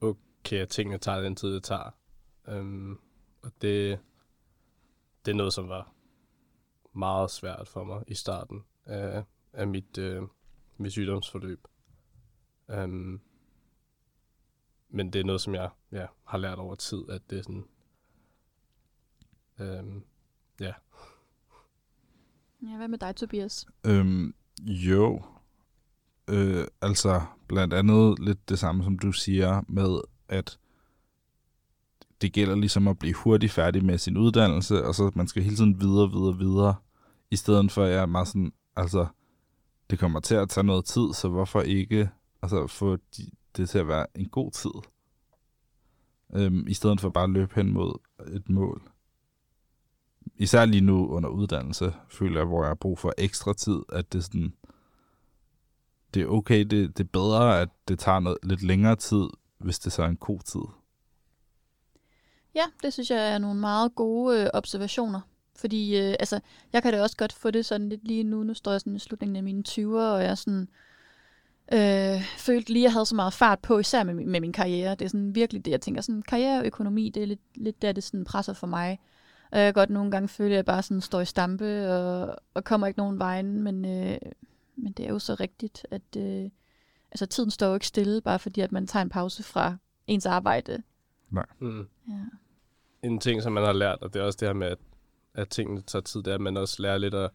okay, 0.00 0.56
at 0.56 0.68
tingene 0.68 0.98
tager 0.98 1.20
den 1.20 1.36
tid, 1.36 1.54
det 1.54 1.64
tager. 1.64 1.90
Øhm, 2.48 2.98
og 3.42 3.52
det, 3.62 3.98
det 5.24 5.30
er 5.30 5.36
noget, 5.36 5.52
som 5.52 5.68
var 5.68 5.93
meget 6.94 7.30
svært 7.30 7.68
for 7.68 7.84
mig 7.84 8.04
i 8.06 8.14
starten 8.14 8.64
af, 8.86 9.24
af 9.52 9.66
mit, 9.66 9.98
øh, 9.98 10.22
mit 10.76 10.92
sygdomsforløb. 10.92 11.66
Um, 12.68 13.20
men 14.88 15.12
det 15.12 15.20
er 15.20 15.24
noget, 15.24 15.40
som 15.40 15.54
jeg 15.54 15.70
ja, 15.92 16.06
har 16.24 16.38
lært 16.38 16.58
over 16.58 16.74
tid, 16.74 17.02
at 17.08 17.30
det 17.30 17.38
er 17.38 17.42
sådan... 17.42 17.66
Um, 19.58 20.04
ja, 20.60 20.72
Ja, 22.70 22.76
hvad 22.76 22.88
med 22.88 22.98
dig, 22.98 23.16
Tobias? 23.16 23.66
Øhm, 23.86 24.34
jo. 24.62 25.22
Øh, 26.30 26.64
altså, 26.82 27.22
blandt 27.48 27.74
andet 27.74 28.18
lidt 28.18 28.48
det 28.48 28.58
samme, 28.58 28.84
som 28.84 28.98
du 28.98 29.12
siger, 29.12 29.62
med 29.68 30.00
at 30.28 30.58
det 32.24 32.32
gælder 32.32 32.54
ligesom 32.54 32.88
at 32.88 32.98
blive 32.98 33.14
hurtigt 33.14 33.52
færdig 33.52 33.84
med 33.84 33.98
sin 33.98 34.16
uddannelse, 34.16 34.84
og 34.84 34.94
så 34.94 35.10
man 35.14 35.28
skal 35.28 35.42
hele 35.42 35.56
tiden 35.56 35.80
videre, 35.80 36.10
videre, 36.10 36.38
videre, 36.38 36.74
i 37.30 37.36
stedet 37.36 37.72
for 37.72 37.84
at 37.84 37.92
jeg 37.92 38.02
er 38.02 38.06
meget 38.06 38.28
sådan, 38.28 38.52
altså, 38.76 39.06
det 39.90 39.98
kommer 39.98 40.20
til 40.20 40.34
at 40.34 40.48
tage 40.48 40.64
noget 40.64 40.84
tid, 40.84 41.12
så 41.12 41.28
hvorfor 41.28 41.60
ikke 41.60 42.10
altså, 42.42 42.66
få 42.66 42.96
de, 42.96 43.30
det 43.56 43.68
til 43.68 43.78
at 43.78 43.88
være 43.88 44.06
en 44.14 44.28
god 44.28 44.50
tid, 44.50 44.70
øhm, 46.34 46.66
i 46.68 46.74
stedet 46.74 47.00
for 47.00 47.08
bare 47.08 47.24
at 47.24 47.30
løbe 47.30 47.54
hen 47.54 47.72
mod 47.72 47.98
et 48.34 48.48
mål 48.48 48.82
især 50.36 50.64
lige 50.64 50.80
nu 50.80 51.08
under 51.08 51.28
uddannelse, 51.28 51.94
føler 52.08 52.40
jeg, 52.40 52.46
hvor 52.46 52.62
jeg 52.62 52.68
har 52.68 52.74
brug 52.74 52.98
for 52.98 53.12
ekstra 53.18 53.52
tid, 53.52 53.82
at 53.92 54.12
det 54.12 54.18
er 54.18 54.22
sådan, 54.22 54.52
det 56.14 56.22
er 56.22 56.26
okay, 56.26 56.60
det, 56.60 56.98
det 56.98 57.04
er 57.04 57.08
bedre, 57.12 57.60
at 57.60 57.68
det 57.88 57.98
tager 57.98 58.20
noget, 58.20 58.38
lidt 58.42 58.62
længere 58.62 58.96
tid, 58.96 59.26
hvis 59.58 59.78
det 59.78 59.92
så 59.92 60.02
er 60.02 60.06
en 60.06 60.16
god 60.16 60.40
tid. 60.40 60.60
Ja, 62.54 62.64
det 62.82 62.92
synes 62.92 63.10
jeg 63.10 63.32
er 63.34 63.38
nogle 63.38 63.60
meget 63.60 63.94
gode 63.94 64.40
øh, 64.42 64.46
observationer. 64.54 65.20
Fordi 65.56 65.96
øh, 66.00 66.14
altså, 66.20 66.40
jeg 66.72 66.82
kan 66.82 66.92
da 66.92 67.02
også 67.02 67.16
godt 67.16 67.32
få 67.32 67.50
det 67.50 67.66
sådan 67.66 67.88
lidt 67.88 68.04
lige 68.08 68.24
nu. 68.24 68.42
Nu 68.42 68.54
står 68.54 68.70
jeg 68.70 68.80
sådan 68.80 68.96
i 68.96 68.98
slutningen 68.98 69.36
af 69.36 69.42
mine 69.42 69.62
20'er, 69.68 69.84
og 70.12 70.22
jeg 70.22 70.30
er 70.30 70.34
sådan, 70.34 70.68
øh, 71.72 72.22
følte 72.38 72.72
lige, 72.72 72.82
at 72.82 72.84
jeg 72.84 72.92
havde 72.92 73.06
så 73.06 73.14
meget 73.14 73.32
fart 73.32 73.58
på, 73.58 73.78
især 73.78 74.02
med, 74.04 74.14
min- 74.14 74.28
med 74.30 74.40
min 74.40 74.52
karriere. 74.52 74.90
Det 74.94 75.04
er 75.04 75.08
sådan 75.08 75.34
virkelig 75.34 75.64
det, 75.64 75.70
jeg 75.70 75.80
tænker. 75.80 76.00
Sådan, 76.02 76.22
karriere 76.22 76.58
og 76.60 76.66
økonomi, 76.66 77.08
det 77.08 77.22
er 77.22 77.26
lidt, 77.26 77.40
lidt 77.54 77.82
der, 77.82 77.92
det 77.92 78.04
sådan 78.04 78.24
presser 78.24 78.52
for 78.52 78.66
mig. 78.66 79.00
Og 79.52 79.58
jeg 79.58 79.66
kan 79.66 79.74
godt 79.80 79.90
nogle 79.90 80.10
gange 80.10 80.28
føle, 80.28 80.50
at 80.50 80.56
jeg 80.56 80.64
bare 80.64 80.82
sådan 80.82 81.00
står 81.00 81.20
i 81.20 81.24
stampe, 81.24 81.90
og, 81.92 82.36
og 82.54 82.64
kommer 82.64 82.86
ikke 82.86 82.98
nogen 82.98 83.18
vejen. 83.18 83.62
Men, 83.62 83.84
øh, 83.84 84.18
men 84.76 84.92
det 84.92 85.06
er 85.06 85.10
jo 85.10 85.18
så 85.18 85.34
rigtigt, 85.34 85.86
at 85.90 86.16
øh, 86.16 86.50
altså, 87.10 87.26
tiden 87.26 87.50
står 87.50 87.66
jo 87.66 87.74
ikke 87.74 87.86
stille, 87.86 88.20
bare 88.20 88.38
fordi 88.38 88.60
at 88.60 88.72
man 88.72 88.86
tager 88.86 89.02
en 89.02 89.08
pause 89.08 89.42
fra 89.42 89.76
ens 90.06 90.26
arbejde. 90.26 90.82
mm. 91.60 91.86
Ja 92.08 92.14
en 93.04 93.18
ting, 93.18 93.42
som 93.42 93.52
man 93.52 93.64
har 93.64 93.72
lært, 93.72 93.98
og 94.00 94.14
det 94.14 94.20
er 94.20 94.24
også 94.24 94.36
det 94.40 94.48
her 94.48 94.52
med, 94.52 94.66
at, 94.66 94.78
at 95.34 95.48
tingene 95.48 95.82
tager 95.82 96.02
tid, 96.02 96.22
det 96.22 96.30
er, 96.30 96.34
at 96.34 96.40
man 96.40 96.56
også 96.56 96.82
lærer 96.82 96.98
lidt 96.98 97.14
at, 97.14 97.30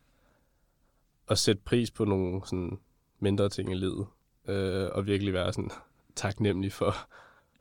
at 1.30 1.38
sætte 1.38 1.62
pris 1.66 1.92
på 1.92 2.06
nogle 2.06 2.42
sådan, 2.46 2.80
mindre 3.20 3.50
ting 3.50 3.72
i 3.72 3.76
livet, 3.76 4.08
øh, 4.48 4.90
og 4.92 5.06
virkelig 5.06 5.34
være 5.34 5.54
sådan 5.54 5.72
taknemmelig 6.16 6.74
for, 6.74 6.96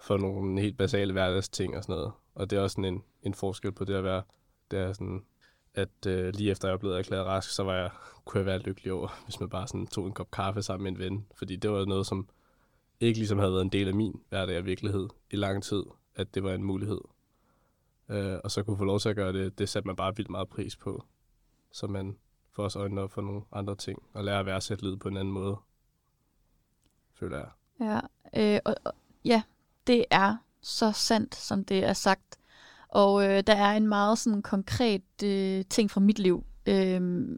for 0.00 0.16
nogle 0.16 0.60
helt 0.60 0.78
basale 0.78 1.12
hverdagsting 1.12 1.76
og 1.76 1.82
sådan 1.82 1.94
noget. 1.94 2.12
Og 2.34 2.50
det 2.50 2.58
er 2.58 2.62
også 2.62 2.74
sådan 2.74 2.94
en, 2.94 3.02
en 3.22 3.34
forskel 3.34 3.72
på 3.72 3.84
det 3.84 3.94
at 3.94 4.04
være, 4.04 4.22
det 4.70 4.78
er 4.78 4.92
sådan, 4.92 5.24
at 5.74 6.06
øh, 6.06 6.34
lige 6.34 6.50
efter 6.50 6.68
jeg 6.68 6.74
er 6.74 6.78
blevet 6.78 6.98
erklæret 6.98 7.26
rask, 7.26 7.50
så 7.50 7.62
var 7.62 7.74
jeg, 7.74 7.90
kunne 8.24 8.38
jeg 8.38 8.46
være 8.46 8.58
lykkelig 8.58 8.92
over, 8.92 9.08
hvis 9.24 9.40
man 9.40 9.48
bare 9.48 9.68
sådan 9.68 9.86
tog 9.86 10.06
en 10.06 10.12
kop 10.12 10.30
kaffe 10.30 10.62
sammen 10.62 10.84
med 10.84 10.92
en 10.92 10.98
ven. 10.98 11.26
Fordi 11.34 11.56
det 11.56 11.70
var 11.70 11.84
noget, 11.84 12.06
som 12.06 12.28
ikke 13.00 13.18
ligesom 13.18 13.38
havde 13.38 13.52
været 13.52 13.62
en 13.64 13.72
del 13.72 13.88
af 13.88 13.94
min 13.94 14.20
hverdag 14.28 14.58
og 14.58 14.66
virkelighed 14.66 15.08
i 15.30 15.36
lang 15.36 15.62
tid, 15.62 15.82
at 16.14 16.34
det 16.34 16.42
var 16.42 16.54
en 16.54 16.64
mulighed. 16.64 17.00
Øh, 18.08 18.38
og 18.44 18.50
så 18.50 18.62
kunne 18.62 18.78
få 18.78 18.84
lov 18.84 19.00
til 19.00 19.08
at 19.08 19.16
gøre 19.16 19.32
det, 19.32 19.58
det 19.58 19.68
satte 19.68 19.86
man 19.86 19.96
bare 19.96 20.16
vildt 20.16 20.30
meget 20.30 20.48
pris 20.48 20.76
på. 20.76 21.04
Så 21.72 21.86
man 21.86 22.16
får 22.50 22.62
også 22.62 22.78
øjnene 22.78 23.00
op 23.00 23.12
for 23.12 23.22
nogle 23.22 23.42
andre 23.52 23.74
ting, 23.74 24.02
og 24.14 24.24
lærer 24.24 24.40
at 24.40 24.46
værdsætte 24.46 24.84
livet 24.84 25.00
på 25.00 25.08
en 25.08 25.16
anden 25.16 25.34
måde, 25.34 25.56
føler 27.12 27.38
jeg. 27.38 27.48
Ja, 27.80 28.00
øh, 28.54 28.60
og, 28.64 28.76
og, 28.84 28.92
ja, 29.24 29.42
det 29.86 30.04
er 30.10 30.36
så 30.60 30.92
sandt, 30.92 31.34
som 31.34 31.64
det 31.64 31.84
er 31.84 31.92
sagt. 31.92 32.38
Og 32.88 33.24
øh, 33.24 33.42
der 33.46 33.54
er 33.54 33.76
en 33.76 33.88
meget 33.88 34.18
sådan 34.18 34.42
konkret 34.42 35.22
øh, 35.24 35.64
ting 35.70 35.90
fra 35.90 36.00
mit 36.00 36.18
liv, 36.18 36.44
øh, 36.66 37.28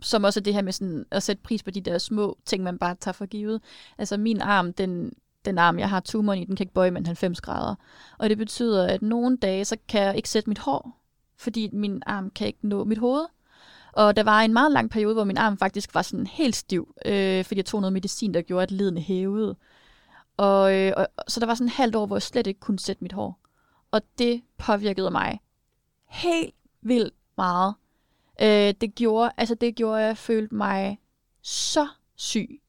som 0.00 0.24
også 0.24 0.40
er 0.40 0.42
det 0.42 0.54
her 0.54 0.62
med 0.62 0.72
sådan 0.72 1.06
at 1.10 1.22
sætte 1.22 1.42
pris 1.42 1.62
på 1.62 1.70
de 1.70 1.80
der 1.80 1.98
små 1.98 2.38
ting, 2.44 2.62
man 2.62 2.78
bare 2.78 2.94
tager 2.94 3.12
for 3.12 3.26
givet. 3.26 3.62
Altså 3.98 4.16
min 4.16 4.40
arm, 4.40 4.72
den, 4.72 5.12
den 5.44 5.58
arm, 5.58 5.78
jeg 5.78 5.88
har 5.88 6.00
tumoren 6.00 6.42
i, 6.42 6.44
den 6.44 6.56
kan 6.56 6.64
ikke 6.64 6.74
bøje 6.74 6.90
med 6.90 7.06
90 7.06 7.40
grader. 7.40 7.74
Og 8.18 8.28
det 8.28 8.38
betyder, 8.38 8.86
at 8.86 9.02
nogle 9.02 9.36
dage, 9.36 9.64
så 9.64 9.76
kan 9.88 10.02
jeg 10.02 10.16
ikke 10.16 10.28
sætte 10.28 10.50
mit 10.50 10.58
hår, 10.58 10.98
fordi 11.36 11.70
min 11.72 12.02
arm 12.06 12.30
kan 12.30 12.46
ikke 12.46 12.68
nå 12.68 12.84
mit 12.84 12.98
hoved. 12.98 13.26
Og 13.92 14.16
der 14.16 14.22
var 14.22 14.40
en 14.40 14.52
meget 14.52 14.72
lang 14.72 14.90
periode, 14.90 15.14
hvor 15.14 15.24
min 15.24 15.36
arm 15.36 15.58
faktisk 15.58 15.94
var 15.94 16.02
sådan 16.02 16.26
helt 16.26 16.56
stiv, 16.56 16.94
øh, 17.06 17.44
fordi 17.44 17.58
jeg 17.58 17.66
tog 17.66 17.80
noget 17.80 17.92
medicin, 17.92 18.34
der 18.34 18.42
gjorde, 18.42 18.62
at 18.62 18.70
ledene 18.70 19.00
hævede. 19.00 19.56
Og, 20.36 20.74
øh, 20.74 20.92
og, 20.96 21.06
så 21.28 21.40
der 21.40 21.46
var 21.46 21.54
sådan 21.54 21.66
en 21.66 21.72
halvt 21.72 21.96
år, 21.96 22.06
hvor 22.06 22.16
jeg 22.16 22.22
slet 22.22 22.46
ikke 22.46 22.60
kunne 22.60 22.78
sætte 22.78 23.04
mit 23.04 23.12
hår. 23.12 23.38
Og 23.90 24.02
det 24.18 24.42
påvirkede 24.58 25.10
mig 25.10 25.40
helt 26.06 26.54
vildt 26.82 27.14
meget. 27.36 27.74
Øh, 28.42 28.74
det 28.80 28.94
gjorde, 28.94 29.30
altså 29.36 29.54
det 29.54 29.74
gjorde, 29.74 30.00
at 30.00 30.06
jeg 30.06 30.16
følte 30.16 30.54
mig 30.54 30.98
så 31.42 31.88
syg. 32.16 32.60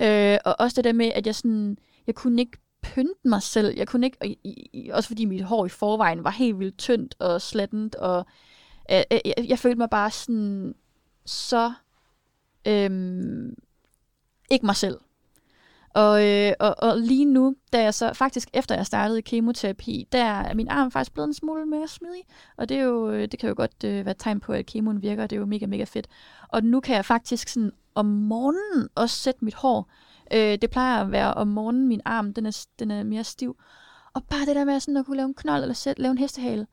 Øh, 0.00 0.38
og 0.44 0.56
også 0.58 0.74
det 0.76 0.84
der 0.84 0.92
med, 0.92 1.12
at 1.14 1.26
jeg 1.26 1.34
sådan, 1.34 1.78
jeg 2.08 2.14
kunne 2.14 2.40
ikke 2.40 2.58
pynte 2.82 3.28
mig 3.28 3.42
selv. 3.42 3.76
Jeg 3.76 3.88
kunne 3.88 4.06
ikke, 4.06 4.18
og, 4.20 4.26
i, 4.26 4.90
også 4.92 5.08
fordi 5.08 5.24
mit 5.24 5.42
hår 5.42 5.66
i 5.66 5.68
forvejen 5.68 6.24
var 6.24 6.30
helt 6.30 6.58
vildt 6.58 6.78
tyndt 6.78 7.14
og 7.18 7.42
slattent, 7.42 7.94
og 7.94 8.26
øh, 8.90 9.02
øh, 9.12 9.18
jeg, 9.24 9.34
jeg 9.48 9.58
følte 9.58 9.78
mig 9.78 9.90
bare 9.90 10.10
sådan 10.10 10.74
så 11.26 11.72
øhm, 12.66 13.54
ikke 14.50 14.66
mig 14.66 14.76
selv. 14.76 14.98
Og, 15.94 16.26
øh, 16.26 16.52
og, 16.60 16.74
og 16.78 16.98
lige 16.98 17.24
nu, 17.24 17.56
da 17.72 17.82
jeg 17.82 17.94
så 17.94 18.12
faktisk 18.12 18.48
efter 18.54 18.74
jeg 18.74 18.86
startede 18.86 19.22
kemoterapi, 19.22 20.08
der 20.12 20.24
er 20.24 20.54
min 20.54 20.68
arm 20.68 20.90
faktisk 20.90 21.12
blevet 21.12 21.26
en 21.26 21.34
smule 21.34 21.66
mere 21.66 21.88
smidig. 21.88 22.22
Og 22.56 22.68
det, 22.68 22.76
er 22.76 22.82
jo, 22.82 23.10
øh, 23.10 23.28
det 23.28 23.38
kan 23.38 23.48
jo 23.48 23.54
godt 23.56 23.84
øh, 23.84 24.04
være 24.04 24.10
et 24.10 24.18
tegn 24.18 24.40
på, 24.40 24.52
at 24.52 24.66
kemoen 24.66 25.02
virker, 25.02 25.22
og 25.22 25.30
det 25.30 25.36
er 25.36 25.40
jo 25.40 25.46
mega, 25.46 25.66
mega 25.66 25.84
fedt. 25.84 26.08
Og 26.48 26.64
nu 26.64 26.80
kan 26.80 26.96
jeg 26.96 27.04
faktisk 27.04 27.48
sådan 27.48 27.72
om 27.94 28.06
morgenen 28.06 28.88
også 28.94 29.16
sætte 29.16 29.44
mit 29.44 29.54
hår. 29.54 29.90
Øh, 30.32 30.58
det 30.62 30.70
plejer 30.70 31.04
at 31.04 31.10
være 31.12 31.34
om 31.34 31.48
morgenen, 31.48 31.88
min 31.88 32.00
arm, 32.04 32.34
den 32.34 32.46
er, 32.46 32.66
den 32.78 32.90
er 32.90 33.02
mere 33.02 33.24
stiv. 33.24 33.56
Og 34.12 34.24
bare 34.24 34.46
det 34.46 34.56
der 34.56 34.64
med 34.64 34.80
sådan 34.80 34.96
at 34.96 35.06
kunne 35.06 35.16
lave 35.16 35.26
en 35.26 35.34
knold, 35.34 35.62
eller 35.62 35.74
sætte, 35.74 36.02
lave 36.02 36.12
en 36.12 36.18
hestehale. 36.18 36.66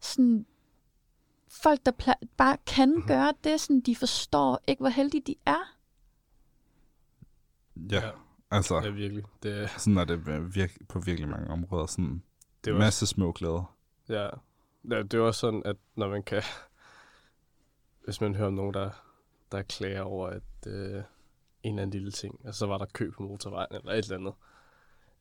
Sådan, 0.00 0.46
folk, 1.62 1.80
der 1.86 1.92
pla- 2.02 2.26
bare 2.36 2.56
kan 2.66 3.02
gøre 3.06 3.32
det, 3.44 3.60
sådan, 3.60 3.80
de 3.80 3.96
forstår 3.96 4.60
ikke, 4.66 4.80
hvor 4.80 4.88
heldige 4.88 5.22
de 5.26 5.34
er. 5.46 5.74
Ja, 7.90 7.96
Ja. 8.06 8.10
altså, 8.50 8.80
Ja, 8.84 8.90
virkelig. 8.90 9.24
Det, 9.42 9.70
sådan 9.76 9.96
er 9.98 10.04
det 10.04 10.26
virk- 10.54 10.86
på 10.88 10.98
virkelig 11.00 11.28
mange 11.28 11.50
områder. 11.50 11.86
Sådan 11.86 12.22
det 12.64 12.70
er 12.70 12.74
også, 12.74 12.84
masse 12.84 13.06
små 13.06 13.32
glæder. 13.32 13.76
ja, 14.08 14.22
ja, 14.90 15.02
det 15.02 15.14
er 15.14 15.20
også 15.20 15.40
sådan, 15.40 15.62
at 15.64 15.76
når 15.96 16.08
man 16.08 16.22
kan... 16.22 16.42
Hvis 18.04 18.20
man 18.20 18.34
hører 18.34 18.46
om 18.48 18.54
nogen, 18.54 18.74
der, 18.74 18.90
der 19.52 19.62
klager 19.62 20.02
over, 20.02 20.28
at 20.28 20.42
øh, 20.66 21.02
en 21.62 21.72
eller 21.74 21.82
anden 21.82 21.98
lille 22.00 22.10
ting, 22.10 22.40
altså 22.44 22.58
så 22.58 22.66
var 22.66 22.78
der 22.78 22.86
kø 22.86 23.10
på 23.10 23.22
motorvejen, 23.22 23.74
eller 23.74 23.92
et 23.92 24.04
eller 24.04 24.16
andet, 24.16 24.34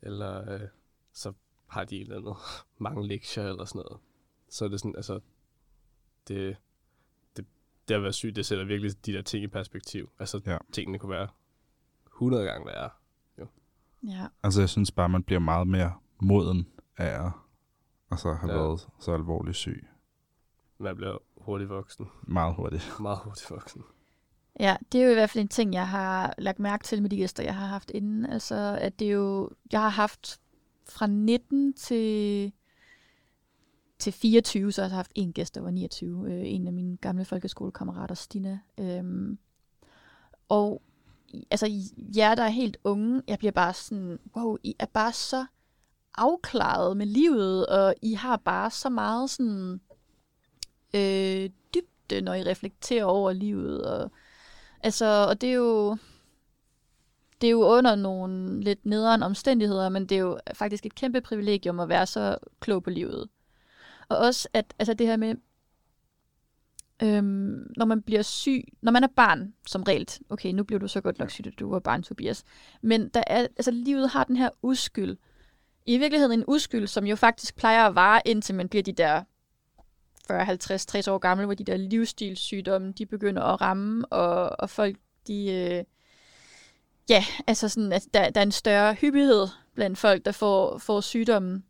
eller 0.01 0.53
øh, 0.53 0.67
så 1.13 1.33
har 1.67 1.83
de 1.83 1.95
et 1.95 2.01
eller 2.01 2.17
andet 2.17 2.35
mange 2.85 3.07
lektier, 3.07 3.43
eller 3.47 3.65
sådan 3.65 3.81
noget. 3.89 4.01
Så 4.49 4.65
er 4.65 4.69
det 4.69 4.79
sådan, 4.79 4.95
altså, 4.95 5.19
det, 6.27 6.57
det, 7.37 7.45
det 7.87 7.95
at 7.95 8.03
være 8.03 8.13
syg, 8.13 8.35
det 8.35 8.45
sætter 8.45 8.65
virkelig 8.65 9.05
de 9.05 9.13
der 9.13 9.21
ting 9.21 9.43
i 9.43 9.47
perspektiv. 9.47 10.09
Altså, 10.19 10.41
Ja. 10.45 10.57
tingene 10.71 10.99
kunne 10.99 11.11
være 11.11 11.27
100 12.07 12.45
gange 12.45 12.65
værre. 12.67 12.89
Ja. 14.07 14.27
Altså, 14.43 14.61
jeg 14.61 14.69
synes 14.69 14.91
bare, 14.91 15.09
man 15.09 15.23
bliver 15.23 15.39
meget 15.39 15.67
mere 15.67 15.93
moden 16.21 16.67
af 16.97 17.25
at 17.25 17.31
altså, 18.11 18.33
have 18.33 18.51
ja. 18.53 18.57
været 18.59 18.87
så 18.99 19.13
alvorligt 19.13 19.57
syg. 19.57 19.87
Man 20.77 20.95
bliver 20.95 21.17
hurtigt 21.37 21.69
voksen. 21.69 22.09
Meget 22.23 22.55
hurtigt. 22.55 22.91
Meget 22.99 23.19
hurtigt 23.23 23.51
voksen. 23.51 23.83
Ja, 24.59 24.77
det 24.91 25.01
er 25.01 25.05
jo 25.05 25.11
i 25.11 25.13
hvert 25.13 25.29
fald 25.29 25.41
en 25.41 25.47
ting, 25.47 25.73
jeg 25.73 25.87
har 25.87 26.33
lagt 26.37 26.59
mærke 26.59 26.83
til 26.83 27.01
med 27.01 27.09
de 27.09 27.17
gæster, 27.17 27.43
jeg 27.43 27.55
har 27.55 27.65
haft 27.67 27.91
inden. 27.93 28.25
Altså, 28.25 28.77
at 28.81 28.99
det 28.99 29.07
er 29.07 29.11
jo, 29.11 29.49
jeg 29.71 29.81
har 29.81 29.89
haft 29.89 30.39
fra 30.89 31.07
19 31.07 31.73
til, 31.73 32.51
til 33.99 34.13
24, 34.13 34.71
så 34.71 34.81
har 34.81 34.89
jeg 34.89 34.95
haft 34.95 35.11
en 35.15 35.33
gæst, 35.33 35.55
der 35.55 35.61
var 35.61 35.71
29. 35.71 36.31
Øh, 36.31 36.41
en 36.45 36.67
af 36.67 36.73
mine 36.73 36.97
gamle 36.97 37.25
folkeskolekammerater, 37.25 38.15
Stina. 38.15 38.59
Øhm, 38.77 39.37
og 40.49 40.81
altså, 41.51 41.67
jer, 42.17 42.35
der 42.35 42.43
er 42.43 42.49
helt 42.49 42.77
unge, 42.83 43.21
jeg 43.27 43.37
bliver 43.39 43.51
bare 43.51 43.73
sådan, 43.73 44.19
wow, 44.35 44.57
I 44.63 44.75
er 44.79 44.85
bare 44.85 45.13
så 45.13 45.45
afklaret 46.15 46.97
med 46.97 47.05
livet, 47.05 47.65
og 47.65 47.95
I 48.01 48.13
har 48.13 48.37
bare 48.37 48.71
så 48.71 48.89
meget 48.89 49.29
sådan 49.29 49.81
øh, 50.93 51.49
dybde, 51.73 52.21
når 52.21 52.33
I 52.33 52.43
reflekterer 52.43 53.05
over 53.05 53.33
livet, 53.33 53.85
og 53.85 54.11
Altså, 54.83 55.25
og 55.29 55.41
det 55.41 55.49
er 55.49 55.53
jo... 55.53 55.97
Det 57.41 57.47
er 57.47 57.51
jo 57.51 57.63
under 57.63 57.95
nogle 57.95 58.63
lidt 58.63 58.85
nederen 58.85 59.23
omstændigheder, 59.23 59.89
men 59.89 60.05
det 60.05 60.15
er 60.15 60.19
jo 60.19 60.39
faktisk 60.53 60.85
et 60.85 60.95
kæmpe 60.95 61.21
privilegium 61.21 61.79
at 61.79 61.89
være 61.89 62.05
så 62.05 62.37
klog 62.59 62.83
på 62.83 62.89
livet. 62.89 63.29
Og 64.09 64.17
også, 64.17 64.47
at 64.53 64.73
altså 64.79 64.93
det 64.93 65.07
her 65.07 65.17
med, 65.17 65.35
øhm, 67.03 67.73
når 67.77 67.85
man 67.85 68.01
bliver 68.01 68.21
syg, 68.21 68.63
når 68.81 68.91
man 68.91 69.03
er 69.03 69.07
barn, 69.15 69.53
som 69.67 69.83
regelt, 69.83 70.19
okay, 70.29 70.51
nu 70.51 70.63
blev 70.63 70.79
du 70.79 70.87
så 70.87 71.01
godt 71.01 71.19
nok 71.19 71.31
syg, 71.31 71.47
at 71.47 71.59
du 71.59 71.69
var 71.69 71.79
barn, 71.79 72.03
Tobias, 72.03 72.43
men 72.81 73.09
der 73.09 73.23
er, 73.27 73.39
altså 73.41 73.71
livet 73.71 74.09
har 74.09 74.23
den 74.23 74.35
her 74.35 74.49
uskyld. 74.61 75.17
I 75.85 75.97
virkeligheden 75.97 76.39
en 76.39 76.45
uskyld, 76.47 76.87
som 76.87 77.05
jo 77.05 77.15
faktisk 77.15 77.55
plejer 77.55 77.85
at 77.85 77.95
vare, 77.95 78.21
indtil 78.25 78.55
man 78.55 78.69
bliver 78.69 78.83
de 78.83 78.91
der 78.91 79.23
40, 80.29 80.45
50, 80.45 80.85
60 80.85 81.07
år 81.07 81.17
gamle, 81.17 81.45
hvor 81.45 81.53
de 81.53 81.63
der 81.63 81.77
livsstilssygdomme, 81.77 82.91
de 82.91 83.05
begynder 83.05 83.41
at 83.43 83.61
ramme, 83.61 84.05
og, 84.05 84.59
og 84.59 84.69
folk, 84.69 84.97
de... 85.27 85.51
Øh, 85.51 85.83
ja, 87.09 87.25
altså 87.47 87.69
sådan, 87.69 87.93
at 87.93 88.03
der, 88.13 88.29
der 88.29 88.41
er 88.41 88.45
en 88.45 88.51
større 88.51 88.93
hyppighed 88.93 89.47
blandt 89.75 89.97
folk, 89.97 90.25
der 90.25 90.31
får, 90.31 90.77
får 90.77 91.01
sygdommen. 91.01 91.63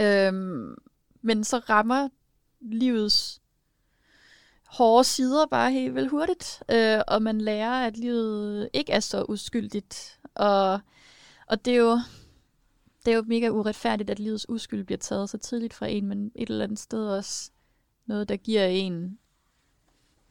Øhm, 0.00 0.74
men 1.22 1.44
så 1.44 1.58
rammer 1.58 2.08
livets 2.60 3.40
hårde 4.66 5.04
sider 5.04 5.46
bare 5.46 5.72
helt 5.72 5.94
vel 5.94 6.08
hurtigt, 6.08 6.62
øh, 6.70 7.00
og 7.08 7.22
man 7.22 7.40
lærer, 7.40 7.86
at 7.86 7.96
livet 7.96 8.68
ikke 8.72 8.92
er 8.92 9.00
så 9.00 9.24
uskyldigt. 9.28 10.18
Og, 10.34 10.80
og 11.46 11.64
det 11.64 11.72
er 11.72 11.78
jo 11.78 12.00
det 13.06 13.12
er 13.12 13.16
jo 13.16 13.22
mega 13.26 13.48
uretfærdigt, 13.48 14.10
at 14.10 14.18
livets 14.18 14.48
uskyld 14.48 14.84
bliver 14.84 14.98
taget 14.98 15.30
så 15.30 15.38
tidligt 15.38 15.74
fra 15.74 15.86
en, 15.86 16.06
men 16.06 16.32
et 16.34 16.50
eller 16.50 16.64
andet 16.64 16.78
sted 16.78 17.08
også 17.08 17.50
noget, 18.06 18.28
der 18.28 18.36
giver 18.36 18.64
en 18.66 19.18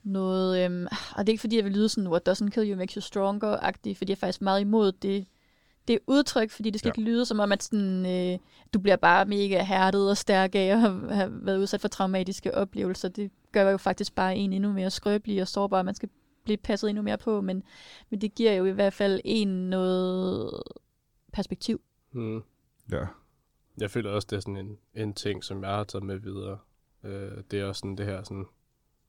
noget, 0.03 0.65
øhm, 0.65 0.87
og 1.15 1.17
det 1.27 1.29
er 1.29 1.33
ikke 1.33 1.41
fordi, 1.41 1.55
jeg 1.55 1.63
vil 1.65 1.73
lyde 1.73 1.89
sådan, 1.89 2.07
what 2.09 2.29
doesn't 2.29 2.49
kill 2.49 2.71
you 2.71 2.77
makes 2.77 2.93
you 2.93 3.01
stronger-agtigt, 3.01 3.97
fordi 3.97 4.09
jeg 4.11 4.15
er 4.15 4.19
faktisk 4.19 4.41
meget 4.41 4.61
imod 4.61 4.91
det, 4.91 5.25
det 5.87 5.99
udtryk, 6.07 6.51
fordi 6.51 6.69
det 6.69 6.79
skal 6.79 6.87
Ja. 6.89 6.91
ikke 6.91 7.11
lyde 7.11 7.25
som 7.25 7.39
om, 7.39 7.51
at 7.51 7.63
sådan, 7.63 8.05
øh, 8.05 8.39
du 8.73 8.79
bliver 8.79 8.95
bare 8.95 9.25
mega 9.25 9.63
hærdet 9.63 10.09
og 10.09 10.17
stærk 10.17 10.55
af 10.55 10.59
at 10.59 10.79
have, 10.79 11.13
have 11.13 11.45
været 11.45 11.57
udsat 11.57 11.81
for 11.81 11.87
traumatiske 11.87 12.55
oplevelser. 12.55 13.09
Det 13.09 13.31
gør 13.51 13.69
jo 13.71 13.77
faktisk 13.77 14.15
bare 14.15 14.35
en 14.35 14.53
endnu 14.53 14.73
mere 14.73 14.91
skrøbelig 14.91 15.41
og 15.41 15.47
sårbar. 15.47 15.81
Man 15.83 15.95
skal 15.95 16.09
blive 16.43 16.57
passet 16.57 16.89
endnu 16.89 17.03
mere 17.03 17.17
på, 17.17 17.41
men, 17.41 17.63
men 18.09 18.21
det 18.21 18.35
giver 18.35 18.51
jo 18.53 18.65
i 18.65 18.71
hvert 18.71 18.93
fald 18.93 19.21
en 19.25 19.47
noget 19.47 20.51
perspektiv. 21.33 21.81
Mm. 22.11 22.41
Ja. 22.91 23.05
Jeg 23.77 23.91
føler 23.91 24.11
også, 24.11 24.27
det 24.29 24.35
er 24.35 24.39
sådan 24.39 24.57
en, 24.57 24.77
en 24.93 25.13
ting, 25.13 25.43
som 25.43 25.63
jeg 25.63 25.71
har 25.71 25.83
taget 25.83 26.03
med 26.03 26.17
videre. 26.17 26.59
Øh, 27.03 27.43
det 27.51 27.59
er 27.59 27.65
også 27.65 27.79
sådan 27.79 27.97
det 27.97 28.05
her, 28.05 28.23
sådan, 28.23 28.45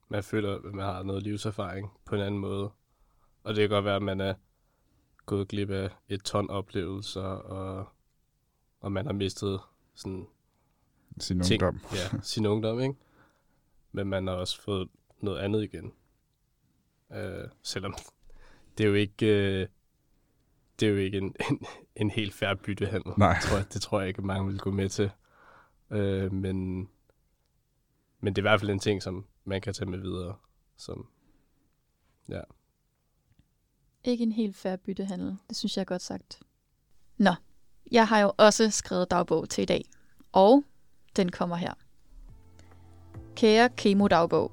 man 0.08 0.24
føler, 0.24 0.54
at 0.56 0.62
man 0.64 0.84
har 0.84 1.02
noget 1.02 1.22
livserfaring 1.22 1.92
på 2.04 2.14
en 2.14 2.20
anden 2.20 2.40
måde. 2.40 2.70
Og 3.42 3.54
det 3.54 3.62
kan 3.62 3.68
godt 3.68 3.84
være, 3.84 3.96
at 3.96 4.02
man 4.02 4.20
er 4.20 4.34
gået 5.26 5.48
glip 5.48 5.70
af 5.70 5.90
et 6.08 6.22
ton 6.22 6.50
oplevelser, 6.50 7.22
og, 7.22 7.88
og 8.80 8.92
man 8.92 9.06
har 9.06 9.12
mistet 9.12 9.60
sådan, 9.94 10.26
Sin 11.18 11.40
Ting. 11.40 11.62
ungdom. 11.62 11.80
ja, 11.92 12.20
sin 12.22 12.46
ungdom, 12.46 12.80
ikke? 12.80 12.94
Men 13.92 14.06
man 14.06 14.26
har 14.26 14.34
også 14.34 14.62
fået 14.62 14.88
noget 15.20 15.38
andet 15.38 15.62
igen. 15.62 15.92
Øh, 17.12 17.48
selvom 17.62 17.94
det 18.78 18.84
er 18.84 18.88
jo 18.88 18.94
ikke, 18.94 19.26
øh, 19.26 19.68
det 20.80 20.86
er 20.86 20.90
jo 20.90 20.96
ikke 20.96 21.18
en, 21.18 21.34
en, 21.50 21.66
en 21.96 22.10
helt 22.10 22.34
færre 22.34 22.56
byttehandel. 22.56 23.12
Nej. 23.16 23.32
Det 23.34 23.42
tror, 23.42 23.56
jeg, 23.56 23.72
det 23.72 23.82
tror 23.82 24.00
jeg 24.00 24.08
ikke, 24.08 24.18
at 24.18 24.24
mange 24.24 24.46
vil 24.46 24.58
gå 24.58 24.70
med 24.70 24.88
til. 24.88 25.10
Øh, 25.90 26.32
men, 26.32 26.88
men 28.20 28.36
det 28.36 28.38
er 28.38 28.42
i 28.42 28.48
hvert 28.48 28.60
fald 28.60 28.70
en 28.70 28.78
ting, 28.78 29.02
som 29.02 29.26
man 29.44 29.60
kan 29.60 29.74
tage 29.74 29.90
med 29.90 29.98
videre. 29.98 30.34
Som, 30.76 31.06
ja. 32.28 32.40
Ikke 34.04 34.22
en 34.22 34.32
helt 34.32 34.56
færre 34.56 34.78
byttehandel. 34.78 35.36
Det 35.48 35.56
synes 35.56 35.76
jeg 35.76 35.80
er 35.80 35.84
godt 35.84 36.02
sagt. 36.02 36.40
Nå, 37.18 37.30
jeg 37.92 38.08
har 38.08 38.20
jo 38.20 38.32
også 38.36 38.70
skrevet 38.70 39.10
dagbog 39.10 39.48
til 39.48 39.62
i 39.62 39.64
dag. 39.64 39.84
Og 40.32 40.64
den 41.16 41.30
kommer 41.30 41.56
her. 41.56 41.74
Kære 43.36 43.68
kemodagbog. 43.68 44.52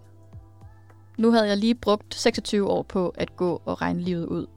Nu 1.17 1.31
havde 1.31 1.47
jeg 1.47 1.57
lige 1.57 1.75
brugt 1.75 2.15
26 2.15 2.69
år 2.69 2.83
på 2.83 3.09
at 3.09 3.35
gå 3.35 3.61
og 3.65 3.81
regne 3.81 4.01
livet 4.01 4.25
ud. 4.25 4.47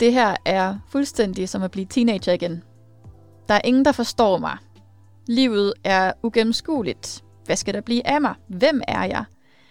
Det 0.00 0.12
her 0.12 0.36
er 0.44 0.78
fuldstændig 0.88 1.48
som 1.48 1.62
at 1.62 1.70
blive 1.70 1.86
teenager 1.90 2.32
igen. 2.32 2.62
Der 3.48 3.54
er 3.54 3.60
ingen, 3.64 3.84
der 3.84 3.92
forstår 3.92 4.38
mig. 4.38 4.58
Livet 5.28 5.74
er 5.84 6.12
ugennemskueligt. 6.22 7.24
Hvad 7.44 7.56
skal 7.56 7.74
der 7.74 7.80
blive 7.80 8.06
af 8.06 8.20
mig? 8.20 8.34
Hvem 8.48 8.82
er 8.88 9.04
jeg? 9.04 9.24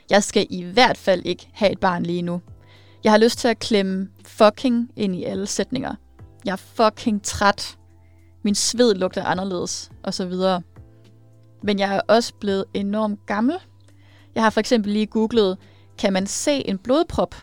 Jeg 0.09 0.23
skal 0.23 0.47
i 0.49 0.63
hvert 0.63 0.97
fald 0.97 1.21
ikke 1.25 1.49
have 1.53 1.71
et 1.71 1.79
barn 1.79 2.03
lige 2.03 2.21
nu. 2.21 2.41
Jeg 3.03 3.11
har 3.11 3.17
lyst 3.17 3.39
til 3.39 3.47
at 3.47 3.59
klemme 3.59 4.09
fucking 4.25 4.91
ind 4.95 5.15
i 5.15 5.23
alle 5.23 5.47
sætninger. 5.47 5.95
Jeg 6.45 6.51
er 6.51 6.55
fucking 6.55 7.23
træt. 7.23 7.77
Min 8.43 8.55
sved 8.55 8.95
lugter 8.95 9.23
anderledes, 9.23 9.91
og 10.03 10.13
så 10.13 10.25
videre. 10.25 10.61
Men 11.63 11.79
jeg 11.79 11.95
er 11.95 12.01
også 12.07 12.33
blevet 12.39 12.65
enormt 12.73 13.25
gammel. 13.25 13.55
Jeg 14.35 14.43
har 14.43 14.49
for 14.49 14.59
eksempel 14.59 14.91
lige 14.91 15.05
googlet, 15.05 15.57
kan 15.97 16.13
man 16.13 16.27
se 16.27 16.69
en 16.69 16.77
blodprop? 16.77 17.35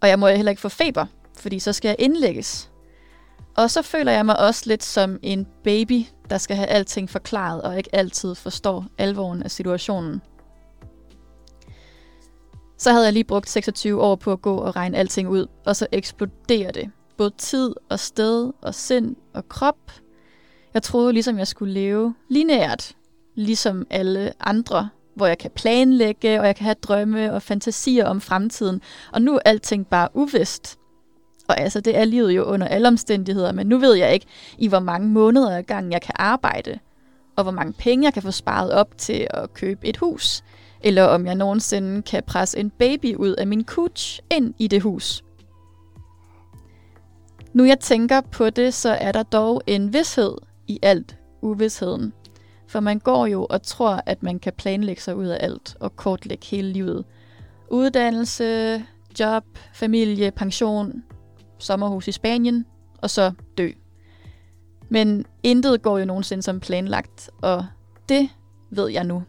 Og 0.00 0.08
jeg 0.08 0.18
må 0.18 0.28
heller 0.28 0.50
ikke 0.50 0.62
få 0.62 0.68
feber, 0.68 1.06
fordi 1.38 1.58
så 1.58 1.72
skal 1.72 1.88
jeg 1.88 1.96
indlægges. 1.98 2.70
Og 3.56 3.70
så 3.70 3.82
føler 3.82 4.12
jeg 4.12 4.26
mig 4.26 4.40
også 4.40 4.62
lidt 4.66 4.84
som 4.84 5.18
en 5.22 5.46
baby, 5.64 6.02
der 6.30 6.38
skal 6.38 6.56
have 6.56 6.68
alting 6.68 7.10
forklaret 7.10 7.62
og 7.62 7.78
ikke 7.78 7.94
altid 7.94 8.34
forstår 8.34 8.86
alvoren 8.98 9.42
af 9.42 9.50
situationen. 9.50 10.22
Så 12.78 12.92
havde 12.92 13.04
jeg 13.04 13.12
lige 13.12 13.24
brugt 13.24 13.48
26 13.48 14.02
år 14.02 14.16
på 14.16 14.32
at 14.32 14.42
gå 14.42 14.56
og 14.56 14.76
regne 14.76 14.96
alting 14.96 15.28
ud, 15.28 15.46
og 15.66 15.76
så 15.76 15.86
eksploderer 15.92 16.72
det. 16.72 16.90
Både 17.16 17.34
tid 17.38 17.74
og 17.90 18.00
sted 18.00 18.52
og 18.62 18.74
sind 18.74 19.16
og 19.34 19.48
krop. 19.48 19.92
Jeg 20.74 20.82
troede 20.82 21.12
ligesom, 21.12 21.38
jeg 21.38 21.46
skulle 21.46 21.72
leve 21.72 22.14
lineært, 22.28 22.96
ligesom 23.34 23.86
alle 23.90 24.32
andre, 24.40 24.88
hvor 25.16 25.26
jeg 25.26 25.38
kan 25.38 25.50
planlægge, 25.50 26.40
og 26.40 26.46
jeg 26.46 26.56
kan 26.56 26.64
have 26.64 26.76
drømme 26.82 27.32
og 27.32 27.42
fantasier 27.42 28.06
om 28.06 28.20
fremtiden. 28.20 28.80
Og 29.12 29.22
nu 29.22 29.34
er 29.34 29.40
alting 29.44 29.86
bare 29.86 30.08
uvist 30.14 30.78
for 31.52 31.56
altså, 31.56 31.80
det 31.80 31.96
er 31.96 32.04
livet 32.04 32.36
jo 32.36 32.42
under 32.42 32.68
alle 32.68 32.88
omstændigheder, 32.88 33.52
men 33.52 33.66
nu 33.66 33.78
ved 33.78 33.94
jeg 33.94 34.14
ikke, 34.14 34.26
i 34.58 34.68
hvor 34.68 34.80
mange 34.80 35.08
måneder 35.08 35.56
ad 35.58 35.62
gangen 35.62 35.92
jeg 35.92 36.02
kan 36.02 36.14
arbejde, 36.18 36.78
og 37.36 37.42
hvor 37.42 37.52
mange 37.52 37.72
penge 37.72 38.04
jeg 38.04 38.14
kan 38.14 38.22
få 38.22 38.30
sparet 38.30 38.72
op 38.72 38.98
til 38.98 39.26
at 39.30 39.54
købe 39.54 39.86
et 39.86 39.96
hus, 39.96 40.44
eller 40.80 41.04
om 41.04 41.26
jeg 41.26 41.34
nogensinde 41.34 42.02
kan 42.02 42.22
presse 42.26 42.58
en 42.58 42.70
baby 42.70 43.16
ud 43.16 43.34
af 43.34 43.46
min 43.46 43.64
kutsch 43.64 44.20
ind 44.30 44.54
i 44.58 44.66
det 44.66 44.82
hus. 44.82 45.24
Nu 47.52 47.64
jeg 47.64 47.80
tænker 47.80 48.20
på 48.20 48.50
det, 48.50 48.74
så 48.74 48.90
er 48.90 49.12
der 49.12 49.22
dog 49.22 49.62
en 49.66 49.92
vidshed 49.92 50.34
i 50.68 50.78
alt 50.82 51.16
uvidsheden. 51.42 52.12
For 52.66 52.80
man 52.80 52.98
går 52.98 53.26
jo 53.26 53.46
og 53.50 53.62
tror, 53.62 54.02
at 54.06 54.22
man 54.22 54.38
kan 54.38 54.52
planlægge 54.52 55.02
sig 55.02 55.16
ud 55.16 55.26
af 55.26 55.38
alt 55.40 55.76
og 55.80 55.96
kortlægge 55.96 56.46
hele 56.46 56.72
livet. 56.72 57.04
Uddannelse, 57.70 58.82
job, 59.20 59.44
familie, 59.74 60.30
pension, 60.30 61.02
sommerhus 61.62 62.08
i 62.08 62.12
Spanien, 62.12 62.66
og 62.98 63.10
så 63.10 63.32
dø. 63.58 63.70
Men 64.88 65.24
intet 65.42 65.82
går 65.82 65.98
jo 65.98 66.04
nogensinde 66.04 66.42
som 66.42 66.60
planlagt, 66.60 67.30
og 67.42 67.66
det 68.08 68.28
ved 68.70 68.88
jeg 68.88 69.04
nu. 69.04 69.22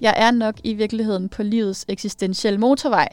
Jeg 0.00 0.14
er 0.16 0.30
nok 0.30 0.54
i 0.64 0.74
virkeligheden 0.74 1.28
på 1.28 1.42
livets 1.42 1.84
eksistentielle 1.88 2.58
motorvej, 2.60 3.08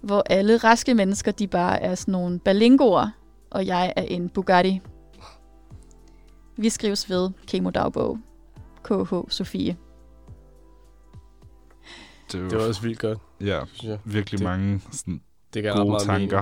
hvor 0.00 0.22
alle 0.30 0.56
raske 0.56 0.94
mennesker, 0.94 1.32
de 1.32 1.46
bare 1.46 1.82
er 1.82 1.94
sådan 1.94 2.12
nogle 2.12 2.38
balingoer, 2.38 3.10
og 3.50 3.66
jeg 3.66 3.92
er 3.96 4.02
en 4.02 4.28
Bugatti. 4.28 4.80
Vi 6.56 6.68
skrives 6.68 7.10
ved 7.10 7.30
Kemo 7.46 7.70
Dagbog. 7.70 8.18
KH 8.84 9.14
Sofie. 9.28 9.76
Det, 12.32 12.42
var, 12.42 12.48
Det 12.48 12.58
var 12.58 12.64
også 12.66 12.82
vildt 12.82 12.98
godt, 12.98 13.18
ja, 13.40 13.60
synes 13.66 13.82
jeg. 13.90 13.98
virkelig 14.04 14.38
det- 14.38 14.44
mange 14.48 14.80
sådan, 14.92 15.20
Det 15.54 15.64
gode 15.76 15.90
meget 15.90 16.06
mening. 16.06 16.32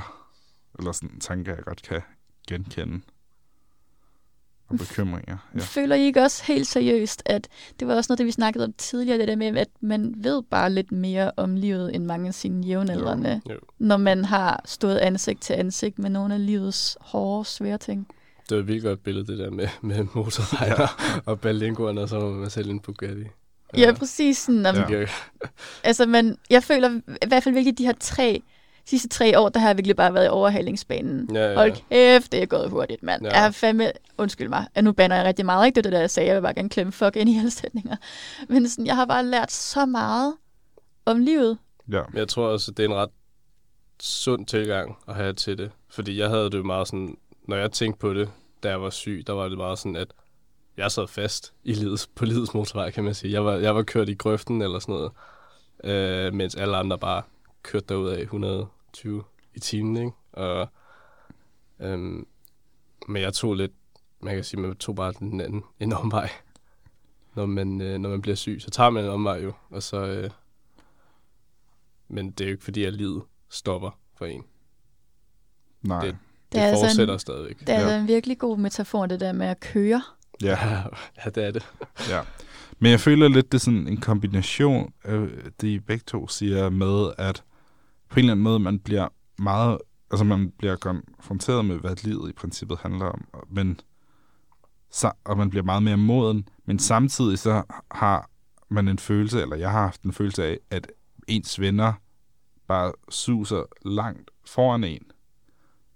Eller 0.79 0.93
sådan 0.93 1.21
tanker, 1.21 1.55
jeg 1.55 1.65
godt 1.65 1.83
kan 1.83 2.01
genkende. 2.49 3.01
Og 4.69 4.79
bekymringer. 4.79 5.37
Ja. 5.55 5.59
Føler 5.61 5.97
I 5.97 6.01
ikke 6.03 6.23
også 6.23 6.45
helt 6.45 6.67
seriøst, 6.67 7.23
at 7.27 7.49
det 7.81 7.89
var 7.89 7.95
også 7.95 8.11
noget, 8.11 8.19
det 8.19 8.27
vi 8.27 8.31
snakkede 8.33 8.65
om 8.65 8.73
tidligere, 8.79 9.19
det 9.19 9.29
der 9.29 9.37
med, 9.37 9.57
at 9.57 9.69
man 9.81 10.15
ved 10.17 10.43
bare 10.43 10.71
lidt 10.73 10.93
mere 10.93 11.31
om 11.37 11.57
livet, 11.57 11.95
end 11.95 12.05
mange 12.05 12.29
af 12.29 12.35
sine 12.35 12.67
jævnaldrende, 12.67 13.41
Jo. 13.51 13.59
når 13.79 13.97
man 13.97 14.25
har 14.25 14.63
stået 14.65 14.97
ansigt 14.99 15.43
til 15.43 15.53
ansigt 15.55 15.99
med 15.99 16.11
nogle 16.11 16.35
af 16.35 16.47
livets 16.47 16.97
hårde, 17.01 17.45
svære 17.45 17.79
ting. 17.79 18.09
Det 18.49 18.57
var 18.57 18.63
et 18.63 18.67
vildt 18.69 18.83
godt 18.85 19.03
billede, 19.03 19.27
det 19.27 19.39
der 19.39 19.51
med, 19.51 19.69
med 19.81 20.07
motorvejer 20.15 20.81
ja. 20.83 20.89
og 21.31 21.41
balingoerne, 21.41 22.01
og 22.01 22.09
så 22.09 22.21
må 22.21 22.31
man 22.31 22.51
sælge 22.51 22.71
en 22.71 22.81
Bugatti. 22.81 23.25
Ja, 23.77 23.93
præcis 23.93 24.39
sådan. 24.39 24.67
Om, 24.67 24.75
Ja. 24.77 24.87
ja. 24.91 25.01
Ja. 25.01 25.07
Altså, 25.85 26.07
man, 26.07 26.37
jeg 26.51 26.63
føler 26.63 27.01
i 27.23 27.27
hvert 27.29 27.43
fald 27.43 27.55
virkelig, 27.55 27.79
de 27.79 27.85
her 27.87 27.95
tre, 28.01 28.43
sidste 28.87 29.09
tre 29.09 29.39
år, 29.41 29.49
der 29.49 29.61
har 29.61 29.69
jeg 29.69 29.77
virkelig 29.77 29.97
bare 29.97 30.15
været 30.15 30.27
i 30.27 30.29
overhalingsbanen. 30.29 31.35
Ja, 31.35 31.49
ja. 31.51 31.55
Hold 31.55 31.73
kæft, 31.91 32.33
det 32.33 32.43
er 32.43 32.47
gået 32.47 32.71
hurtigt, 32.71 33.03
mand. 33.03 33.23
Ja. 33.23 33.29
Ja. 33.29 33.35
Jeg 33.35 33.43
har 33.43 33.51
fandme, 33.51 33.93
undskyld 34.19 34.49
mig, 34.49 34.67
at 34.75 34.85
nu 34.85 34.93
bander 34.93 35.17
jeg 35.17 35.25
rigtig 35.25 35.45
meget, 35.47 35.67
ikke 35.67 35.75
det, 35.77 35.81
er 35.81 35.91
det 35.91 35.93
der 35.93 36.01
jeg 36.01 36.11
sagde, 36.11 36.27
jeg 36.29 36.37
vil 36.37 36.43
bare 36.43 36.55
gerne 36.55 36.69
klemme 36.69 36.93
fuck 36.93 37.17
ind 37.17 37.29
i 37.31 37.39
alle 37.39 37.51
sætninger. 37.51 37.97
Men 38.49 38.69
sådan, 38.69 38.87
jeg 38.87 38.97
har 38.97 39.05
bare 39.05 39.25
lært 39.27 39.53
så 39.53 39.87
meget 39.87 40.35
om 41.05 41.19
livet. 41.19 41.59
ja. 41.93 42.03
Men 42.11 42.19
jeg 42.19 42.29
tror 42.29 42.47
også, 42.47 42.71
det 42.71 42.85
er 42.85 42.89
en 42.89 42.95
ret 42.95 43.11
sund 44.01 44.47
tilgang 44.47 44.97
at 45.09 45.15
have 45.15 45.33
til 45.33 45.59
det. 45.59 45.71
Fordi 45.91 46.19
jeg 46.19 46.29
havde 46.29 46.45
det 46.51 46.59
jo 46.59 46.63
meget 46.63 46.89
sådan, 46.89 47.17
når 47.49 47.57
jeg 47.57 47.73
tænkte 47.73 47.99
på 48.01 48.15
det, 48.15 48.31
da 48.63 48.69
jeg 48.69 48.83
var 48.83 48.91
syg, 48.91 49.25
der 49.27 49.33
var 49.33 49.49
det 49.49 49.59
meget 49.59 49.79
sådan, 49.79 49.97
at 49.97 50.09
jeg 50.77 50.91
sad 50.91 51.07
fast 51.09 51.53
i 51.65 51.73
livets, 51.73 52.07
på 52.15 52.25
livets 52.25 52.55
motorvej, 52.55 52.91
kan 52.91 53.05
man 53.05 53.15
sige. 53.15 53.33
Jeg 53.33 53.45
var, 53.45 53.53
jeg 53.55 53.75
var 53.75 53.83
kørt 53.83 54.09
i 54.09 54.15
grøften 54.15 54.63
eller 54.63 54.79
sådan 54.79 54.95
noget, 54.95 55.13
øh, 55.85 56.35
mens 56.35 56.55
alle 56.55 56.77
andre 56.77 56.99
bare 56.99 57.23
kørte 57.63 57.87
derud 57.89 58.09
af 58.09 58.21
120 58.97 59.25
i 59.55 59.61
timen, 59.61 59.97
ikke? 59.97 60.11
Og, 60.33 60.69
øhm, 61.81 62.27
men 63.09 63.23
jeg 63.23 63.33
tog 63.35 63.55
lidt, 63.55 63.73
man 64.21 64.35
kan 64.35 64.45
sige, 64.45 64.61
man 64.61 64.77
tog 64.77 64.97
bare 64.97 65.13
den 65.19 65.41
anden, 65.41 65.63
en 65.81 65.93
omvej. 65.93 66.31
Når 67.35 67.47
man, 67.47 67.81
øh, 67.81 67.99
når 67.99 68.09
man 68.09 68.23
bliver 68.23 68.35
syg, 68.35 68.57
så 68.61 68.71
tager 68.71 68.91
man 68.91 69.05
en 69.05 69.11
omvej 69.11 69.43
jo, 69.43 69.53
og 69.71 69.83
så... 69.83 69.97
Øh, 70.07 70.31
men 72.09 72.31
det 72.31 72.41
er 72.41 72.49
jo 72.49 72.53
ikke 72.53 72.65
fordi, 72.65 72.85
at 72.85 72.93
livet 72.95 73.23
stopper 73.49 73.91
for 74.19 74.27
en. 74.27 74.43
Nej. 75.83 76.05
Det- 76.05 76.13
Det 76.13 76.53
Det, 76.53 76.61
er 76.61 76.65
det 76.65 76.71
altså 76.71 76.85
fortsætter 76.87 77.15
en- 77.15 77.21
stadigvæk. 77.21 77.61
Det 77.61 77.69
er 77.69 77.73
Ja. 77.73 77.79
altså 77.81 77.95
en 77.95 78.09
virkelig 78.09 78.39
god 78.39 78.59
metafor, 78.59 79.07
det 79.07 79.21
der 79.21 79.33
med 79.33 79.47
at 79.47 79.61
køre. 79.61 80.03
Ja. 80.43 80.59
ja, 81.25 81.31
det 81.35 81.45
er 81.45 81.51
det. 81.51 81.67
Ja. 82.11 82.23
Men 82.79 82.91
jeg 82.91 83.01
føler 83.01 83.29
lidt, 83.29 83.53
det 83.53 83.59
er 83.59 83.63
sådan 83.63 83.89
en 83.89 84.01
kombination 84.01 84.93
af 85.05 85.29
det, 85.61 85.69
I 85.69 85.79
begge 85.79 86.05
to 86.07 86.29
siger 86.29 86.71
med, 86.71 87.13
at 87.19 87.45
på 88.09 88.15
en 88.15 88.19
eller 88.19 88.33
anden 88.33 88.45
måde, 88.45 88.59
man 88.59 88.79
bliver 88.79 89.09
meget, 89.39 89.79
altså 90.11 90.25
man 90.25 90.51
bliver 90.59 90.77
konfronteret 90.77 91.65
med, 91.65 91.79
hvad 91.79 92.05
livet 92.05 92.31
i 92.31 92.33
princippet 92.33 92.79
handler 92.79 93.07
om, 93.07 93.29
men 93.49 93.81
så, 94.91 95.13
og 95.25 95.37
man 95.37 95.51
bliver 95.51 95.63
meget 95.63 95.83
mere 95.83 95.97
moden, 95.97 96.49
men 96.65 96.79
samtidig 96.79 97.39
så 97.39 97.63
har 97.91 98.31
man 98.69 98.89
en 98.89 98.99
følelse, 98.99 99.43
eller 99.43 99.57
jeg 99.57 99.71
har 99.71 99.83
haft 99.83 100.03
en 100.03 100.13
følelse 100.13 100.45
af, 100.45 100.59
at 100.71 100.93
ens 101.29 101.61
venner 101.61 101.93
bare 102.67 102.93
suser 103.09 103.63
langt 103.85 104.31
foran 104.47 104.85
en, 104.85 105.11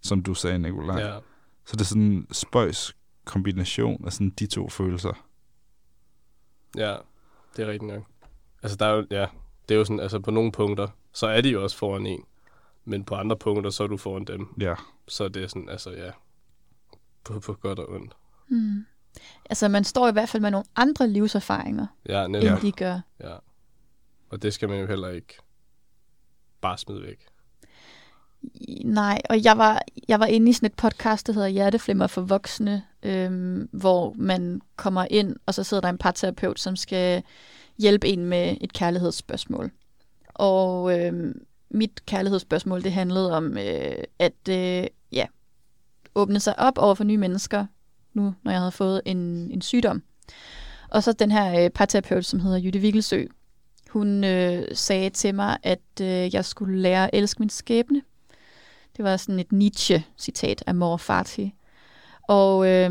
som 0.00 0.22
du 0.22 0.34
sagde, 0.34 0.58
Nicolaj. 0.58 1.00
Ja. 1.00 1.18
Så 1.64 1.76
det 1.76 1.80
er 1.80 1.84
sådan 1.84 2.02
en 2.02 2.26
spøjs 2.32 2.96
kombination 3.24 4.04
af 4.06 4.12
sådan 4.12 4.30
de 4.30 4.46
to 4.46 4.68
følelser. 4.68 5.26
ja, 6.76 6.96
det 7.56 7.62
er 7.62 7.66
rigtigt 7.66 7.92
nok. 7.92 8.02
Altså, 8.62 8.76
der 8.76 8.86
er 8.86 8.94
jo, 8.94 9.06
ja, 9.10 9.26
det 9.68 9.74
er 9.74 9.78
jo 9.78 9.84
sådan, 9.84 10.00
altså 10.00 10.18
på 10.18 10.30
nogle 10.30 10.52
punkter, 10.52 10.88
så 11.12 11.26
er 11.26 11.40
de 11.40 11.48
jo 11.48 11.62
også 11.62 11.76
foran 11.76 12.06
en. 12.06 12.24
Men 12.84 13.04
på 13.04 13.14
andre 13.14 13.36
punkter, 13.36 13.70
så 13.70 13.82
er 13.82 13.86
du 13.86 13.96
foran 13.96 14.24
dem. 14.24 14.54
Ja. 14.60 14.74
Så 15.08 15.28
det 15.28 15.42
er 15.42 15.46
sådan, 15.48 15.68
altså 15.68 15.90
ja, 15.90 16.10
på, 17.24 17.40
på 17.40 17.52
godt 17.54 17.78
og 17.78 17.88
ondt. 17.90 18.16
Hmm. 18.48 18.86
Altså, 19.50 19.68
man 19.68 19.84
står 19.84 20.08
i 20.08 20.12
hvert 20.12 20.28
fald 20.28 20.40
med 20.40 20.50
nogle 20.50 20.66
andre 20.76 21.08
livserfaringer, 21.08 21.86
Ja, 22.08 22.20
ja. 22.20 22.26
netop. 22.26 22.52
end 22.52 22.60
de 22.66 22.72
gør. 22.72 23.00
Ja. 23.20 23.36
Og 24.30 24.42
det 24.42 24.54
skal 24.54 24.68
man 24.68 24.80
jo 24.80 24.86
heller 24.86 25.08
ikke 25.08 25.34
bare 26.60 26.78
smide 26.78 27.02
væk. 27.02 27.26
Nej, 28.84 29.20
og 29.30 29.44
jeg 29.44 29.58
var, 29.58 29.82
jeg 30.08 30.20
var 30.20 30.26
inde 30.26 30.50
i 30.50 30.52
sådan 30.52 30.66
et 30.66 30.74
podcast, 30.74 31.26
der 31.26 31.32
hedder 31.32 31.48
Hjerteflimmer 31.48 32.06
for 32.06 32.20
voksne, 32.20 32.82
øhm, 33.02 33.68
hvor 33.72 34.14
man 34.18 34.60
kommer 34.76 35.06
ind, 35.10 35.36
og 35.46 35.54
så 35.54 35.64
sidder 35.64 35.80
der 35.80 35.88
en 35.88 35.98
parterapeut, 35.98 36.60
som 36.60 36.76
skal 36.76 37.22
hjælpe 37.78 38.08
en 38.08 38.24
med 38.24 38.56
et 38.60 38.72
kærlighedsspørgsmål. 38.72 39.70
Og 40.40 40.98
øh, 40.98 41.34
mit 41.70 42.06
kærlighedsspørgsmål, 42.06 42.82
det 42.82 42.92
handlede 42.92 43.32
om 43.32 43.58
øh, 43.58 44.04
at 44.18 44.48
øh, 44.48 44.86
ja, 45.12 45.26
åbne 46.14 46.40
sig 46.40 46.58
op 46.58 46.78
over 46.78 46.94
for 46.94 47.04
nye 47.04 47.16
mennesker, 47.16 47.66
nu 48.14 48.34
når 48.42 48.52
jeg 48.52 48.60
havde 48.60 48.72
fået 48.72 49.02
en, 49.04 49.18
en 49.50 49.62
sygdom. 49.62 50.02
Og 50.88 51.02
så 51.02 51.12
den 51.12 51.30
her 51.30 51.64
øh, 51.64 51.70
parterapeut, 51.70 52.24
som 52.24 52.40
hedder 52.40 52.58
Jytte 52.58 52.78
Vigelsø, 52.78 53.24
hun 53.90 54.24
øh, 54.24 54.68
sagde 54.72 55.10
til 55.10 55.34
mig, 55.34 55.58
at 55.62 56.00
øh, 56.00 56.34
jeg 56.34 56.44
skulle 56.44 56.78
lære 56.78 57.04
at 57.04 57.10
elske 57.12 57.38
min 57.38 57.50
skæbne. 57.50 58.02
Det 58.96 59.04
var 59.04 59.16
sådan 59.16 59.38
et 59.38 59.52
Nietzsche-citat 59.52 60.62
af 60.66 60.74
Mor 60.74 60.96
Fati. 60.96 61.54
Og 62.28 62.66
øh, 62.66 62.90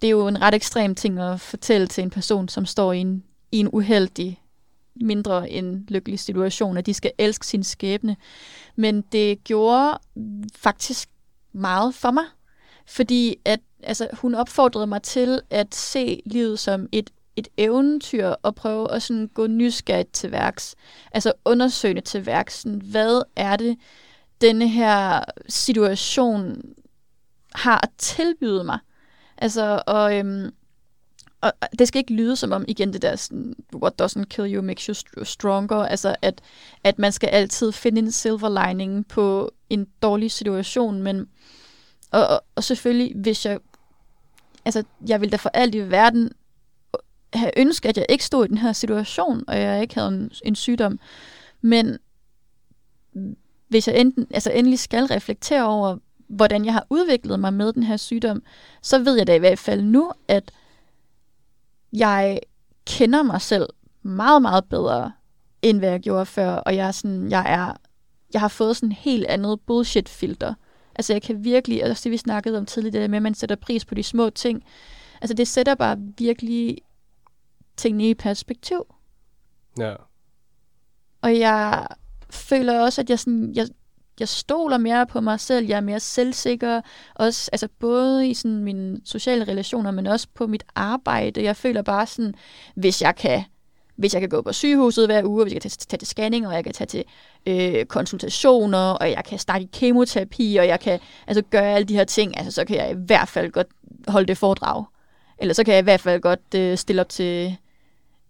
det 0.00 0.06
er 0.06 0.10
jo 0.10 0.28
en 0.28 0.42
ret 0.42 0.54
ekstrem 0.54 0.94
ting 0.94 1.18
at 1.18 1.40
fortælle 1.40 1.86
til 1.86 2.02
en 2.02 2.10
person, 2.10 2.48
som 2.48 2.66
står 2.66 2.92
i 2.92 2.98
en, 2.98 3.24
i 3.52 3.58
en 3.58 3.68
uheldig, 3.72 4.42
mindre 5.00 5.50
end 5.50 5.88
lykkelig 5.88 6.18
situation, 6.18 6.76
at 6.76 6.86
de 6.86 6.94
skal 6.94 7.12
elske 7.18 7.46
sin 7.46 7.62
skæbne. 7.62 8.16
Men 8.76 9.00
det 9.00 9.44
gjorde 9.44 9.98
faktisk 10.56 11.08
meget 11.52 11.94
for 11.94 12.10
mig, 12.10 12.24
fordi 12.86 13.36
at, 13.44 13.60
altså, 13.82 14.08
hun 14.12 14.34
opfordrede 14.34 14.86
mig 14.86 15.02
til 15.02 15.40
at 15.50 15.74
se 15.74 16.22
livet 16.26 16.58
som 16.58 16.88
et, 16.92 17.10
et 17.36 17.48
eventyr 17.56 18.26
og 18.26 18.54
prøve 18.54 18.92
at 18.92 19.02
sådan 19.02 19.28
gå 19.34 19.46
nysgerrigt 19.46 20.12
til 20.12 20.32
værks. 20.32 20.74
Altså 21.12 21.32
undersøgende 21.44 22.02
til 22.02 22.26
værks. 22.26 22.60
Sådan, 22.60 22.80
hvad 22.84 23.22
er 23.36 23.56
det, 23.56 23.76
denne 24.40 24.68
her 24.68 25.24
situation 25.48 26.62
har 27.54 27.80
at 27.82 27.90
tilbyde 27.98 28.64
mig. 28.64 28.78
Altså, 29.38 29.82
og, 29.86 30.18
øhm, 30.18 30.50
og 31.40 31.52
det 31.78 31.88
skal 31.88 31.98
ikke 31.98 32.12
lyde 32.12 32.36
som 32.36 32.52
om, 32.52 32.64
igen 32.68 32.92
det 32.92 33.02
der, 33.02 33.16
sådan, 33.16 33.54
what 33.74 34.02
doesn't 34.02 34.24
kill 34.24 34.54
you 34.54 34.62
makes 34.62 34.84
you 34.84 35.24
stronger, 35.24 35.76
altså 35.76 36.16
at, 36.22 36.40
at 36.84 36.98
man 36.98 37.12
skal 37.12 37.28
altid 37.28 37.72
finde 37.72 37.98
en 37.98 38.12
silver 38.12 38.66
lining 38.66 39.08
på 39.08 39.52
en 39.70 39.86
dårlig 40.02 40.30
situation, 40.30 41.02
men 41.02 41.28
og, 42.10 42.26
og, 42.26 42.44
og 42.54 42.64
selvfølgelig, 42.64 43.12
hvis 43.16 43.46
jeg, 43.46 43.58
altså 44.64 44.82
jeg 45.08 45.20
vil 45.20 45.32
da 45.32 45.36
for 45.36 45.50
alt 45.54 45.74
i 45.74 45.90
verden 45.90 46.30
have 47.32 47.52
ønsket, 47.56 47.88
at 47.88 47.96
jeg 47.96 48.06
ikke 48.08 48.24
stod 48.24 48.44
i 48.44 48.48
den 48.48 48.58
her 48.58 48.72
situation, 48.72 49.44
og 49.48 49.60
jeg 49.60 49.82
ikke 49.82 49.94
havde 49.94 50.08
en, 50.08 50.30
en 50.44 50.54
sygdom, 50.54 51.00
men 51.60 51.98
hvis 53.68 53.88
jeg 53.88 53.96
enten, 53.96 54.26
altså 54.30 54.50
endelig 54.50 54.78
skal 54.78 55.04
reflektere 55.04 55.64
over, 55.64 55.96
hvordan 56.28 56.64
jeg 56.64 56.72
har 56.72 56.86
udviklet 56.90 57.40
mig 57.40 57.54
med 57.54 57.72
den 57.72 57.82
her 57.82 57.96
sygdom, 57.96 58.42
så 58.82 58.98
ved 58.98 59.16
jeg 59.16 59.26
da 59.26 59.34
i 59.34 59.38
hvert 59.38 59.58
fald 59.58 59.82
nu, 59.82 60.12
at 60.28 60.50
jeg 61.92 62.40
kender 62.86 63.22
mig 63.22 63.40
selv 63.40 63.68
meget, 64.02 64.42
meget 64.42 64.64
bedre, 64.64 65.12
end 65.62 65.78
hvad 65.78 65.90
jeg 65.90 66.00
gjorde 66.00 66.26
før, 66.26 66.50
og 66.50 66.76
jeg 66.76 66.86
er 66.88 66.92
sådan, 66.92 67.30
jeg 67.30 67.44
er, 67.48 67.76
jeg 68.32 68.40
har 68.40 68.48
fået 68.48 68.76
sådan 68.76 68.88
en 68.88 68.92
helt 68.92 69.26
andet 69.26 69.60
bullshit-filter. 69.60 70.54
Altså 70.94 71.12
jeg 71.12 71.22
kan 71.22 71.44
virkelig, 71.44 71.84
og 71.84 71.90
også 71.90 72.04
det 72.04 72.12
vi 72.12 72.16
snakkede 72.16 72.58
om 72.58 72.66
tidligere, 72.66 72.92
det 72.92 73.00
der 73.00 73.08
med, 73.08 73.16
at 73.16 73.22
man 73.22 73.34
sætter 73.34 73.56
pris 73.56 73.84
på 73.84 73.94
de 73.94 74.02
små 74.02 74.30
ting. 74.30 74.64
Altså 75.20 75.34
det 75.34 75.48
sætter 75.48 75.74
bare 75.74 75.98
virkelig 76.18 76.78
tingene 77.76 78.08
i 78.10 78.14
perspektiv. 78.14 78.94
Ja. 79.78 79.94
Og 81.22 81.38
jeg 81.38 81.86
føler 82.30 82.80
også, 82.80 83.00
at 83.00 83.10
jeg, 83.10 83.18
sådan, 83.18 83.52
jeg, 83.54 83.68
jeg 84.20 84.28
stoler 84.28 84.78
mere 84.78 85.06
på 85.06 85.20
mig 85.20 85.40
selv. 85.40 85.66
Jeg 85.66 85.76
er 85.76 85.80
mere 85.80 86.00
selvsikker. 86.00 86.80
Også, 87.14 87.50
altså 87.52 87.68
både 87.78 88.28
i 88.28 88.34
sådan 88.34 88.64
mine 88.64 89.00
sociale 89.04 89.44
relationer, 89.44 89.90
men 89.90 90.06
også 90.06 90.26
på 90.34 90.46
mit 90.46 90.64
arbejde. 90.74 91.42
Jeg 91.44 91.56
føler 91.56 91.82
bare 91.82 92.06
sådan, 92.06 92.34
hvis 92.74 93.02
jeg 93.02 93.16
kan 93.16 93.44
hvis 93.98 94.14
jeg 94.14 94.20
kan 94.20 94.28
gå 94.28 94.42
på 94.42 94.52
sygehuset 94.52 95.06
hver 95.06 95.24
uge, 95.24 95.42
hvis 95.42 95.54
jeg 95.54 95.62
kan 95.62 95.70
tage, 95.70 95.86
tage 95.88 95.98
til 95.98 96.08
scanning, 96.08 96.46
og 96.46 96.54
jeg 96.54 96.64
kan 96.64 96.72
tage 96.72 96.86
til 96.86 97.04
øh, 97.46 97.86
konsultationer, 97.86 98.90
og 98.90 99.10
jeg 99.10 99.24
kan 99.24 99.38
starte 99.38 99.64
i 99.64 99.68
kemoterapi, 99.72 100.56
og 100.56 100.66
jeg 100.66 100.80
kan 100.80 101.00
altså, 101.26 101.42
gøre 101.42 101.74
alle 101.74 101.84
de 101.84 101.94
her 101.94 102.04
ting, 102.04 102.38
altså, 102.38 102.52
så 102.52 102.64
kan 102.64 102.76
jeg 102.76 102.90
i 102.90 102.94
hvert 103.06 103.28
fald 103.28 103.50
godt 103.50 103.66
holde 104.08 104.26
det 104.26 104.38
foredrag. 104.38 104.84
Eller 105.38 105.54
så 105.54 105.64
kan 105.64 105.74
jeg 105.74 105.80
i 105.80 105.84
hvert 105.84 106.00
fald 106.00 106.20
godt 106.20 106.54
øh, 106.54 106.78
stille 106.78 107.00
op 107.00 107.08
til, 107.08 107.56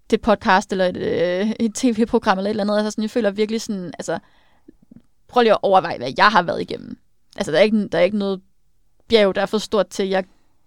til 0.08 0.16
et 0.16 0.20
podcast, 0.20 0.72
eller 0.72 0.86
et, 0.86 0.96
øh, 0.96 1.50
et 1.60 1.74
tv-program, 1.74 2.38
eller 2.38 2.50
et 2.50 2.50
eller 2.50 2.64
andet. 2.64 2.76
Altså, 2.76 2.90
sådan, 2.90 3.02
jeg 3.02 3.10
føler 3.10 3.30
virkelig 3.30 3.60
sådan, 3.60 3.92
altså, 3.98 4.18
prøv 5.28 5.42
lige 5.42 5.52
at 5.52 5.58
overveje, 5.62 5.98
hvad 5.98 6.12
jeg 6.16 6.28
har 6.28 6.42
været 6.42 6.60
igennem. 6.60 6.98
Altså, 7.36 7.52
der 7.52 7.58
er 7.58 7.62
ikke, 7.62 7.88
der 7.88 7.98
er 7.98 8.02
ikke 8.02 8.18
noget 8.18 8.40
bjerg, 9.08 9.34
der 9.34 9.42
er 9.42 9.46
for 9.46 9.58
stort 9.58 9.86
til, 9.88 10.02
at 10.02 10.08
jeg 10.10 10.24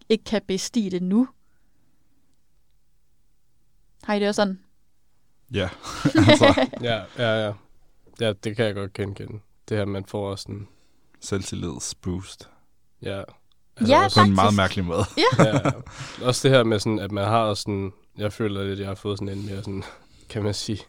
ikke 0.10 0.24
kan 0.24 0.42
bestige 0.48 0.92
det 0.92 1.04
nu. 1.04 1.28
Har 4.04 4.14
I 4.14 4.20
det 4.20 4.28
også 4.28 4.42
sådan? 4.42 4.60
Ja, 5.54 5.70
altså 6.30 6.68
Ja, 6.82 7.04
ja, 7.18 7.46
ja. 7.46 7.54
Ja, 8.20 8.34
det 8.34 8.56
kan 8.56 8.66
jeg 8.66 8.76
godt 8.76 8.94
genkende. 8.94 9.40
Det 9.70 9.78
her, 9.78 9.86
man 9.86 10.06
får 10.06 10.32
også 10.32 10.42
sådan, 10.44 10.68
selvtillidsboost. 11.22 12.50
ja. 13.02 13.24
Ja, 13.88 14.04
også, 14.04 14.20
På 14.20 14.26
en 14.26 14.36
meget 14.36 14.54
mærkelig 14.56 14.86
måde. 14.86 15.04
ja, 15.40 15.72
også 16.22 16.48
det 16.48 16.58
her 16.58 16.64
med 16.64 16.80
sådan, 16.80 17.00
at 17.00 17.12
man 17.12 17.24
har 17.26 17.54
sådan, 17.54 17.92
jeg 18.18 18.34
føler 18.34 18.64
lidt, 18.64 18.72
at 18.72 18.80
jeg 18.80 18.88
har 18.88 18.96
fået 18.96 19.20
sådan 19.20 19.38
en 19.38 19.46
mere 19.46 19.58
sådan, 19.58 19.84
kan 20.30 20.44
man 20.44 20.54
sige, 20.54 20.80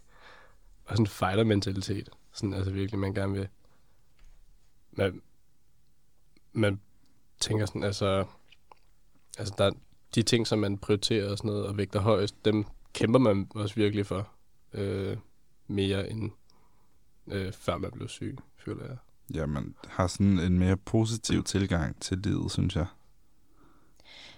og 0.85 0.97
sådan 0.97 1.07
fighter-mentalitet. 1.07 2.09
Sådan, 2.35 2.55
altså 2.55 2.71
virkelig, 2.71 2.99
man 2.99 3.15
gerne 3.15 3.33
vil, 3.33 3.49
man, 4.93 5.23
man 6.53 6.81
tænker 7.41 7.67
sådan, 7.67 7.83
altså, 7.83 8.25
altså 9.39 9.55
der, 9.59 9.65
er 9.65 9.71
de 10.15 10.23
ting, 10.23 10.47
som 10.47 10.59
man 10.59 10.79
prioriterer 10.79 11.31
og 11.31 11.39
sådan 11.39 11.49
noget, 11.51 11.67
og 11.67 11.77
vægter 11.77 12.01
højst, 12.01 12.45
dem 12.45 12.65
kæmper 12.93 13.19
man 13.19 13.47
også 13.55 13.75
virkelig 13.75 14.07
for, 14.07 14.29
øh, 14.73 15.17
mere 15.69 16.11
end 16.11 16.31
øh, 17.27 17.53
før 17.53 17.77
man 17.79 17.91
blev 17.91 18.09
syg, 18.09 18.39
føler 18.57 18.85
jeg. 18.85 18.97
Ja, 19.35 19.47
man 19.47 19.75
har 19.89 20.07
sådan 20.07 20.39
en 20.39 20.59
mere 20.59 20.77
positiv 20.77 21.45
tilgang 21.45 22.01
til 22.01 22.19
livet, 22.19 22.53
synes 22.53 22.77
jeg. 22.77 22.87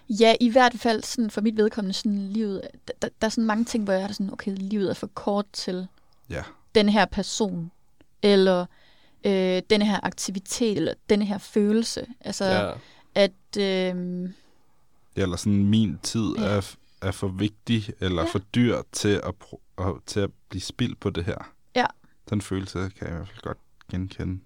Ja, 0.09 0.35
i 0.39 0.49
hvert 0.49 0.73
fald 0.73 1.03
sådan 1.03 1.31
for 1.31 1.41
mit 1.41 1.57
vedkommende 1.57 1.93
sådan 1.93 2.27
livet, 2.27 2.61
der, 2.87 2.93
der, 3.01 3.09
der 3.21 3.27
er 3.27 3.29
sådan 3.29 3.45
mange 3.45 3.65
ting, 3.65 3.83
hvor 3.83 3.93
jeg 3.93 4.01
er 4.01 4.11
sådan, 4.11 4.33
okay, 4.33 4.55
livet 4.57 4.89
er 4.89 4.93
for 4.93 5.07
kort 5.07 5.45
til 5.53 5.87
Ja. 6.29 6.43
den 6.75 6.89
her 6.89 7.05
person, 7.05 7.71
eller 8.21 8.65
øh, 9.25 9.61
den 9.69 9.81
her 9.81 9.99
aktivitet, 10.03 10.77
eller 10.77 10.93
den 11.09 11.21
her 11.21 11.37
følelse. 11.37 12.05
Altså, 12.21 12.45
ja. 12.45 12.65
Ja, 12.67 12.73
at... 13.15 13.57
Øh, 13.95 14.29
Eller 15.15 15.35
sådan, 15.37 15.65
min 15.65 15.99
tid 16.03 16.35
Ja. 16.37 16.43
er, 16.45 16.75
er 17.01 17.11
for 17.11 17.27
vigtig 17.27 17.89
eller 17.99 18.21
Ja. 18.21 18.29
for 18.29 18.39
dyr 18.39 18.81
til 18.91 19.09
at, 19.23 19.33
og, 19.75 20.01
til 20.05 20.19
at 20.19 20.29
blive 20.49 20.61
spildt 20.61 20.99
på 20.99 21.09
det 21.09 21.23
her. 21.25 21.53
Ja. 21.75 21.85
Den 22.29 22.41
følelse 22.41 22.79
kan 22.97 23.07
jeg 23.07 23.09
i 23.09 23.15
hvert 23.15 23.27
fald 23.27 23.41
godt 23.41 23.57
genkende. 23.91 24.39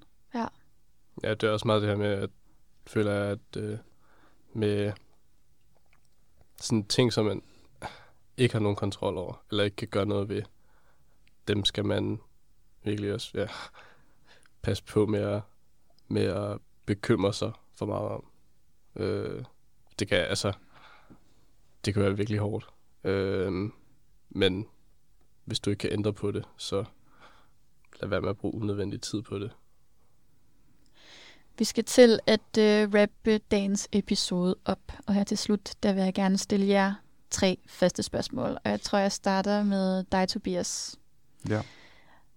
Ja, 1.24 1.34
det 1.34 1.44
er 1.44 1.52
også 1.52 1.68
meget 1.68 1.82
det 1.82 1.90
her 1.90 1.98
med, 1.98 2.08
at 2.08 2.30
føler 2.88 3.12
jeg, 3.14 3.32
at 3.32 3.58
øh, 3.62 3.78
med 4.54 4.92
sådan 6.62 6.84
ting, 6.86 7.14
som 7.14 7.26
man 7.26 7.42
ikke 8.38 8.54
har 8.56 8.60
nogen 8.60 8.76
kontrol 8.76 9.18
over, 9.18 9.44
eller 9.52 9.64
ikke 9.64 9.76
kan 9.76 9.88
gøre 9.88 10.06
noget 10.06 10.30
ved, 10.30 10.42
dem 11.48 11.66
skal 11.66 11.86
man 11.86 12.20
virkelig 12.84 13.14
også 13.14 13.32
ja, 13.34 13.48
passe 14.62 14.84
på 14.84 15.06
med 15.06 15.20
at, 15.20 15.42
med 16.08 16.24
at 16.24 16.58
bekymre 16.86 17.34
sig 17.34 17.52
for 17.74 17.86
meget 17.86 18.10
om. 18.10 18.26
Øh, 18.96 19.44
det 20.00 20.08
kan 20.08 20.18
altså, 20.18 20.54
det 21.86 21.94
kan 21.94 22.04
være 22.04 22.18
virkelig 22.18 22.40
hårdt. 22.40 22.70
Øh, 23.04 23.70
men 24.30 24.68
hvis 25.46 25.60
du 25.60 25.70
ikke 25.70 25.80
kan 25.82 25.94
ændre 25.94 26.14
på 26.14 26.32
det, 26.32 26.46
så 26.58 26.86
lad 28.02 28.10
være 28.10 28.22
med 28.22 28.30
at 28.30 28.38
bruge 28.38 28.56
unødvendig 28.56 29.02
tid 29.02 29.22
på 29.22 29.40
det. 29.40 29.52
vi 31.58 31.64
skal 31.64 31.84
til 31.84 32.20
at 32.28 32.58
øh, 32.60 32.94
rappe 32.94 33.38
dagens 33.38 33.88
episode 33.92 34.56
op, 34.66 34.92
og 35.08 35.14
her 35.14 35.24
til 35.24 35.38
slut, 35.38 35.74
der 35.84 35.94
vil 35.94 36.04
jeg 36.04 36.14
gerne 36.14 36.38
stille 36.38 36.68
jer 36.68 36.94
tre 37.30 37.58
faste 37.68 38.04
spørgsmål. 38.04 38.58
Og 38.64 38.72
jeg 38.72 38.82
tror, 38.82 38.98
jeg 38.98 39.12
starter 39.12 39.64
med 39.64 40.04
dig, 40.04 40.30
Tobias. 40.30 41.00
Ja. 41.50 41.62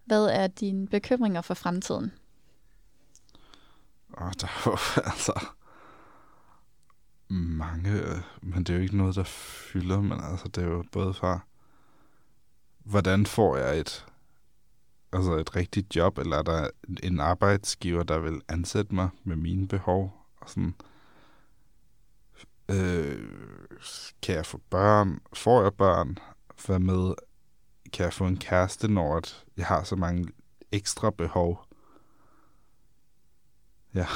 Hvad 0.05 0.24
er 0.24 0.46
dine 0.46 0.86
bekymringer 0.86 1.40
for 1.40 1.55
fremtiden? 1.55 2.12
Og 4.12 4.40
der 4.40 4.46
er 4.46 4.62
jo 4.66 4.76
altså 5.11 5.46
mange, 7.32 8.22
men 8.42 8.64
det 8.64 8.70
er 8.70 8.76
jo 8.76 8.82
ikke 8.82 8.96
noget, 8.96 9.14
der 9.14 9.24
fylder, 9.24 10.00
men 10.00 10.20
altså 10.20 10.48
det 10.48 10.62
er 10.62 10.68
jo 10.68 10.84
både 10.92 11.14
fra, 11.14 11.40
hvordan 12.78 13.26
får 13.26 13.57
jeg 13.57 13.78
et, 13.78 14.07
altså 15.12 15.32
et 15.32 15.57
rigtigt 15.57 15.96
job, 15.96 16.18
eller 16.18 16.36
er 16.36 16.42
der 16.42 16.70
en 17.03 17.20
arbejdsgiver, 17.20 18.03
der 18.03 18.18
vil 18.18 18.40
ansætte 18.48 18.94
mig 18.94 19.09
med 19.24 19.36
mine 19.36 19.68
behov, 19.68 20.26
og 20.40 20.50
sådan, 20.50 20.74
øh, 22.68 23.28
kan 24.22 24.34
jeg 24.34 24.46
få 24.46 24.61
børn, 24.70 25.20
får 25.32 25.62
jeg 25.62 25.74
børn, 25.74 26.18
hvad 26.66 26.78
med, 26.78 27.14
kan 27.93 28.05
jeg 28.05 28.12
få 28.12 28.26
en 28.26 28.36
kæreste, 28.36 28.88
når 28.88 29.16
at 29.16 29.45
jeg 29.57 29.66
har 29.66 29.82
så 29.82 29.97
mange 29.97 30.28
ekstra 30.72 31.11
behov, 31.11 31.66
Ja. 33.95 34.07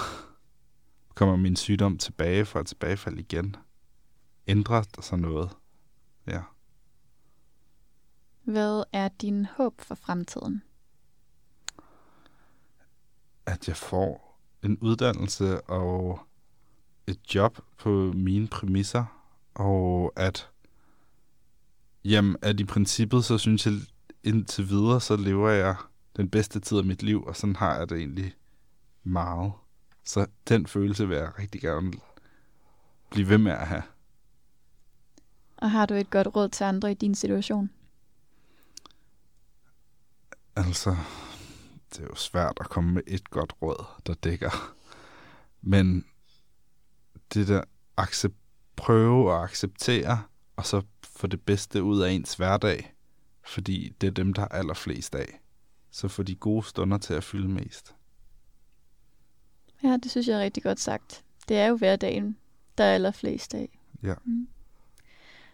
Kommer 1.15 1.37
min 1.37 1.57
sygdom 1.57 1.99
tilbage 1.99 2.45
fra 2.45 2.61
et 2.61 2.67
tilbagefald 2.67 3.19
igen? 3.19 3.57
Ændrer 4.47 4.83
der 4.83 5.03
sig 5.03 5.19
noget? 5.19 5.57
Ja. 6.27 6.43
Hvad 8.45 8.85
er 8.93 9.09
din 9.09 9.45
håb 9.45 9.81
for 9.81 9.95
fremtiden? 9.95 10.63
At 13.47 13.69
jeg 13.69 13.77
får 13.77 14.41
en 14.63 14.79
uddannelse 14.79 15.61
og 15.61 16.21
et 17.07 17.35
job 17.35 17.59
på 17.79 17.91
mine 18.15 18.49
præmisser, 18.49 19.05
og 19.55 20.13
at, 20.17 20.51
jamen, 22.11 22.37
at 22.43 22.61
i 22.61 22.65
princippet, 22.65 23.25
så 23.25 23.39
synes 23.39 23.67
jeg 23.67 23.75
indtil 24.25 24.69
videre, 24.69 25.01
så 25.01 25.17
lever 25.17 25.51
jeg 25.51 25.77
den 26.17 26.31
bedste 26.31 26.61
tid 26.61 26.79
af 26.79 26.85
mit 26.85 27.03
liv, 27.03 27.25
og 27.25 27.37
sådan 27.37 27.57
har 27.57 27.79
jeg 27.79 27.89
det 27.89 27.99
egentlig 27.99 28.35
meget. 29.05 29.53
Så 30.05 30.27
den 30.49 30.67
følelse 30.67 31.09
vil 31.09 31.17
jeg 31.17 31.39
rigtig 31.39 31.61
gerne 31.61 31.93
blive 33.11 33.29
ved 33.29 33.39
med 33.39 33.53
at 33.53 33.67
have. 33.67 33.83
Og 35.57 35.71
har 35.71 35.87
du 35.87 35.95
et 35.95 36.11
godt 36.11 36.29
råd 36.37 36.49
til 36.49 36.65
andre 36.65 36.91
i 36.91 36.95
din 36.95 37.15
situation? 37.15 37.71
Altså, 40.57 40.97
det 41.91 41.99
er 41.99 42.07
jo 42.11 42.15
svært 42.15 42.59
at 42.61 42.69
komme 42.69 42.93
med 42.93 43.03
et 43.07 43.31
godt 43.31 43.53
råd, 43.63 43.85
der 44.07 44.15
dækker. 44.15 44.75
Men 45.63 46.05
det 47.35 47.49
der 47.49 47.63
accept, 47.97 48.37
prøve 48.77 49.35
at 49.35 49.43
acceptere, 49.43 50.23
og 50.57 50.67
så 50.67 50.83
få 51.17 51.27
det 51.27 51.41
bedste 51.43 51.83
ud 51.83 52.01
af 52.01 52.11
ens 52.11 52.35
hverdag, 52.35 52.95
fordi 53.43 53.95
det 54.01 54.07
er 54.07 54.11
dem, 54.11 54.33
der 54.33 54.41
har 54.43 54.49
allerflest 54.49 55.15
af. 55.15 55.41
Så 55.91 56.09
få 56.09 56.23
de 56.23 56.35
gode 56.35 56.67
stunder 56.67 56.99
til 56.99 57.15
at 57.15 57.25
fylde 57.25 57.49
mest. 57.49 57.95
Ja, 59.83 59.99
det 60.03 60.11
synes 60.11 60.29
jeg 60.29 60.39
er 60.39 60.43
rigtig 60.43 60.63
godt 60.63 60.81
sagt. 60.81 61.25
Det 61.49 61.57
er 61.57 61.67
jo 61.67 61.77
hverdagen, 61.77 62.39
der 62.79 62.85
er 62.85 62.95
allerflest 62.95 63.55
af. 63.55 63.79
Ja. 64.03 64.15
Mm. 64.25 64.49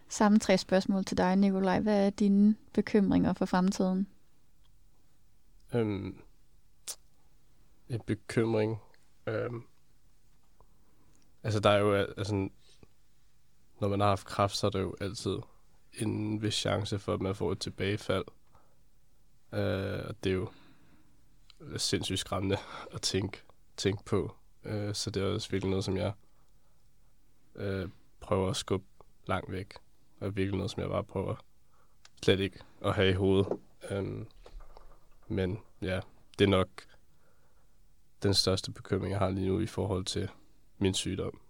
Samme 0.09 0.39
tre 0.39 0.57
spørgsmål 0.57 1.05
til 1.05 1.17
dig, 1.17 1.35
Nikolaj. 1.35 1.79
Hvad 1.79 2.05
er 2.05 2.09
dine 2.09 2.55
bekymringer 2.73 3.33
for 3.33 3.45
fremtiden? 3.45 4.07
Øhm, 5.73 6.17
en 7.89 8.01
bekymring. 8.07 8.77
Øhm, 9.27 9.63
altså, 11.43 11.59
der 11.59 11.69
er 11.69 11.77
jo, 11.77 11.93
al- 11.93 12.13
altså, 12.17 12.49
når 13.81 13.87
man 13.87 13.99
har 13.99 14.07
haft 14.07 14.25
kræft, 14.25 14.57
så 14.57 14.67
er 14.67 14.71
der 14.71 14.79
jo 14.79 14.95
altid 15.01 15.37
en 15.93 16.41
vis 16.41 16.53
chance 16.53 16.99
for, 16.99 17.13
at 17.13 17.21
man 17.21 17.35
får 17.35 17.51
et 17.51 17.59
tilbagefald. 17.59 18.25
Øh, 19.51 20.05
og 20.05 20.23
det 20.23 20.29
er 20.29 20.33
jo 20.33 20.49
sindssygt 21.77 22.19
skræmmende 22.19 22.57
at 22.93 23.01
tænke, 23.01 23.41
tænke 23.77 24.03
på. 24.05 24.35
Øh, 24.63 24.95
så 24.95 25.09
det 25.09 25.23
er 25.23 25.27
også 25.27 25.51
virkelig 25.51 25.69
noget, 25.69 25.85
som 25.85 25.97
jeg 25.97 26.13
øh, 27.55 27.89
prøver 28.19 28.49
at 28.49 28.55
skubbe 28.55 28.85
langt 29.27 29.51
væk. 29.51 29.73
Og 30.19 30.35
virkelig 30.35 30.57
noget, 30.57 30.71
som 30.71 30.81
jeg 30.81 30.89
bare 30.89 31.03
prøver 31.03 31.35
slet 32.23 32.39
ikke 32.39 32.59
at 32.85 32.95
have 32.95 33.09
i 33.09 33.13
hovedet. 33.13 33.47
Um, 33.91 34.27
men 35.27 35.59
ja, 35.81 35.99
det 36.39 36.45
er 36.45 36.49
nok 36.49 36.67
den 38.23 38.33
største 38.33 38.71
bekymring, 38.71 39.11
jeg 39.11 39.19
har 39.19 39.29
lige 39.29 39.47
nu 39.47 39.59
i 39.59 39.67
forhold 39.67 40.05
til 40.05 40.29
min 40.77 40.93
sygdom. 40.93 41.41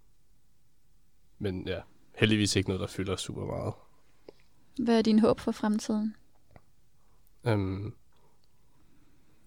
Men 1.38 1.68
ja, 1.68 1.80
heldigvis 2.14 2.56
ikke 2.56 2.68
noget, 2.68 2.80
der 2.80 2.86
fylder 2.86 3.16
super 3.16 3.44
meget. 3.44 3.74
Hvad 4.78 4.98
er 4.98 5.02
din 5.02 5.18
håb 5.18 5.40
for 5.40 5.52
fremtiden? 5.52 6.16
Øhm, 7.44 7.94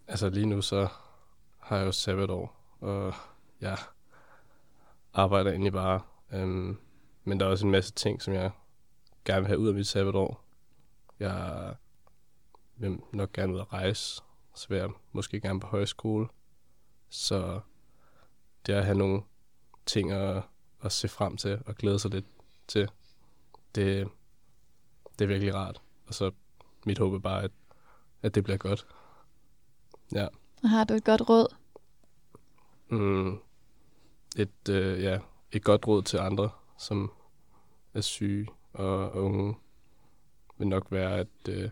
altså 0.07 0.29
lige 0.29 0.45
nu 0.45 0.61
så 0.61 0.87
har 1.59 1.77
jeg 1.77 1.85
jo 1.85 1.91
sabbatår, 1.91 2.77
og 2.79 3.13
jeg 3.61 3.77
arbejder 5.13 5.51
egentlig 5.51 5.73
bare. 5.73 6.01
Øhm, 6.31 6.77
men 7.23 7.39
der 7.39 7.45
er 7.45 7.49
også 7.49 7.65
en 7.65 7.71
masse 7.71 7.93
ting, 7.93 8.21
som 8.21 8.33
jeg 8.33 8.51
gerne 9.25 9.41
vil 9.41 9.47
have 9.47 9.59
ud 9.59 9.67
af 9.67 9.73
mit 9.73 9.87
sabbatår. 9.87 10.43
Jeg 11.19 11.75
vil 12.75 12.99
nok 13.13 13.33
gerne 13.33 13.53
ud 13.53 13.59
at 13.59 13.73
rejse, 13.73 14.21
så 14.55 14.67
vil 14.69 14.77
jeg 14.77 14.89
måske 15.11 15.41
gerne 15.41 15.59
på 15.59 15.67
højskole. 15.67 16.27
Så 17.09 17.59
det 18.65 18.73
at 18.73 18.85
have 18.85 18.97
nogle 18.97 19.21
ting 19.85 20.11
at, 20.11 20.43
at 20.81 20.91
se 20.91 21.07
frem 21.07 21.37
til 21.37 21.61
og 21.65 21.75
glæde 21.75 21.99
sig 21.99 22.11
lidt 22.11 22.25
til, 22.67 22.89
det, 23.75 24.09
det 25.19 25.25
er 25.25 25.27
virkelig 25.27 25.55
rart. 25.55 25.81
Og 26.07 26.13
så 26.13 26.31
mit 26.85 26.97
håb 26.97 27.13
er 27.13 27.19
bare, 27.19 27.43
at, 27.43 27.51
at 28.21 28.35
det 28.35 28.43
bliver 28.43 28.57
godt. 28.57 28.87
Ja. 30.13 30.27
Og 30.63 30.69
har 30.69 30.83
du 30.83 30.93
et 30.93 31.03
godt 31.03 31.29
råd? 31.29 31.55
Mm, 32.89 33.39
et, 34.37 34.69
øh, 34.69 35.03
ja, 35.03 35.19
et 35.51 35.63
godt 35.63 35.87
råd 35.87 36.01
til 36.03 36.17
andre, 36.17 36.49
som 36.77 37.11
er 37.93 38.01
syge 38.01 38.47
og 38.73 39.15
unge, 39.15 39.55
vil 40.57 40.67
nok 40.67 40.87
være 40.91 41.17
at 41.17 41.49
øh, 41.49 41.69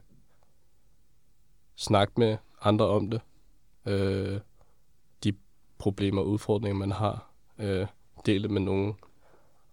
snakke 1.76 2.14
med 2.18 2.38
andre 2.62 2.88
om 2.88 3.10
det. 3.10 3.22
Øh, 3.86 4.40
de 5.24 5.34
problemer 5.78 6.22
og 6.22 6.28
udfordringer, 6.28 6.80
man 6.80 6.92
har. 6.92 7.32
Øh, 7.60 7.88
dele 8.26 8.48
med 8.48 8.62
nogen. 8.62 8.96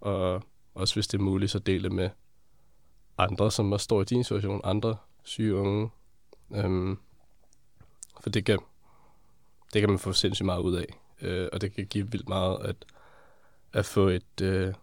Og 0.01 0.43
også 0.75 0.95
hvis 0.95 1.07
det 1.07 1.19
er 1.19 1.23
muligt, 1.23 1.51
så 1.51 1.59
dele 1.59 1.91
med 1.91 2.11
andre, 3.19 3.51
som 3.51 3.73
også 3.73 3.85
står 3.85 4.01
i 4.01 4.05
din 4.05 4.25
situation. 4.25 4.61
Andre 4.65 4.97
syge 5.23 5.55
unge. 5.55 5.91
Øhm, 6.55 6.99
for 8.21 8.31
det 8.31 8.45
kan, 8.45 8.59
det 9.73 9.83
kan 9.83 9.91
man 9.91 9.99
få 9.99 10.13
sindssygt 10.13 10.47
meget 10.47 10.61
ud 10.61 10.75
af. 10.75 10.99
Øh, 11.21 11.49
og 11.53 11.61
det 11.61 11.75
kan 11.75 11.87
give 11.87 12.11
vildt 12.11 12.29
meget 12.29 12.59
at, 12.61 12.85
at 13.73 13.87
få 13.87 14.09
et, 14.09 14.41
øh, 14.43 14.75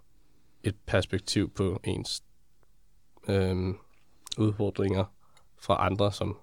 et 0.64 0.76
perspektiv 0.86 1.50
på 1.50 1.80
ens 1.84 2.24
øh, 3.28 3.74
udfordringer 4.38 5.06
fra 5.58 5.86
andre, 5.86 6.12
som 6.12 6.38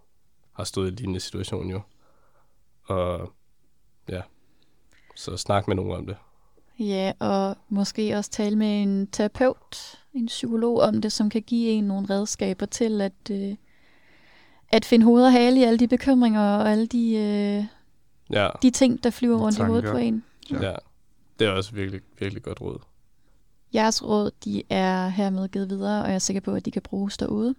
har 0.52 0.64
stået 0.64 0.92
i 0.92 0.94
lignende 0.94 1.20
situation 1.20 1.70
jo. 1.70 1.80
Og 2.84 3.32
ja, 4.08 4.22
så 5.14 5.36
snak 5.36 5.68
med 5.68 5.76
nogen 5.76 5.92
om 5.92 6.06
det. 6.06 6.16
Ja, 6.78 7.12
og 7.18 7.56
måske 7.68 8.16
også 8.16 8.30
tale 8.30 8.56
med 8.56 8.82
en 8.82 9.06
terapeut, 9.06 9.98
en 10.14 10.26
psykolog 10.26 10.80
om 10.80 11.00
det, 11.00 11.12
som 11.12 11.30
kan 11.30 11.42
give 11.42 11.68
en 11.68 11.84
nogle 11.84 12.06
redskaber 12.10 12.66
til 12.66 13.00
at, 13.00 13.30
øh, 13.30 13.56
at 14.68 14.84
finde 14.84 15.04
hoved 15.04 15.24
og 15.24 15.32
hale 15.32 15.60
i 15.60 15.62
alle 15.62 15.78
de 15.78 15.88
bekymringer 15.88 16.56
og 16.56 16.70
alle 16.70 16.86
de, 16.86 17.14
øh, 17.14 17.64
Ja, 18.30 18.48
de 18.62 18.70
ting, 18.70 19.04
der 19.04 19.10
flyver 19.10 19.38
rundt 19.38 19.58
i 19.58 19.62
hovedet 19.62 19.84
Tanker. 19.84 19.92
på 19.92 19.98
en. 19.98 20.24
Ja. 20.50 20.70
ja. 20.70 20.74
Det 21.38 21.46
er 21.46 21.50
også 21.50 21.74
virkelig, 21.74 22.00
virkelig 22.18 22.42
godt 22.42 22.60
råd. 22.60 22.78
Jeres 23.74 24.04
råd, 24.04 24.30
de 24.44 24.62
er 24.70 25.08
hermed 25.08 25.48
givet 25.48 25.70
videre, 25.70 26.02
og 26.02 26.08
jeg 26.08 26.14
er 26.14 26.18
sikker 26.18 26.40
på, 26.40 26.52
at 26.54 26.64
de 26.64 26.70
kan 26.70 26.82
bruges 26.82 27.16
derude. 27.16 27.54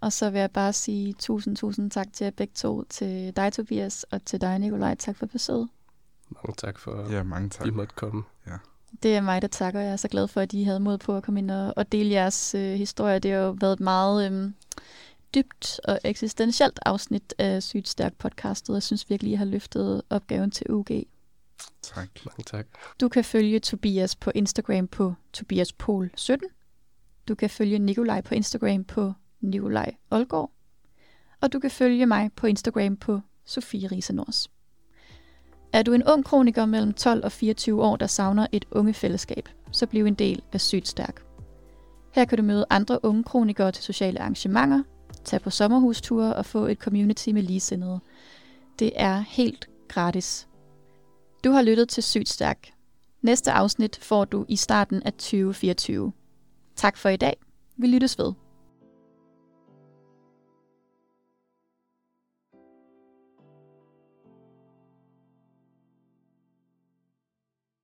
Og 0.00 0.12
så 0.12 0.30
vil 0.30 0.38
jeg 0.40 0.50
bare 0.50 0.72
sige 0.72 1.12
tusind, 1.12 1.56
tusind 1.56 1.90
tak 1.90 2.12
til 2.12 2.24
jer 2.24 2.30
begge 2.30 2.52
to, 2.56 2.84
til 2.84 3.32
dig 3.36 3.52
Tobias 3.52 4.04
og 4.04 4.24
til 4.24 4.40
dig 4.40 4.58
Nikolaj. 4.58 4.94
Tak 4.94 5.16
for 5.16 5.26
besøget. 5.26 5.68
Mange 6.30 6.54
tak 6.56 6.78
for, 6.78 6.92
at 6.92 7.12
Ja, 7.12 7.22
mange 7.22 7.48
tak. 7.48 7.66
I 7.66 7.70
måtte 7.70 7.94
komme. 7.94 8.22
Det 9.02 9.16
er 9.16 9.20
mig, 9.20 9.42
der 9.42 9.48
takker. 9.48 9.80
Jeg 9.80 9.92
er 9.92 9.96
så 9.96 10.08
glad 10.08 10.28
for, 10.28 10.40
at 10.40 10.52
I 10.52 10.62
havde 10.62 10.80
mod 10.80 10.98
på 10.98 11.16
at 11.16 11.22
komme 11.22 11.40
ind 11.40 11.50
og, 11.50 11.74
og 11.76 11.92
dele 11.92 12.10
jeres 12.10 12.54
øh, 12.54 12.74
historie. 12.74 13.18
Det 13.18 13.30
har 13.30 13.38
jo 13.38 13.56
været 13.60 13.72
et 13.72 13.80
meget 13.80 14.26
øhm, 14.26 14.54
dybt 15.34 15.80
og 15.84 15.98
eksistentielt 16.04 16.78
afsnit 16.86 17.34
af 17.38 17.62
Sygt 17.62 17.88
Stærk 17.88 18.14
podcastet. 18.18 18.74
Jeg 18.74 18.82
synes 18.82 19.10
virkelig, 19.10 19.32
I 19.32 19.34
har 19.34 19.44
løftet 19.44 20.02
opgaven 20.10 20.50
til 20.50 20.66
UG. 20.70 20.86
Tak. 21.82 22.08
Mange 22.24 22.42
tak. 22.46 22.66
Du 23.00 23.08
kan 23.08 23.24
følge 23.24 23.60
Tobias 23.60 24.16
på 24.16 24.32
Instagram 24.34 24.88
på 24.88 25.14
tobiaspol17. 25.36 26.36
Du 27.28 27.34
kan 27.34 27.50
følge 27.50 27.78
Nikolaj 27.78 28.20
på 28.20 28.34
Instagram 28.34 28.84
på 28.84 29.12
Nikolaj 29.40 29.94
Olgaard. 30.10 30.50
Og 31.40 31.52
du 31.52 31.58
kan 31.58 31.70
følge 31.70 32.06
mig 32.06 32.30
på 32.36 32.46
Instagram 32.46 32.96
på 32.96 33.20
Sofie 33.44 33.88
Risenors. 33.88 34.50
Er 35.74 35.82
du 35.82 35.92
en 35.92 36.04
ung 36.06 36.24
kroniker 36.24 36.66
mellem 36.66 36.92
12 36.92 37.24
og 37.24 37.32
24 37.32 37.82
år, 37.82 37.96
der 37.96 38.06
savner 38.06 38.46
et 38.52 38.64
unge 38.70 38.94
fællesskab, 38.94 39.48
så 39.72 39.86
bliv 39.86 40.06
en 40.06 40.14
del 40.14 40.42
af 40.52 40.60
Sygt 40.60 40.88
Stærk. 40.88 41.22
Her 42.12 42.24
kan 42.24 42.38
du 42.38 42.44
møde 42.44 42.66
andre 42.70 43.04
unge 43.04 43.24
kronikere 43.24 43.72
til 43.72 43.84
sociale 43.84 44.20
arrangementer, 44.20 44.82
tage 45.24 45.40
på 45.40 45.50
sommerhusture 45.50 46.36
og 46.36 46.46
få 46.46 46.66
et 46.66 46.78
community 46.78 47.28
med 47.28 47.42
ligesindede. 47.42 48.00
Det 48.78 48.92
er 48.96 49.24
helt 49.28 49.68
gratis. 49.88 50.48
Du 51.44 51.50
har 51.50 51.62
lyttet 51.62 51.88
til 51.88 52.02
Sygt 52.02 52.28
Stærk. 52.28 52.68
Næste 53.22 53.52
afsnit 53.52 53.98
får 54.02 54.24
du 54.24 54.44
i 54.48 54.56
starten 54.56 55.02
af 55.02 55.12
2024. 55.12 56.12
Tak 56.76 56.96
for 56.96 57.08
i 57.08 57.16
dag. 57.16 57.36
Vi 57.76 57.86
lyttes 57.86 58.18
ved. 58.18 58.32